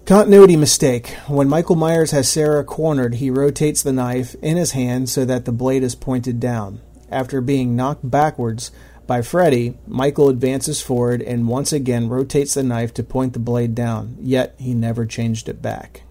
Continuity 0.06 0.58
mistake. 0.58 1.16
When 1.28 1.48
Michael 1.48 1.78
Myers 1.78 2.12
has 2.12 2.28
Sarah 2.28 2.66
cornered, 2.66 3.16
he 3.16 3.30
rotates 3.30 3.82
the 3.82 3.94
knife 3.94 4.36
in 4.42 4.58
his 4.58 4.72
hand 4.72 5.08
so 5.08 5.24
that 5.24 5.46
the 5.46 5.54
blade 5.54 5.82
is 5.82 5.96
pointed 5.96 6.42
down. 6.42 6.82
After 7.10 7.40
being 7.40 7.78
knocked 7.78 8.12
backwards 8.12 8.70
by 9.08 9.22
Freddy, 9.22 9.78
Michael 9.88 10.28
advances 10.28 10.82
forward 10.82 11.22
and 11.22 11.48
once 11.48 11.72
again 11.72 12.10
rotates 12.10 12.54
the 12.54 12.64
knife 12.64 12.94
to 12.96 13.04
point 13.04 13.32
the 13.32 13.40
blade 13.40 13.76
down, 13.76 14.18
yet 14.20 14.56
he 14.58 14.74
never 14.74 15.06
changed 15.06 15.48
it 15.48 15.62
back. 15.62 16.04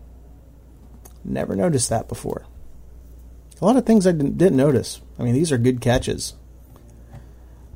Never 1.23 1.55
noticed 1.55 1.91
that 1.91 2.09
before. 2.09 2.47
A 3.61 3.65
lot 3.67 3.77
of 3.77 3.85
things 3.85 4.07
I 4.07 4.13
didn't, 4.13 4.39
didn't 4.39 4.57
notice. 4.57 5.03
I 5.19 5.23
mean, 5.23 5.35
these 5.35 5.53
are 5.53 5.59
good 5.59 5.83
catches. 5.83 6.33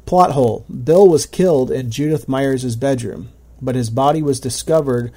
Plot 0.06 0.30
hole 0.30 0.64
Bill 0.70 1.06
was 1.06 1.26
killed 1.26 1.70
in 1.70 1.90
Judith 1.90 2.26
Myers' 2.26 2.74
bedroom, 2.74 3.28
but 3.60 3.74
his 3.74 3.90
body 3.90 4.22
was 4.22 4.40
discovered 4.40 5.12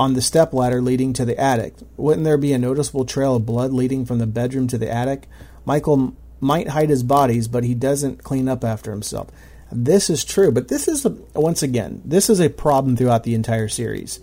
on 0.00 0.14
the 0.14 0.22
stepladder 0.22 0.80
leading 0.80 1.12
to 1.12 1.26
the 1.26 1.38
attic. 1.38 1.74
Wouldn't 1.98 2.24
there 2.24 2.38
be 2.38 2.54
a 2.54 2.58
noticeable 2.58 3.04
trail 3.04 3.36
of 3.36 3.44
blood 3.44 3.70
leading 3.70 4.06
from 4.06 4.18
the 4.18 4.26
bedroom 4.26 4.66
to 4.68 4.78
the 4.78 4.90
attic? 4.90 5.28
Michael 5.66 6.16
might 6.40 6.68
hide 6.68 6.88
his 6.88 7.02
bodies, 7.02 7.48
but 7.48 7.64
he 7.64 7.74
doesn't 7.74 8.24
clean 8.24 8.48
up 8.48 8.64
after 8.64 8.92
himself. 8.92 9.28
This 9.70 10.08
is 10.08 10.24
true, 10.24 10.50
but 10.50 10.68
this 10.68 10.88
is, 10.88 11.04
a, 11.04 11.10
once 11.34 11.62
again, 11.62 12.00
this 12.02 12.30
is 12.30 12.40
a 12.40 12.48
problem 12.48 12.96
throughout 12.96 13.24
the 13.24 13.34
entire 13.34 13.68
series. 13.68 14.20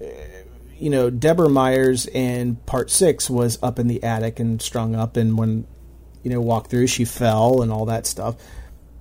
Eh, 0.00 0.42
you 0.76 0.90
know, 0.90 1.08
Deborah 1.08 1.48
Myers 1.48 2.06
in 2.06 2.56
part 2.56 2.90
six 2.90 3.30
was 3.30 3.62
up 3.62 3.78
in 3.78 3.86
the 3.86 4.02
attic 4.02 4.40
and 4.40 4.60
strung 4.60 4.96
up, 4.96 5.16
and 5.16 5.38
when, 5.38 5.68
you 6.24 6.30
know, 6.30 6.40
walked 6.40 6.68
through, 6.68 6.88
she 6.88 7.04
fell 7.04 7.62
and 7.62 7.70
all 7.70 7.84
that 7.84 8.06
stuff 8.06 8.36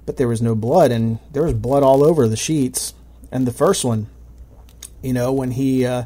but 0.09 0.17
there 0.17 0.27
was 0.27 0.41
no 0.41 0.55
blood, 0.55 0.89
and 0.89 1.19
there 1.31 1.43
was 1.43 1.53
blood 1.53 1.83
all 1.83 2.03
over 2.03 2.27
the 2.27 2.35
sheets. 2.35 2.95
And 3.31 3.45
the 3.45 3.51
first 3.51 3.85
one, 3.85 4.07
you 5.01 5.13
know, 5.13 5.31
when 5.31 5.51
he 5.51 5.85
uh, 5.85 6.03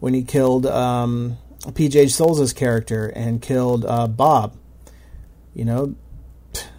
when 0.00 0.14
he 0.14 0.22
killed 0.22 0.66
um, 0.66 1.38
P.J. 1.74 2.08
Soles' 2.08 2.52
character 2.52 3.08
and 3.08 3.42
killed 3.42 3.84
uh, 3.84 4.06
Bob, 4.06 4.56
you 5.54 5.64
know, 5.64 5.94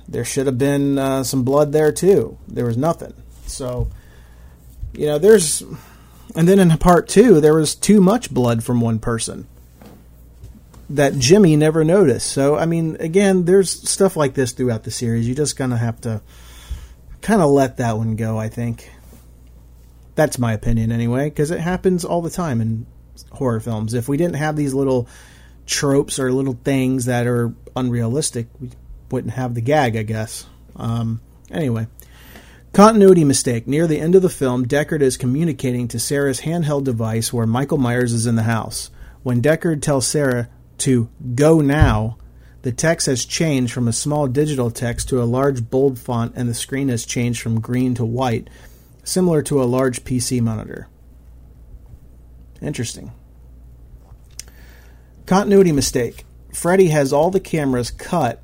there 0.08 0.26
should 0.26 0.46
have 0.46 0.58
been 0.58 0.98
uh, 0.98 1.24
some 1.24 1.44
blood 1.44 1.72
there 1.72 1.92
too. 1.92 2.38
There 2.48 2.66
was 2.66 2.78
nothing. 2.78 3.14
So, 3.46 3.90
you 4.94 5.08
know, 5.08 5.18
there's, 5.18 5.62
and 6.36 6.48
then 6.48 6.60
in 6.60 6.76
part 6.78 7.08
two, 7.08 7.42
there 7.42 7.54
was 7.54 7.76
too 7.76 8.02
much 8.02 8.32
blood 8.32 8.64
from 8.64 8.82
one 8.82 9.00
person 9.00 9.48
that 10.90 11.18
Jimmy 11.20 11.56
never 11.56 11.84
noticed. 11.84 12.32
So, 12.32 12.56
I 12.56 12.66
mean, 12.66 12.98
again, 13.00 13.46
there's 13.46 13.70
stuff 13.90 14.16
like 14.16 14.34
this 14.34 14.54
throughout 14.54 14.84
the 14.84 14.92
series. 14.92 15.28
You 15.28 15.36
just 15.36 15.58
of 15.74 15.80
have 15.80 16.02
to 16.02 16.22
kind 17.22 17.42
of 17.42 17.50
let 17.52 17.78
that 17.78 17.98
one 17.98 18.16
go, 18.16 18.38
I 18.38 18.50
think. 18.50 18.90
That's 20.20 20.38
my 20.38 20.52
opinion 20.52 20.92
anyway, 20.92 21.30
because 21.30 21.50
it 21.50 21.62
happens 21.62 22.04
all 22.04 22.22
the 22.22 22.30
time 22.30 22.60
in 22.60 22.86
horror 23.32 23.62
films. 23.62 23.94
If 23.94 24.10
we 24.10 24.18
didn't 24.18 24.36
have 24.36 24.58
these 24.58 24.74
little 24.74 25.08
tropes 25.66 26.20
or 26.20 26.30
little 26.34 26.60
things 26.62 27.06
that 27.06 27.26
are 27.26 27.54
unrealistic, 27.74 28.48
we 28.60 28.70
wouldn't 29.10 29.36
have 29.36 29.54
the 29.54 29.62
gag, 29.62 29.96
I 29.96 30.04
guess. 30.04 30.46
Um, 30.76 31.22
anyway. 31.50 31.88
Continuity 32.74 33.24
mistake. 33.24 33.66
Near 33.66 33.88
the 33.88 34.02
end 34.02 34.14
of 34.14 34.22
the 34.22 34.28
film, 34.28 34.66
Deckard 34.66 35.00
is 35.00 35.16
communicating 35.16 35.88
to 35.88 36.00
Sarah's 36.00 36.42
handheld 36.42 36.84
device 36.84 37.32
where 37.32 37.48
Michael 37.48 37.78
Myers 37.78 38.12
is 38.12 38.26
in 38.26 38.36
the 38.36 38.44
house. 38.44 38.92
When 39.24 39.42
Deckard 39.42 39.82
tells 39.82 40.06
Sarah 40.06 40.50
to 40.80 41.08
go 41.34 41.62
now, 41.62 42.18
the 42.64 42.74
text 42.74 43.08
has 43.08 43.24
changed 43.24 43.72
from 43.72 43.88
a 43.88 43.94
small 43.94 44.28
digital 44.28 44.70
text 44.70 45.08
to 45.08 45.24
a 45.24 45.24
large 45.24 45.70
bold 45.70 45.98
font, 45.98 46.34
and 46.36 46.50
the 46.50 46.54
screen 46.54 46.90
has 46.90 47.06
changed 47.06 47.42
from 47.42 47.62
green 47.62 47.96
to 47.96 48.04
white, 48.04 48.50
similar 49.04 49.42
to 49.44 49.62
a 49.62 49.66
large 49.66 50.04
PC 50.04 50.42
monitor. 50.42 50.88
Interesting. 52.62 53.12
Continuity 55.26 55.72
mistake. 55.72 56.26
Freddy 56.54 56.88
has 56.88 57.14
all 57.14 57.32
the 57.32 57.40
cameras 57.40 57.92
cut 57.92 58.42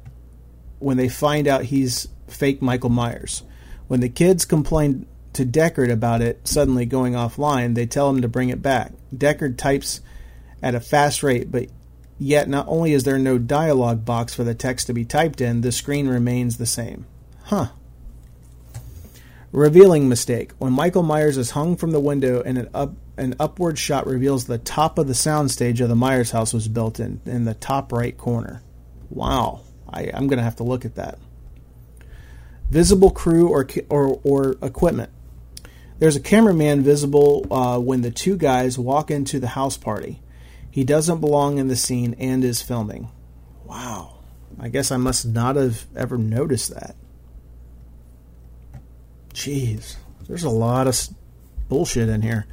when 0.79 0.97
they 0.97 1.09
find 1.09 1.47
out 1.47 1.63
he's 1.65 2.07
fake 2.27 2.61
Michael 2.61 2.89
Myers. 2.89 3.43
When 3.87 3.99
the 3.99 4.09
kids 4.09 4.45
complain 4.45 5.07
to 5.33 5.45
Deckard 5.45 5.91
about 5.91 6.21
it 6.21 6.47
suddenly 6.47 6.85
going 6.85 7.13
offline, 7.13 7.75
they 7.75 7.85
tell 7.85 8.09
him 8.09 8.21
to 8.21 8.27
bring 8.27 8.49
it 8.49 8.61
back. 8.61 8.93
Deckard 9.13 9.57
types 9.57 10.01
at 10.61 10.75
a 10.75 10.79
fast 10.79 11.23
rate, 11.23 11.51
but 11.51 11.69
Yet, 12.17 12.47
not 12.47 12.67
only 12.67 12.93
is 12.93 13.03
there 13.03 13.19
no 13.19 13.37
dialog 13.37 14.05
box 14.05 14.33
for 14.33 14.43
the 14.43 14.55
text 14.55 14.87
to 14.87 14.93
be 14.93 15.03
typed 15.03 15.41
in, 15.41 15.61
the 15.61 15.71
screen 15.71 16.07
remains 16.07 16.57
the 16.57 16.65
same. 16.65 17.05
Huh. 17.43 17.67
Revealing 19.55 20.09
mistake. 20.09 20.51
When 20.57 20.73
Michael 20.73 21.01
Myers 21.01 21.37
is 21.37 21.51
hung 21.51 21.77
from 21.77 21.91
the 21.91 21.99
window 22.01 22.41
and 22.41 22.57
an, 22.57 22.69
up, 22.73 22.93
an 23.15 23.35
upward 23.39 23.79
shot 23.79 24.05
reveals 24.05 24.43
the 24.43 24.57
top 24.57 24.97
of 24.97 25.07
the 25.07 25.13
soundstage 25.13 25.79
of 25.79 25.87
the 25.87 25.95
Myers 25.95 26.31
house 26.31 26.53
was 26.53 26.67
built 26.67 26.99
in, 26.99 27.21
in 27.25 27.45
the 27.45 27.53
top 27.53 27.93
right 27.93 28.17
corner. 28.17 28.61
Wow. 29.09 29.61
I, 29.89 30.11
I'm 30.13 30.27
going 30.27 30.39
to 30.39 30.43
have 30.43 30.57
to 30.57 30.63
look 30.63 30.83
at 30.83 30.95
that. 30.95 31.19
Visible 32.69 33.11
crew 33.11 33.47
or, 33.47 33.65
or, 33.87 34.19
or 34.25 34.57
equipment. 34.61 35.09
There's 35.99 36.17
a 36.17 36.21
cameraman 36.21 36.83
visible 36.83 37.47
uh, 37.49 37.79
when 37.79 38.01
the 38.01 38.11
two 38.11 38.35
guys 38.35 38.77
walk 38.77 39.09
into 39.09 39.39
the 39.39 39.47
house 39.47 39.77
party. 39.77 40.21
He 40.69 40.83
doesn't 40.83 41.21
belong 41.21 41.59
in 41.59 41.69
the 41.69 41.77
scene 41.77 42.13
and 42.19 42.43
is 42.43 42.61
filming. 42.61 43.07
Wow. 43.63 44.17
I 44.59 44.67
guess 44.67 44.91
I 44.91 44.97
must 44.97 45.25
not 45.25 45.55
have 45.55 45.85
ever 45.95 46.17
noticed 46.17 46.73
that. 46.73 46.97
Jeez. 49.35 49.97
There's 50.27 50.45
a 50.45 50.49
lot 50.49 50.87
of 50.87 50.97
bullshit 51.67 52.07
in 52.07 52.21
here. 52.21 52.47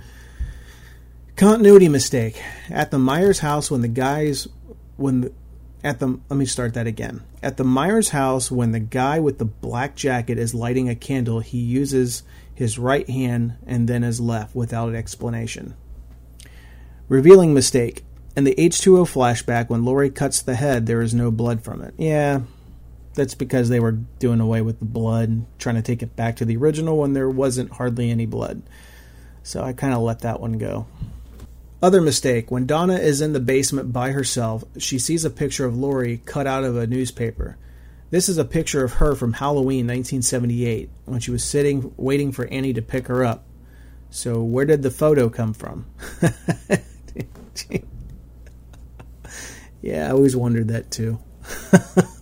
Continuity 1.36 1.88
mistake. 1.88 2.42
At 2.68 2.90
the 2.90 2.98
Myers 2.98 3.38
house 3.38 3.70
when 3.70 3.82
the 3.82 3.88
guys 3.88 4.48
when 4.96 5.22
the, 5.22 5.32
at 5.84 6.00
the 6.00 6.18
let 6.28 6.36
me 6.36 6.44
start 6.44 6.74
that 6.74 6.88
again. 6.88 7.22
At 7.40 7.56
the 7.56 7.64
Myers 7.64 8.10
house 8.10 8.50
when 8.50 8.72
the 8.72 8.80
guy 8.80 9.20
with 9.20 9.38
the 9.38 9.44
black 9.44 9.94
jacket 9.94 10.38
is 10.38 10.54
lighting 10.54 10.88
a 10.88 10.96
candle, 10.96 11.38
he 11.38 11.58
uses 11.58 12.24
his 12.52 12.80
right 12.80 13.08
hand 13.08 13.54
and 13.64 13.88
then 13.88 14.02
his 14.02 14.20
left 14.20 14.54
without 14.54 14.94
explanation. 14.94 15.76
Revealing 17.08 17.54
mistake. 17.54 18.04
In 18.36 18.44
the 18.44 18.54
H2O 18.56 19.04
flashback, 19.04 19.68
when 19.68 19.84
Laurie 19.84 20.10
cuts 20.10 20.42
the 20.42 20.54
head, 20.54 20.86
there 20.86 21.02
is 21.02 21.14
no 21.14 21.30
blood 21.30 21.62
from 21.62 21.82
it. 21.82 21.94
Yeah, 21.98 22.40
that's 23.14 23.34
because 23.34 23.68
they 23.68 23.80
were 23.80 23.92
doing 23.92 24.40
away 24.40 24.62
with 24.62 24.78
the 24.78 24.84
blood, 24.84 25.44
trying 25.58 25.76
to 25.76 25.82
take 25.82 26.02
it 26.02 26.16
back 26.16 26.36
to 26.36 26.44
the 26.44 26.56
original 26.56 26.98
when 26.98 27.12
there 27.12 27.28
wasn't 27.28 27.72
hardly 27.72 28.10
any 28.10 28.26
blood. 28.26 28.62
So 29.42 29.62
I 29.62 29.72
kind 29.72 29.94
of 29.94 30.02
let 30.02 30.20
that 30.20 30.40
one 30.40 30.58
go. 30.58 30.86
Other 31.82 32.00
mistake 32.00 32.50
when 32.50 32.66
Donna 32.66 32.94
is 32.94 33.20
in 33.20 33.32
the 33.32 33.40
basement 33.40 33.92
by 33.92 34.12
herself, 34.12 34.62
she 34.78 34.98
sees 34.98 35.24
a 35.24 35.30
picture 35.30 35.64
of 35.64 35.76
Laurie 35.76 36.22
cut 36.24 36.46
out 36.46 36.62
of 36.64 36.76
a 36.76 36.86
newspaper. 36.86 37.58
This 38.10 38.28
is 38.28 38.38
a 38.38 38.44
picture 38.44 38.84
of 38.84 38.92
her 38.94 39.14
from 39.14 39.32
Halloween 39.32 39.86
1978 39.86 40.90
when 41.06 41.20
she 41.20 41.30
was 41.30 41.42
sitting 41.42 41.92
waiting 41.96 42.30
for 42.30 42.46
Annie 42.46 42.74
to 42.74 42.82
pick 42.82 43.08
her 43.08 43.24
up. 43.24 43.44
So, 44.10 44.42
where 44.42 44.66
did 44.66 44.82
the 44.82 44.90
photo 44.90 45.30
come 45.30 45.54
from? 45.54 45.86
yeah, 49.80 50.06
I 50.06 50.10
always 50.10 50.36
wondered 50.36 50.68
that 50.68 50.90
too. 50.90 51.18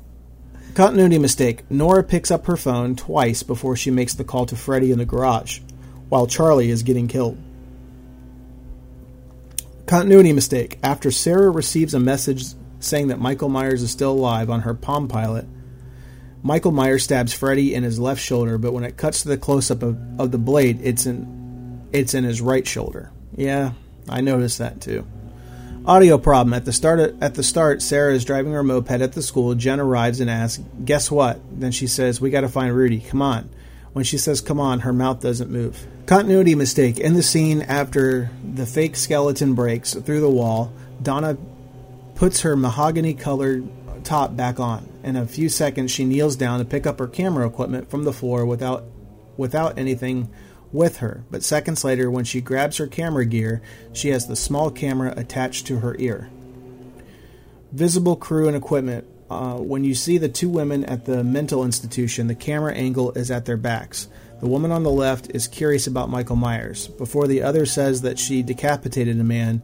Continuity 0.80 1.18
mistake. 1.18 1.70
Nora 1.70 2.02
picks 2.02 2.30
up 2.30 2.46
her 2.46 2.56
phone 2.56 2.96
twice 2.96 3.42
before 3.42 3.76
she 3.76 3.90
makes 3.90 4.14
the 4.14 4.24
call 4.24 4.46
to 4.46 4.56
Freddy 4.56 4.92
in 4.92 4.96
the 4.96 5.04
garage, 5.04 5.60
while 6.08 6.26
Charlie 6.26 6.70
is 6.70 6.82
getting 6.82 7.06
killed. 7.06 7.36
Continuity 9.84 10.32
mistake. 10.32 10.78
After 10.82 11.10
Sarah 11.10 11.50
receives 11.50 11.92
a 11.92 12.00
message 12.00 12.44
saying 12.78 13.08
that 13.08 13.20
Michael 13.20 13.50
Myers 13.50 13.82
is 13.82 13.90
still 13.90 14.12
alive 14.12 14.48
on 14.48 14.62
her 14.62 14.72
Palm 14.72 15.06
Pilot, 15.06 15.44
Michael 16.42 16.72
Myers 16.72 17.04
stabs 17.04 17.34
Freddy 17.34 17.74
in 17.74 17.82
his 17.82 18.00
left 18.00 18.22
shoulder, 18.22 18.56
but 18.56 18.72
when 18.72 18.84
it 18.84 18.96
cuts 18.96 19.20
to 19.20 19.28
the 19.28 19.36
close 19.36 19.70
up 19.70 19.82
of, 19.82 19.98
of 20.18 20.30
the 20.30 20.38
blade, 20.38 20.80
it's 20.82 21.04
in 21.04 21.90
it's 21.92 22.14
in 22.14 22.24
his 22.24 22.40
right 22.40 22.66
shoulder. 22.66 23.12
Yeah, 23.36 23.72
I 24.08 24.22
noticed 24.22 24.56
that 24.60 24.80
too. 24.80 25.06
Audio 25.86 26.18
problem 26.18 26.52
at 26.52 26.66
the 26.66 26.74
start. 26.74 27.14
At 27.22 27.34
the 27.34 27.42
start, 27.42 27.80
Sarah 27.80 28.14
is 28.14 28.26
driving 28.26 28.52
her 28.52 28.62
moped 28.62 28.90
at 28.90 29.12
the 29.12 29.22
school. 29.22 29.54
Jen 29.54 29.80
arrives 29.80 30.20
and 30.20 30.28
asks, 30.28 30.62
"Guess 30.84 31.10
what?" 31.10 31.40
Then 31.50 31.72
she 31.72 31.86
says, 31.86 32.20
"We 32.20 32.28
got 32.28 32.42
to 32.42 32.50
find 32.50 32.74
Rudy. 32.74 33.00
Come 33.00 33.22
on." 33.22 33.48
When 33.94 34.04
she 34.04 34.18
says 34.18 34.42
"Come 34.42 34.60
on," 34.60 34.80
her 34.80 34.92
mouth 34.92 35.20
doesn't 35.20 35.50
move. 35.50 35.86
Continuity 36.04 36.54
mistake 36.54 36.98
in 36.98 37.14
the 37.14 37.22
scene 37.22 37.62
after 37.62 38.30
the 38.54 38.66
fake 38.66 38.94
skeleton 38.94 39.54
breaks 39.54 39.94
through 39.94 40.20
the 40.20 40.28
wall. 40.28 40.70
Donna 41.02 41.38
puts 42.14 42.42
her 42.42 42.56
mahogany-colored 42.56 43.66
top 44.04 44.36
back 44.36 44.60
on. 44.60 44.86
In 45.02 45.16
a 45.16 45.26
few 45.26 45.48
seconds, 45.48 45.90
she 45.90 46.04
kneels 46.04 46.36
down 46.36 46.58
to 46.58 46.64
pick 46.66 46.86
up 46.86 46.98
her 46.98 47.06
camera 47.06 47.46
equipment 47.46 47.90
from 47.90 48.04
the 48.04 48.12
floor 48.12 48.44
without 48.44 48.84
without 49.38 49.78
anything 49.78 50.28
with 50.72 50.98
her, 50.98 51.24
but 51.30 51.42
seconds 51.42 51.84
later, 51.84 52.10
when 52.10 52.24
she 52.24 52.40
grabs 52.40 52.76
her 52.76 52.86
camera 52.86 53.24
gear, 53.24 53.60
she 53.92 54.08
has 54.08 54.26
the 54.26 54.36
small 54.36 54.70
camera 54.70 55.12
attached 55.16 55.66
to 55.66 55.80
her 55.80 55.96
ear. 55.98 56.30
Visible 57.72 58.16
crew 58.16 58.46
and 58.46 58.56
equipment. 58.56 59.06
Uh, 59.28 59.54
when 59.54 59.84
you 59.84 59.94
see 59.94 60.18
the 60.18 60.28
two 60.28 60.48
women 60.48 60.84
at 60.84 61.04
the 61.04 61.22
mental 61.22 61.64
institution, 61.64 62.26
the 62.26 62.34
camera 62.34 62.74
angle 62.74 63.12
is 63.12 63.30
at 63.30 63.44
their 63.44 63.56
backs. 63.56 64.08
The 64.40 64.48
woman 64.48 64.72
on 64.72 64.82
the 64.82 64.90
left 64.90 65.30
is 65.34 65.46
curious 65.46 65.86
about 65.86 66.08
Michael 66.08 66.36
Myers. 66.36 66.88
Before 66.88 67.26
the 67.26 67.42
other 67.42 67.66
says 67.66 68.02
that 68.02 68.18
she 68.18 68.42
decapitated 68.42 69.20
a 69.20 69.24
man, 69.24 69.62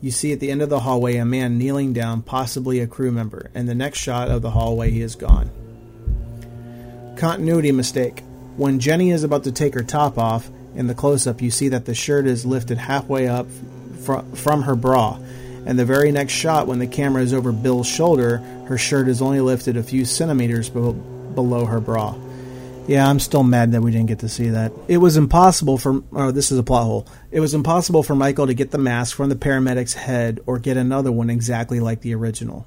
you 0.00 0.10
see 0.10 0.32
at 0.32 0.38
the 0.38 0.50
end 0.50 0.62
of 0.62 0.68
the 0.68 0.80
hallway 0.80 1.16
a 1.16 1.24
man 1.24 1.58
kneeling 1.58 1.92
down, 1.92 2.22
possibly 2.22 2.78
a 2.78 2.86
crew 2.86 3.10
member. 3.10 3.50
And 3.54 3.68
the 3.68 3.74
next 3.74 3.98
shot 3.98 4.28
of 4.28 4.42
the 4.42 4.50
hallway, 4.50 4.90
he 4.90 5.00
is 5.00 5.16
gone. 5.16 5.50
Continuity 7.16 7.72
mistake. 7.72 8.22
When 8.58 8.80
Jenny 8.80 9.10
is 9.12 9.22
about 9.22 9.44
to 9.44 9.52
take 9.52 9.74
her 9.74 9.82
top 9.82 10.18
off, 10.18 10.50
in 10.74 10.86
the 10.86 10.94
close 10.94 11.26
up, 11.26 11.40
you 11.40 11.50
see 11.50 11.68
that 11.70 11.86
the 11.86 11.94
shirt 11.94 12.26
is 12.26 12.44
lifted 12.44 12.78
halfway 12.78 13.26
up 13.26 13.46
fr- 14.04 14.20
from 14.34 14.62
her 14.62 14.76
bra. 14.76 15.18
And 15.64 15.78
the 15.78 15.84
very 15.84 16.12
next 16.12 16.32
shot, 16.32 16.66
when 16.66 16.78
the 16.78 16.86
camera 16.86 17.22
is 17.22 17.32
over 17.32 17.52
Bill's 17.52 17.86
shoulder, 17.86 18.38
her 18.66 18.78
shirt 18.78 19.08
is 19.08 19.22
only 19.22 19.40
lifted 19.40 19.76
a 19.76 19.82
few 19.82 20.04
centimeters 20.04 20.68
be- 20.68 20.92
below 21.34 21.66
her 21.66 21.80
bra. 21.80 22.16
Yeah, 22.86 23.08
I'm 23.08 23.20
still 23.20 23.42
mad 23.42 23.72
that 23.72 23.82
we 23.82 23.90
didn't 23.90 24.06
get 24.06 24.20
to 24.20 24.28
see 24.28 24.48
that. 24.48 24.72
It 24.88 24.96
was 24.96 25.16
impossible 25.16 25.76
for. 25.78 26.02
Oh, 26.12 26.30
this 26.30 26.50
is 26.50 26.58
a 26.58 26.62
plot 26.62 26.84
hole. 26.84 27.06
It 27.30 27.40
was 27.40 27.54
impossible 27.54 28.02
for 28.02 28.14
Michael 28.14 28.46
to 28.46 28.54
get 28.54 28.70
the 28.70 28.78
mask 28.78 29.14
from 29.14 29.28
the 29.28 29.36
paramedic's 29.36 29.94
head 29.94 30.40
or 30.46 30.58
get 30.58 30.76
another 30.76 31.12
one 31.12 31.28
exactly 31.28 31.80
like 31.80 32.00
the 32.00 32.14
original. 32.14 32.66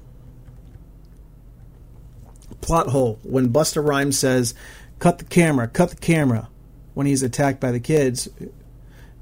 Plot 2.60 2.86
hole. 2.88 3.18
When 3.24 3.48
Busta 3.48 3.84
Rhymes 3.84 4.16
says, 4.16 4.54
cut 5.02 5.18
the 5.18 5.24
camera, 5.24 5.66
cut 5.66 5.90
the 5.90 5.96
camera, 5.96 6.48
when 6.94 7.08
he's 7.08 7.24
attacked 7.24 7.58
by 7.58 7.72
the 7.72 7.80
kids, 7.80 8.28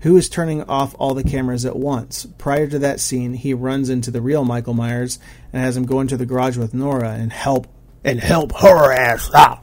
who 0.00 0.14
is 0.14 0.28
turning 0.28 0.62
off 0.64 0.94
all 0.98 1.14
the 1.14 1.24
cameras 1.24 1.64
at 1.64 1.74
once? 1.74 2.26
Prior 2.36 2.66
to 2.66 2.78
that 2.80 3.00
scene, 3.00 3.32
he 3.32 3.54
runs 3.54 3.88
into 3.88 4.10
the 4.10 4.20
real 4.20 4.44
Michael 4.44 4.74
Myers 4.74 5.18
and 5.54 5.62
has 5.62 5.78
him 5.78 5.86
go 5.86 6.00
into 6.00 6.18
the 6.18 6.26
garage 6.26 6.58
with 6.58 6.74
Nora 6.74 7.12
and 7.12 7.32
help 7.32 7.66
and 8.04 8.20
help 8.20 8.52
her 8.56 8.92
ass 8.92 9.32
out. 9.32 9.62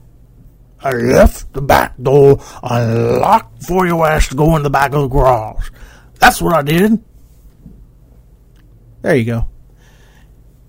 I 0.80 0.93
left 0.93 1.53
the 1.53 1.61
back 1.61 1.95
door 2.01 2.41
unlocked 2.63 3.63
for 3.63 3.86
your 3.86 4.07
ass 4.07 4.30
to 4.30 4.36
go 4.36 4.55
in 4.55 4.63
the 4.63 4.72
back 4.72 4.93
of 4.93 5.01
the 5.01 5.07
garage. 5.07 5.70
That's 6.15 6.41
what 6.41 6.55
I 6.55 6.63
did. 6.63 7.03
There 9.03 9.15
you 9.15 9.26
go. 9.26 9.45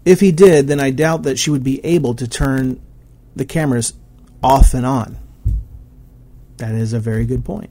If 0.04 0.20
he 0.20 0.30
did, 0.30 0.66
then 0.66 0.78
I 0.78 0.90
doubt 0.90 1.22
that 1.22 1.38
she 1.38 1.48
would 1.48 1.64
be 1.64 1.82
able 1.86 2.12
to 2.16 2.28
turn 2.28 2.82
the 3.34 3.46
cameras 3.46 3.94
off 4.42 4.74
and 4.74 4.84
on. 4.84 5.16
That 6.58 6.74
is 6.74 6.92
a 6.92 7.00
very 7.00 7.24
good 7.24 7.44
point. 7.44 7.70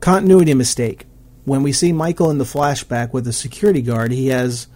Continuity 0.00 0.54
mistake. 0.54 1.06
When 1.44 1.62
we 1.62 1.72
see 1.72 1.92
Michael 1.92 2.30
in 2.30 2.38
the 2.38 2.44
flashback 2.44 3.12
with 3.12 3.24
the 3.24 3.32
security 3.32 3.82
guard, 3.82 4.12
he 4.12 4.28
has 4.28 4.68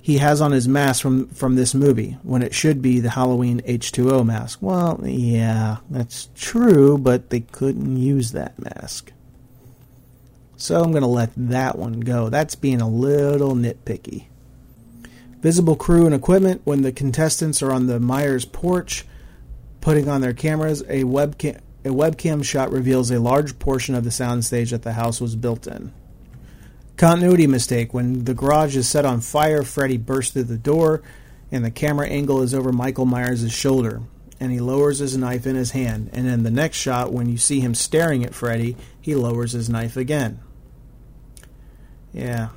he 0.00 0.18
has 0.18 0.40
on 0.40 0.52
his 0.52 0.68
mask 0.68 1.02
from 1.02 1.28
from 1.28 1.56
this 1.56 1.74
movie 1.74 2.18
when 2.22 2.42
it 2.42 2.54
should 2.54 2.82
be 2.82 3.00
the 3.00 3.10
Halloween 3.10 3.60
H2O 3.62 4.24
mask. 4.24 4.58
Well, 4.60 5.00
yeah, 5.02 5.78
that's 5.90 6.28
true, 6.34 6.98
but 6.98 7.30
they 7.30 7.40
couldn't 7.40 7.96
use 7.96 8.32
that 8.32 8.58
mask. 8.58 9.12
So 10.56 10.82
I'm 10.82 10.92
going 10.92 11.02
to 11.02 11.08
let 11.08 11.30
that 11.36 11.78
one 11.78 12.00
go. 12.00 12.28
That's 12.28 12.54
being 12.54 12.80
a 12.80 12.88
little 12.88 13.54
nitpicky. 13.54 14.26
Visible 15.40 15.76
crew 15.76 16.06
and 16.06 16.14
equipment 16.14 16.62
when 16.64 16.82
the 16.82 16.92
contestants 16.92 17.62
are 17.62 17.72
on 17.72 17.86
the 17.86 18.00
Myers 18.00 18.44
porch 18.44 19.04
putting 19.84 20.08
on 20.08 20.22
their 20.22 20.32
cameras, 20.32 20.80
a 20.88 21.04
webcam 21.04 21.60
a 21.84 21.88
webcam 21.88 22.42
shot 22.42 22.72
reveals 22.72 23.10
a 23.10 23.20
large 23.20 23.58
portion 23.58 23.94
of 23.94 24.04
the 24.04 24.10
soundstage 24.10 24.70
that 24.70 24.82
the 24.82 24.94
house 24.94 25.20
was 25.20 25.36
built 25.36 25.66
in. 25.66 25.92
Continuity 26.96 27.46
mistake. 27.46 27.92
When 27.92 28.24
the 28.24 28.34
garage 28.34 28.76
is 28.76 28.88
set 28.88 29.04
on 29.04 29.20
fire, 29.20 29.62
Freddy 29.62 29.98
bursts 29.98 30.32
through 30.32 30.44
the 30.44 30.56
door, 30.56 31.02
and 31.52 31.64
the 31.64 31.70
camera 31.70 32.08
angle 32.08 32.40
is 32.40 32.54
over 32.54 32.72
Michael 32.72 33.04
Myers' 33.04 33.52
shoulder, 33.52 34.02
and 34.40 34.50
he 34.50 34.60
lowers 34.60 35.00
his 35.00 35.16
knife 35.16 35.46
in 35.46 35.56
his 35.56 35.72
hand. 35.72 36.10
And 36.12 36.26
in 36.26 36.42
the 36.42 36.50
next 36.50 36.78
shot, 36.78 37.12
when 37.12 37.28
you 37.28 37.36
see 37.36 37.60
him 37.60 37.74
staring 37.74 38.24
at 38.24 38.34
Freddy, 38.34 38.76
he 39.00 39.14
lowers 39.14 39.52
his 39.52 39.68
knife 39.68 39.96
again. 39.96 40.40
Yeah. 42.12 42.48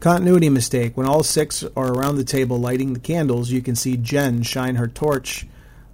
Continuity 0.00 0.48
mistake. 0.48 0.96
When 0.96 1.06
all 1.06 1.22
six 1.22 1.64
are 1.76 1.92
around 1.92 2.16
the 2.16 2.24
table 2.24 2.58
lighting 2.58 2.92
the 2.92 3.00
candles, 3.00 3.50
you 3.50 3.60
can 3.60 3.76
see 3.76 3.96
Jen 3.96 4.42
shine 4.42 4.76
her 4.76 4.88
torch 4.88 5.46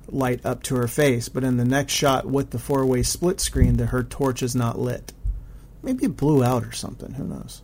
light 0.09 0.45
up 0.45 0.63
to 0.65 0.77
her 0.77 0.89
face, 0.89 1.29
but 1.29 1.45
in 1.45 1.57
the 1.57 1.65
next 1.65 1.93
shot 1.93 2.27
with 2.27 2.51
the 2.51 2.59
four 2.59 2.85
way 2.87 3.03
split 3.03 3.41
screen, 3.41 3.77
that 3.77 3.87
her 3.87 4.03
torch 4.03 4.43
is 4.43 4.55
not 4.55 4.79
lit. 4.79 5.13
Maybe 5.83 6.07
it 6.07 6.17
blew 6.17 6.43
out 6.43 6.65
or 6.65 6.73
something. 6.73 7.15
Who 7.15 7.25
knows? 7.25 7.63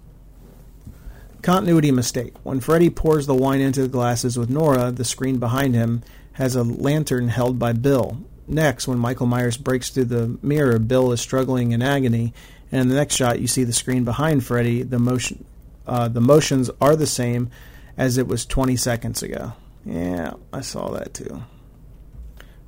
Continuity 1.42 1.90
mistake. 1.90 2.34
When 2.42 2.61
Freddy 2.61 2.88
pours 2.88 3.26
the 3.26 3.34
wine 3.34 3.61
into 3.61 3.82
the 3.82 3.88
glasses 3.88 4.38
with 4.38 4.49
Nora, 4.49 4.90
the 4.90 5.05
screen 5.05 5.38
behind 5.38 5.74
him 5.74 6.03
has 6.32 6.57
a 6.57 6.62
lantern 6.62 7.28
held 7.28 7.59
by 7.59 7.72
Bill. 7.72 8.18
Next, 8.47 8.88
when 8.88 8.99
Michael 8.99 9.26
Myers 9.26 9.57
breaks 9.57 9.90
through 9.90 10.07
the 10.07 10.38
mirror, 10.42 10.78
Bill 10.78 11.12
is 11.12 11.20
struggling 11.20 11.72
in 11.72 11.82
agony, 11.82 12.32
and 12.72 12.80
in 12.80 12.88
the 12.88 12.95
next 12.95 13.14
shot, 13.16 13.40
you 13.40 13.47
see 13.47 13.64
the 13.64 13.72
screen 13.72 14.05
behind 14.05 14.45
Freddy. 14.45 14.82
The 14.82 14.99
motion, 14.99 15.45
uh, 15.86 16.09
the 16.09 16.20
motions 16.20 16.70
are 16.80 16.97
the 16.97 17.07
same 17.07 17.51
as 17.97 18.18
it 18.18 18.26
was 18.26 18.47
20 18.47 18.76
seconds 18.76 19.22
ago. 19.22 19.53
Yeah, 19.84 20.34
I 20.53 20.62
saw 20.62 20.90
that 20.92 21.14
too. 21.14 21.42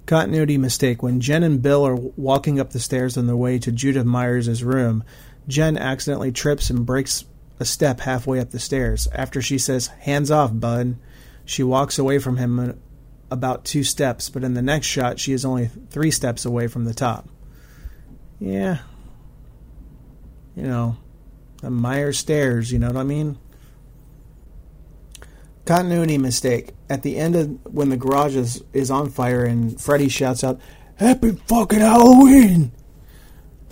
Continuity 0.06 0.56
mistake. 0.56 1.02
When 1.02 1.20
Jen 1.20 1.42
and 1.42 1.60
Bill 1.60 1.86
are 1.86 1.96
walking 1.96 2.60
up 2.60 2.70
the 2.70 2.78
stairs 2.78 3.16
on 3.16 3.26
their 3.26 3.36
way 3.36 3.58
to 3.58 3.72
Judith 3.72 4.06
Myers' 4.06 4.62
room, 4.62 5.02
Jen 5.48 5.76
accidentally 5.76 6.32
trips 6.32 6.70
and 6.70 6.86
breaks 6.86 7.24
a 7.58 7.64
step 7.64 8.00
halfway 8.00 8.38
up 8.38 8.50
the 8.50 8.58
stairs. 8.58 9.08
After 9.12 9.42
she 9.42 9.58
says, 9.58 9.88
Hands 9.88 10.30
off, 10.30 10.50
bud, 10.54 10.96
she 11.44 11.62
walks 11.62 11.98
away 11.98 12.18
from 12.18 12.36
him 12.36 12.80
about 13.30 13.64
two 13.64 13.82
steps, 13.82 14.30
but 14.30 14.44
in 14.44 14.54
the 14.54 14.62
next 14.62 14.86
shot, 14.86 15.18
she 15.18 15.32
is 15.32 15.44
only 15.44 15.66
three 15.90 16.10
steps 16.10 16.44
away 16.44 16.68
from 16.68 16.84
the 16.84 16.94
top. 16.94 17.28
Yeah, 18.38 18.78
you 20.54 20.64
know, 20.64 20.96
the 21.62 21.70
Myers 21.70 22.18
stairs, 22.18 22.70
you 22.70 22.78
know 22.78 22.88
what 22.88 22.96
I 22.96 23.04
mean? 23.04 23.38
Continuity 25.66 26.16
mistake. 26.16 26.70
At 26.88 27.02
the 27.02 27.16
end 27.16 27.34
of 27.34 27.48
when 27.64 27.90
the 27.90 27.96
garage 27.96 28.36
is, 28.36 28.62
is 28.72 28.90
on 28.90 29.10
fire 29.10 29.44
and 29.44 29.78
Freddy 29.80 30.08
shouts 30.08 30.44
out, 30.44 30.60
Happy 30.94 31.32
fucking 31.32 31.80
Halloween! 31.80 32.70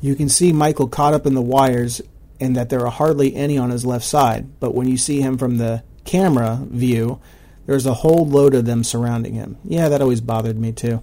You 0.01 0.17
can 0.17 0.29
see 0.29 0.53
Michael 0.53 0.89
caught 0.89 1.15
up 1.15 1.25
in 1.25 1.35
the 1.35 1.41
wires 1.41 2.03
and 2.41 2.57
that 2.57 2.69
there 2.69 2.85
are 2.85 2.91
hardly 2.91 3.35
any 3.37 3.57
on 3.57 3.71
his 3.71 3.87
left 3.87 4.05
side, 4.05 4.59
but 4.59 4.75
when 4.75 4.89
you 4.89 4.97
see 4.97 5.21
him 5.21 5.39
from 5.39 5.57
the 5.57 5.85
camera 6.05 6.67
view, 6.69 7.21
there's 7.65 7.87
a 7.87 7.95
whole 7.95 8.27
load 8.27 8.55
of 8.55 8.67
them 8.67 8.83
surrounding 8.83 9.35
him. 9.35 9.57
Yeah, 9.65 9.89
that 9.89 10.03
always 10.03 10.21
bothered 10.21 10.59
me 10.59 10.73
too. 10.73 11.03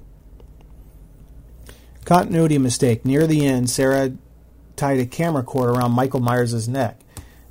Continuity 2.03 2.57
mistake. 2.57 3.05
Near 3.05 3.25
the 3.25 3.45
end, 3.45 3.69
Sarah 3.69 4.11
tied 4.75 4.99
a 4.99 5.05
camera 5.05 5.43
cord 5.43 5.69
around 5.69 5.91
Michael 5.93 6.19
Myers' 6.19 6.67
neck. 6.67 6.99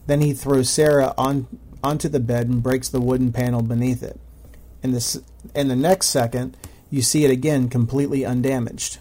Then 0.06 0.20
he 0.20 0.34
throws 0.34 0.68
Sarah 0.68 1.14
on 1.16 1.46
onto 1.82 2.08
the 2.08 2.20
bed 2.20 2.48
and 2.48 2.62
breaks 2.62 2.88
the 2.88 3.00
wooden 3.00 3.32
panel 3.32 3.62
beneath 3.62 4.02
it. 4.02 4.20
In 4.82 4.92
the, 4.92 5.22
in 5.54 5.68
the 5.68 5.76
next 5.76 6.06
second, 6.06 6.56
you 6.90 7.02
see 7.02 7.24
it 7.24 7.30
again 7.30 7.68
completely 7.68 8.24
undamaged. 8.24 8.98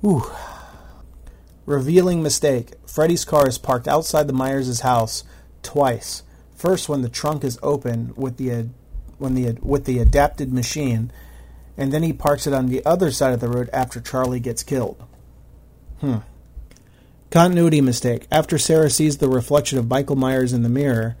Whew. 0.00 0.30
Revealing 1.66 2.22
mistake. 2.22 2.72
Freddy's 2.86 3.24
car 3.24 3.48
is 3.48 3.58
parked 3.58 3.88
outside 3.88 4.26
the 4.26 4.32
Myers' 4.32 4.80
house 4.80 5.24
twice. 5.62 6.22
First, 6.54 6.88
when 6.88 7.02
the 7.02 7.08
trunk 7.08 7.44
is 7.44 7.58
open 7.62 8.12
with 8.16 8.36
the 8.36 8.68
when 9.18 9.34
the 9.34 9.58
with 9.60 9.84
the 9.84 9.98
adapted 9.98 10.52
machine, 10.52 11.12
and 11.76 11.92
then 11.92 12.02
he 12.02 12.12
parks 12.12 12.46
it 12.46 12.54
on 12.54 12.66
the 12.66 12.84
other 12.84 13.10
side 13.10 13.32
of 13.32 13.40
the 13.40 13.48
road 13.48 13.68
after 13.72 14.00
Charlie 14.00 14.40
gets 14.40 14.62
killed. 14.62 15.02
Hmm. 16.00 16.18
Continuity 17.30 17.82
mistake. 17.82 18.26
After 18.32 18.56
Sarah 18.56 18.88
sees 18.88 19.18
the 19.18 19.28
reflection 19.28 19.78
of 19.78 19.88
Michael 19.88 20.16
Myers 20.16 20.54
in 20.54 20.62
the 20.62 20.70
mirror, 20.70 21.16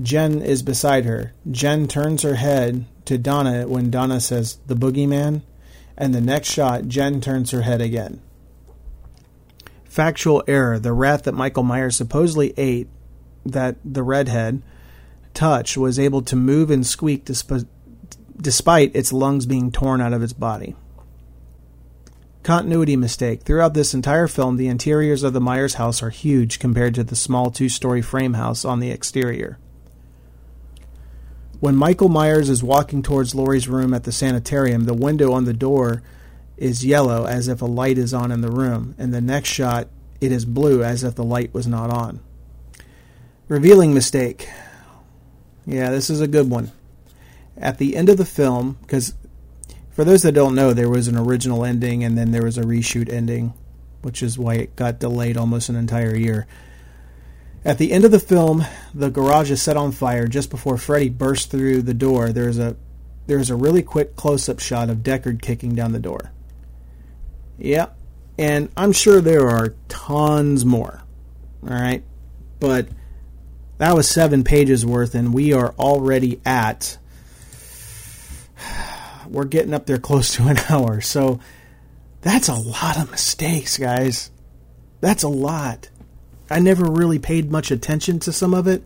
Jen 0.00 0.40
is 0.40 0.62
beside 0.62 1.04
her. 1.04 1.34
Jen 1.50 1.86
turns 1.86 2.22
her 2.22 2.36
head 2.36 2.86
to 3.04 3.18
Donna 3.18 3.68
when 3.68 3.90
Donna 3.90 4.18
says, 4.20 4.58
The 4.66 4.74
boogeyman? 4.74 5.42
And 5.94 6.14
the 6.14 6.22
next 6.22 6.50
shot, 6.50 6.88
Jen 6.88 7.20
turns 7.20 7.50
her 7.50 7.62
head 7.62 7.82
again. 7.82 8.22
Factual 9.84 10.42
error. 10.48 10.78
The 10.78 10.94
rat 10.94 11.24
that 11.24 11.32
Michael 11.32 11.64
Myers 11.64 11.96
supposedly 11.96 12.54
ate, 12.56 12.88
that 13.44 13.76
the 13.84 14.02
redhead 14.02 14.62
touched, 15.34 15.76
was 15.76 15.98
able 15.98 16.22
to 16.22 16.36
move 16.36 16.70
and 16.70 16.86
squeak 16.86 17.26
disp- 17.26 17.66
despite 18.40 18.96
its 18.96 19.12
lungs 19.12 19.44
being 19.44 19.70
torn 19.70 20.00
out 20.00 20.14
of 20.14 20.22
its 20.22 20.32
body. 20.32 20.76
Continuity 22.42 22.96
mistake. 22.96 23.42
Throughout 23.42 23.74
this 23.74 23.94
entire 23.94 24.26
film, 24.26 24.56
the 24.56 24.66
interiors 24.66 25.22
of 25.22 25.32
the 25.32 25.40
Myers 25.40 25.74
house 25.74 26.02
are 26.02 26.10
huge 26.10 26.58
compared 26.58 26.92
to 26.96 27.04
the 27.04 27.14
small 27.14 27.52
two 27.52 27.68
story 27.68 28.02
frame 28.02 28.34
house 28.34 28.64
on 28.64 28.80
the 28.80 28.90
exterior. 28.90 29.58
When 31.60 31.76
Michael 31.76 32.08
Myers 32.08 32.50
is 32.50 32.64
walking 32.64 33.00
towards 33.00 33.36
Laurie's 33.36 33.68
room 33.68 33.94
at 33.94 34.02
the 34.02 34.10
sanitarium, 34.10 34.84
the 34.84 34.94
window 34.94 35.32
on 35.32 35.44
the 35.44 35.52
door 35.52 36.02
is 36.56 36.84
yellow 36.84 37.26
as 37.26 37.46
if 37.46 37.62
a 37.62 37.66
light 37.66 37.96
is 37.96 38.12
on 38.12 38.32
in 38.32 38.40
the 38.40 38.50
room, 38.50 38.96
and 38.98 39.14
the 39.14 39.20
next 39.20 39.48
shot, 39.48 39.86
it 40.20 40.32
is 40.32 40.44
blue 40.44 40.82
as 40.82 41.04
if 41.04 41.14
the 41.14 41.22
light 41.22 41.54
was 41.54 41.68
not 41.68 41.90
on. 41.90 42.18
Revealing 43.46 43.94
mistake. 43.94 44.48
Yeah, 45.64 45.90
this 45.90 46.10
is 46.10 46.20
a 46.20 46.26
good 46.26 46.50
one. 46.50 46.72
At 47.56 47.78
the 47.78 47.96
end 47.96 48.08
of 48.08 48.16
the 48.16 48.24
film, 48.24 48.78
because 48.80 49.14
for 49.92 50.04
those 50.04 50.22
that 50.22 50.32
don't 50.32 50.54
know, 50.54 50.72
there 50.72 50.88
was 50.88 51.08
an 51.08 51.16
original 51.16 51.64
ending 51.64 52.02
and 52.02 52.16
then 52.16 52.30
there 52.30 52.42
was 52.42 52.58
a 52.58 52.62
reshoot 52.62 53.12
ending, 53.12 53.54
which 54.02 54.22
is 54.22 54.38
why 54.38 54.54
it 54.54 54.76
got 54.76 54.98
delayed 54.98 55.36
almost 55.36 55.68
an 55.68 55.76
entire 55.76 56.16
year. 56.16 56.46
At 57.64 57.78
the 57.78 57.92
end 57.92 58.04
of 58.04 58.10
the 58.10 58.18
film, 58.18 58.64
the 58.92 59.10
garage 59.10 59.50
is 59.50 59.62
set 59.62 59.76
on 59.76 59.92
fire 59.92 60.26
just 60.26 60.50
before 60.50 60.78
Freddy 60.78 61.08
bursts 61.08 61.46
through 61.46 61.82
the 61.82 61.94
door. 61.94 62.30
There's 62.30 62.58
a 62.58 62.76
there's 63.28 63.50
a 63.50 63.56
really 63.56 63.82
quick 63.84 64.16
close-up 64.16 64.58
shot 64.58 64.90
of 64.90 64.98
Deckard 64.98 65.40
kicking 65.40 65.76
down 65.76 65.92
the 65.92 66.00
door. 66.00 66.32
Yeah, 67.56 67.90
and 68.36 68.68
I'm 68.76 68.90
sure 68.90 69.20
there 69.20 69.48
are 69.48 69.76
tons 69.88 70.64
more. 70.64 71.04
All 71.62 71.68
right, 71.72 72.02
but 72.58 72.88
that 73.78 73.94
was 73.94 74.10
seven 74.10 74.42
pages 74.42 74.84
worth, 74.84 75.14
and 75.14 75.32
we 75.32 75.52
are 75.52 75.72
already 75.78 76.40
at 76.44 76.98
we're 79.32 79.44
getting 79.44 79.74
up 79.74 79.86
there 79.86 79.98
close 79.98 80.34
to 80.34 80.46
an 80.46 80.58
hour. 80.70 81.00
So 81.00 81.40
that's 82.20 82.48
a 82.48 82.54
lot 82.54 82.98
of 82.98 83.10
mistakes, 83.10 83.76
guys. 83.78 84.30
That's 85.00 85.22
a 85.22 85.28
lot. 85.28 85.88
I 86.50 86.60
never 86.60 86.84
really 86.84 87.18
paid 87.18 87.50
much 87.50 87.70
attention 87.70 88.18
to 88.20 88.32
some 88.32 88.54
of 88.54 88.66
it 88.66 88.82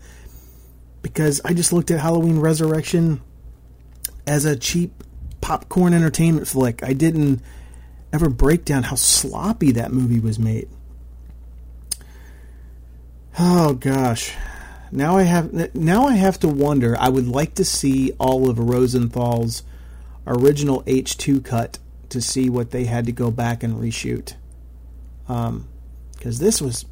because 1.02 1.40
I 1.44 1.52
just 1.52 1.72
looked 1.72 1.90
at 1.90 2.00
Halloween 2.00 2.38
Resurrection 2.38 3.20
as 4.26 4.44
a 4.44 4.56
cheap 4.56 5.04
popcorn 5.40 5.92
entertainment 5.92 6.48
flick. 6.48 6.82
I 6.82 6.92
didn't 6.92 7.42
ever 8.12 8.28
break 8.28 8.64
down 8.64 8.84
how 8.84 8.96
sloppy 8.96 9.72
that 9.72 9.92
movie 9.92 10.20
was 10.20 10.38
made. 10.38 10.68
Oh 13.38 13.74
gosh. 13.74 14.34
Now 14.90 15.16
I 15.16 15.24
have 15.24 15.74
now 15.74 16.06
I 16.06 16.14
have 16.14 16.40
to 16.40 16.48
wonder. 16.48 16.96
I 16.98 17.08
would 17.08 17.28
like 17.28 17.54
to 17.56 17.64
see 17.64 18.12
all 18.12 18.48
of 18.48 18.58
Rosenthal's 18.58 19.62
original 20.26 20.82
H2 20.84 21.44
cut 21.44 21.78
to 22.08 22.20
see 22.20 22.48
what 22.50 22.70
they 22.70 22.84
had 22.84 23.06
to 23.06 23.12
go 23.12 23.30
back 23.30 23.62
and 23.62 23.74
reshoot. 23.74 24.34
Because 25.26 25.48
um, 25.48 25.68
this 26.18 26.60
was 26.60 26.84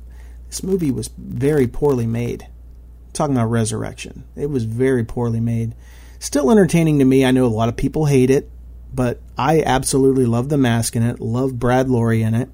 this 0.49 0.63
movie 0.63 0.91
was 0.91 1.09
very 1.17 1.67
poorly 1.67 2.07
made. 2.07 2.43
I'm 2.43 3.13
talking 3.13 3.37
about 3.37 3.51
Resurrection, 3.51 4.25
it 4.37 4.51
was 4.51 4.65
very 4.65 5.05
poorly 5.05 5.41
made. 5.41 5.75
Still 6.19 6.51
entertaining 6.51 7.01
to 7.01 7.05
me. 7.05 7.25
I 7.25 7.33
know 7.33 7.45
a 7.45 7.49
lot 7.49 7.69
of 7.69 7.77
people 7.77 8.07
hate 8.07 8.31
it, 8.31 8.51
but 8.93 9.21
I 9.37 9.63
absolutely 9.63 10.25
love 10.25 10.49
the 10.49 10.57
mask 10.57 10.97
in 10.97 11.03
it. 11.03 11.21
Love 11.21 11.59
Brad 11.59 11.89
Loree 11.89 12.23
in 12.23 12.35
it. 12.35 12.49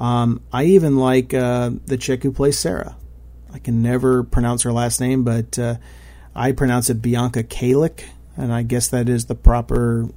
Um, 0.00 0.40
I 0.52 0.64
even 0.64 0.96
like 0.96 1.32
uh, 1.32 1.70
the 1.86 1.96
chick 1.96 2.22
who 2.22 2.32
plays 2.32 2.58
Sarah. 2.58 2.96
I 3.52 3.58
can 3.58 3.82
never 3.82 4.24
pronounce 4.24 4.62
her 4.62 4.72
last 4.72 5.00
name, 5.00 5.22
but 5.22 5.58
uh, 5.58 5.76
I 6.34 6.52
pronounce 6.52 6.90
it 6.90 7.02
Bianca 7.02 7.42
Kajlich 7.42 8.04
and 8.38 8.52
I 8.52 8.62
guess 8.62 8.88
that 8.88 9.08
is 9.08 9.26
the 9.26 9.34
proper 9.34 10.08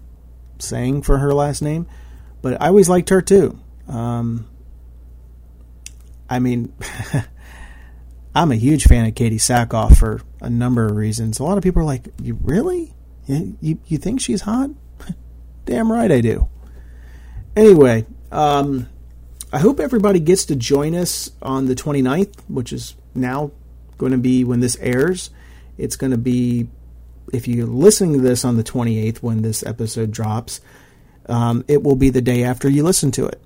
saying 0.60 1.02
for 1.02 1.18
her 1.18 1.34
last 1.34 1.62
name. 1.62 1.88
But 2.42 2.62
I 2.62 2.68
always 2.68 2.88
liked 2.88 3.10
her 3.10 3.22
too. 3.22 3.60
Um, 3.88 4.48
I 6.30 6.40
mean, 6.40 6.72
I'm 8.36 8.52
a 8.52 8.56
huge 8.56 8.86
fan 8.86 9.06
of 9.06 9.16
Katee 9.16 9.36
Sackhoff 9.36 9.98
for 9.98 10.22
a 10.40 10.50
number 10.50 10.86
of 10.86 10.96
reasons. 10.96 11.40
A 11.40 11.44
lot 11.44 11.58
of 11.58 11.64
people 11.64 11.82
are 11.82 11.86
like, 11.86 12.08
"You 12.22 12.38
really? 12.42 12.94
You 13.28 13.80
you, 13.86 13.98
think 13.98 14.22
she's 14.22 14.42
hot?" 14.42 14.70
Damn 15.66 15.92
right 15.92 16.12
I 16.12 16.22
do. 16.22 16.48
Anyway, 17.56 18.06
um, 18.32 18.88
I 19.52 19.60
hope 19.60 19.80
everybody 19.80 20.20
gets 20.20 20.46
to 20.46 20.56
join 20.56 20.96
us 20.96 21.32
on 21.42 21.66
the 21.66 21.76
29th, 21.76 22.40
which 22.48 22.72
is 22.72 22.96
now 23.14 23.52
going 23.98 24.14
to 24.14 24.18
be 24.18 24.44
when 24.44 24.62
this 24.62 24.78
airs. 24.80 25.32
It's 25.78 25.98
going 25.98 26.12
to 26.12 26.18
be 26.18 26.70
if 27.34 27.48
you're 27.48 27.68
listening 27.68 28.14
to 28.14 28.22
this 28.22 28.46
on 28.46 28.58
the 28.58 28.64
28th 28.64 29.18
when 29.18 29.42
this 29.42 29.64
episode 29.64 30.12
drops, 30.12 30.62
um, 31.28 31.64
it 31.68 31.84
will 31.84 31.96
be 31.96 32.10
the 32.10 32.22
day 32.22 32.44
after 32.44 32.68
you 32.70 32.84
listen 32.84 33.12
to 33.12 33.26
it. 33.26 33.42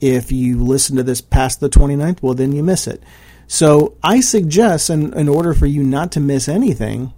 If 0.00 0.32
you 0.32 0.62
listen 0.62 0.96
to 0.96 1.02
this 1.02 1.20
past 1.20 1.60
the 1.60 1.68
29th, 1.68 2.22
well, 2.22 2.32
then 2.34 2.52
you 2.52 2.62
miss 2.62 2.86
it. 2.86 3.02
So 3.46 3.98
I 4.02 4.20
suggest, 4.20 4.88
in, 4.90 5.12
in 5.14 5.28
order 5.28 5.54
for 5.54 5.66
you 5.66 5.82
not 5.82 6.12
to 6.12 6.20
miss 6.20 6.48
anything, 6.48 7.12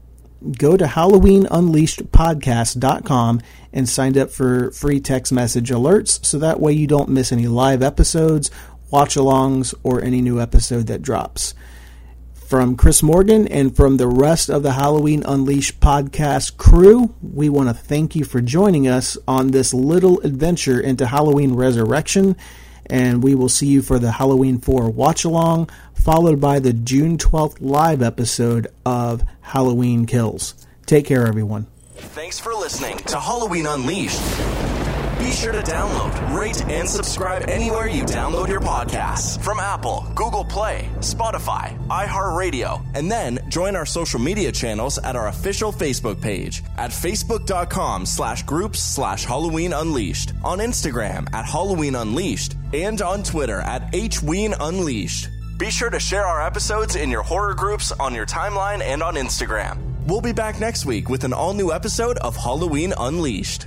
go 0.57 0.77
to 0.77 0.85
HalloweenUnleashedPodcast.com 0.85 3.41
and 3.73 3.89
sign 3.89 4.18
up 4.18 4.31
for 4.31 4.71
free 4.71 5.01
text 5.01 5.33
message 5.33 5.71
alerts 5.71 6.25
so 6.25 6.39
that 6.39 6.61
way 6.61 6.73
you 6.73 6.87
don't 6.87 7.09
miss 7.09 7.33
any 7.33 7.49
live 7.49 7.83
episodes, 7.83 8.53
watch 8.91 9.16
alongs, 9.16 9.75
or 9.83 10.01
any 10.03 10.23
new 10.23 10.41
episode 10.41 10.87
that 10.87 11.03
drops. 11.03 11.55
From 12.51 12.74
Chris 12.74 13.01
Morgan 13.01 13.46
and 13.46 13.76
from 13.76 13.96
the 13.96 14.09
rest 14.09 14.48
of 14.48 14.64
the 14.64 14.72
Halloween 14.72 15.22
Unleashed 15.24 15.78
podcast 15.78 16.57
crew, 16.57 17.14
we 17.22 17.48
want 17.48 17.68
to 17.68 17.74
thank 17.74 18.16
you 18.16 18.24
for 18.24 18.40
joining 18.40 18.88
us 18.88 19.16
on 19.28 19.53
this 19.53 19.72
little 19.72 20.20
adventure 20.22 20.80
into 20.80 21.07
Halloween 21.07 21.55
Resurrection. 21.55 22.34
And 22.86 23.22
we 23.22 23.36
will 23.36 23.48
see 23.48 23.68
you 23.68 23.82
for 23.82 24.01
the 24.01 24.11
Halloween 24.11 24.59
4 24.59 24.90
watch 24.90 25.22
along, 25.22 25.70
followed 25.94 26.40
by 26.40 26.59
the 26.59 26.72
June 26.72 27.18
12th 27.18 27.59
live 27.61 28.03
episode 28.03 28.66
of 28.84 29.22
Halloween 29.42 30.05
Kills. 30.05 30.66
Take 30.86 31.07
care, 31.07 31.28
everyone. 31.28 31.68
Thanks 31.94 32.40
for 32.40 32.53
listening 32.53 32.96
to 32.98 33.20
Halloween 33.20 33.66
Unleashed. 33.66 34.18
Be 35.21 35.33
sure 35.33 35.53
to 35.53 35.61
download, 35.61 36.35
rate, 36.35 36.64
and 36.64 36.89
subscribe 36.89 37.51
anywhere 37.51 37.87
you 37.87 38.05
download 38.05 38.49
your 38.49 38.59
podcasts 38.61 39.39
from 39.45 39.61
Apple, 39.61 40.11
Google 40.14 40.47
Play, 40.47 40.89
Spotify, 41.01 41.77
iHeartRadio, 41.89 42.83
and 42.95 43.12
then 43.12 43.39
join 43.51 43.77
our 43.77 43.85
social 43.85 44.18
media 44.18 44.51
channels 44.51 44.97
at 44.97 45.16
our 45.16 45.29
official 45.29 45.75
Facebook 45.75 46.23
page 46.23 46.62
at 46.79 46.91
facebook.com 46.91 48.07
slash 48.07 48.45
groups 48.45 48.81
slash 48.81 49.27
Halloween 49.27 49.75
Unleashed, 49.75 50.33
on 50.43 50.59
Instagram 50.59 51.31
at 51.35 51.45
Halloween 51.45 51.97
Unleashed, 51.97 52.57
and 52.73 53.03
on 53.03 53.23
Twitter 53.23 53.61
at 53.61 53.93
HWeen 53.93 54.57
Unleashed. 54.59 55.29
Be 55.59 55.71
sure 55.71 55.91
to 55.91 56.01
share 56.01 56.25
our 56.25 56.41
episodes 56.41 56.97
in 56.97 57.11
your 57.11 57.23
horror 57.23 57.53
groups 57.53 57.93
on 57.93 58.14
your 58.14 58.25
timeline 58.25 58.81
and 58.81 59.03
on 59.03 59.16
Instagram. 59.16 60.07
We'll 60.07 60.23
be 60.23 60.33
back 60.33 60.61
next 60.61 60.87
week 60.87 61.11
with 61.11 61.25
an 61.25 61.35
all 61.35 61.53
new 61.53 61.73
episode 61.73 62.16
of 62.18 62.37
Halloween 62.37 62.95
Unleashed. 62.97 63.66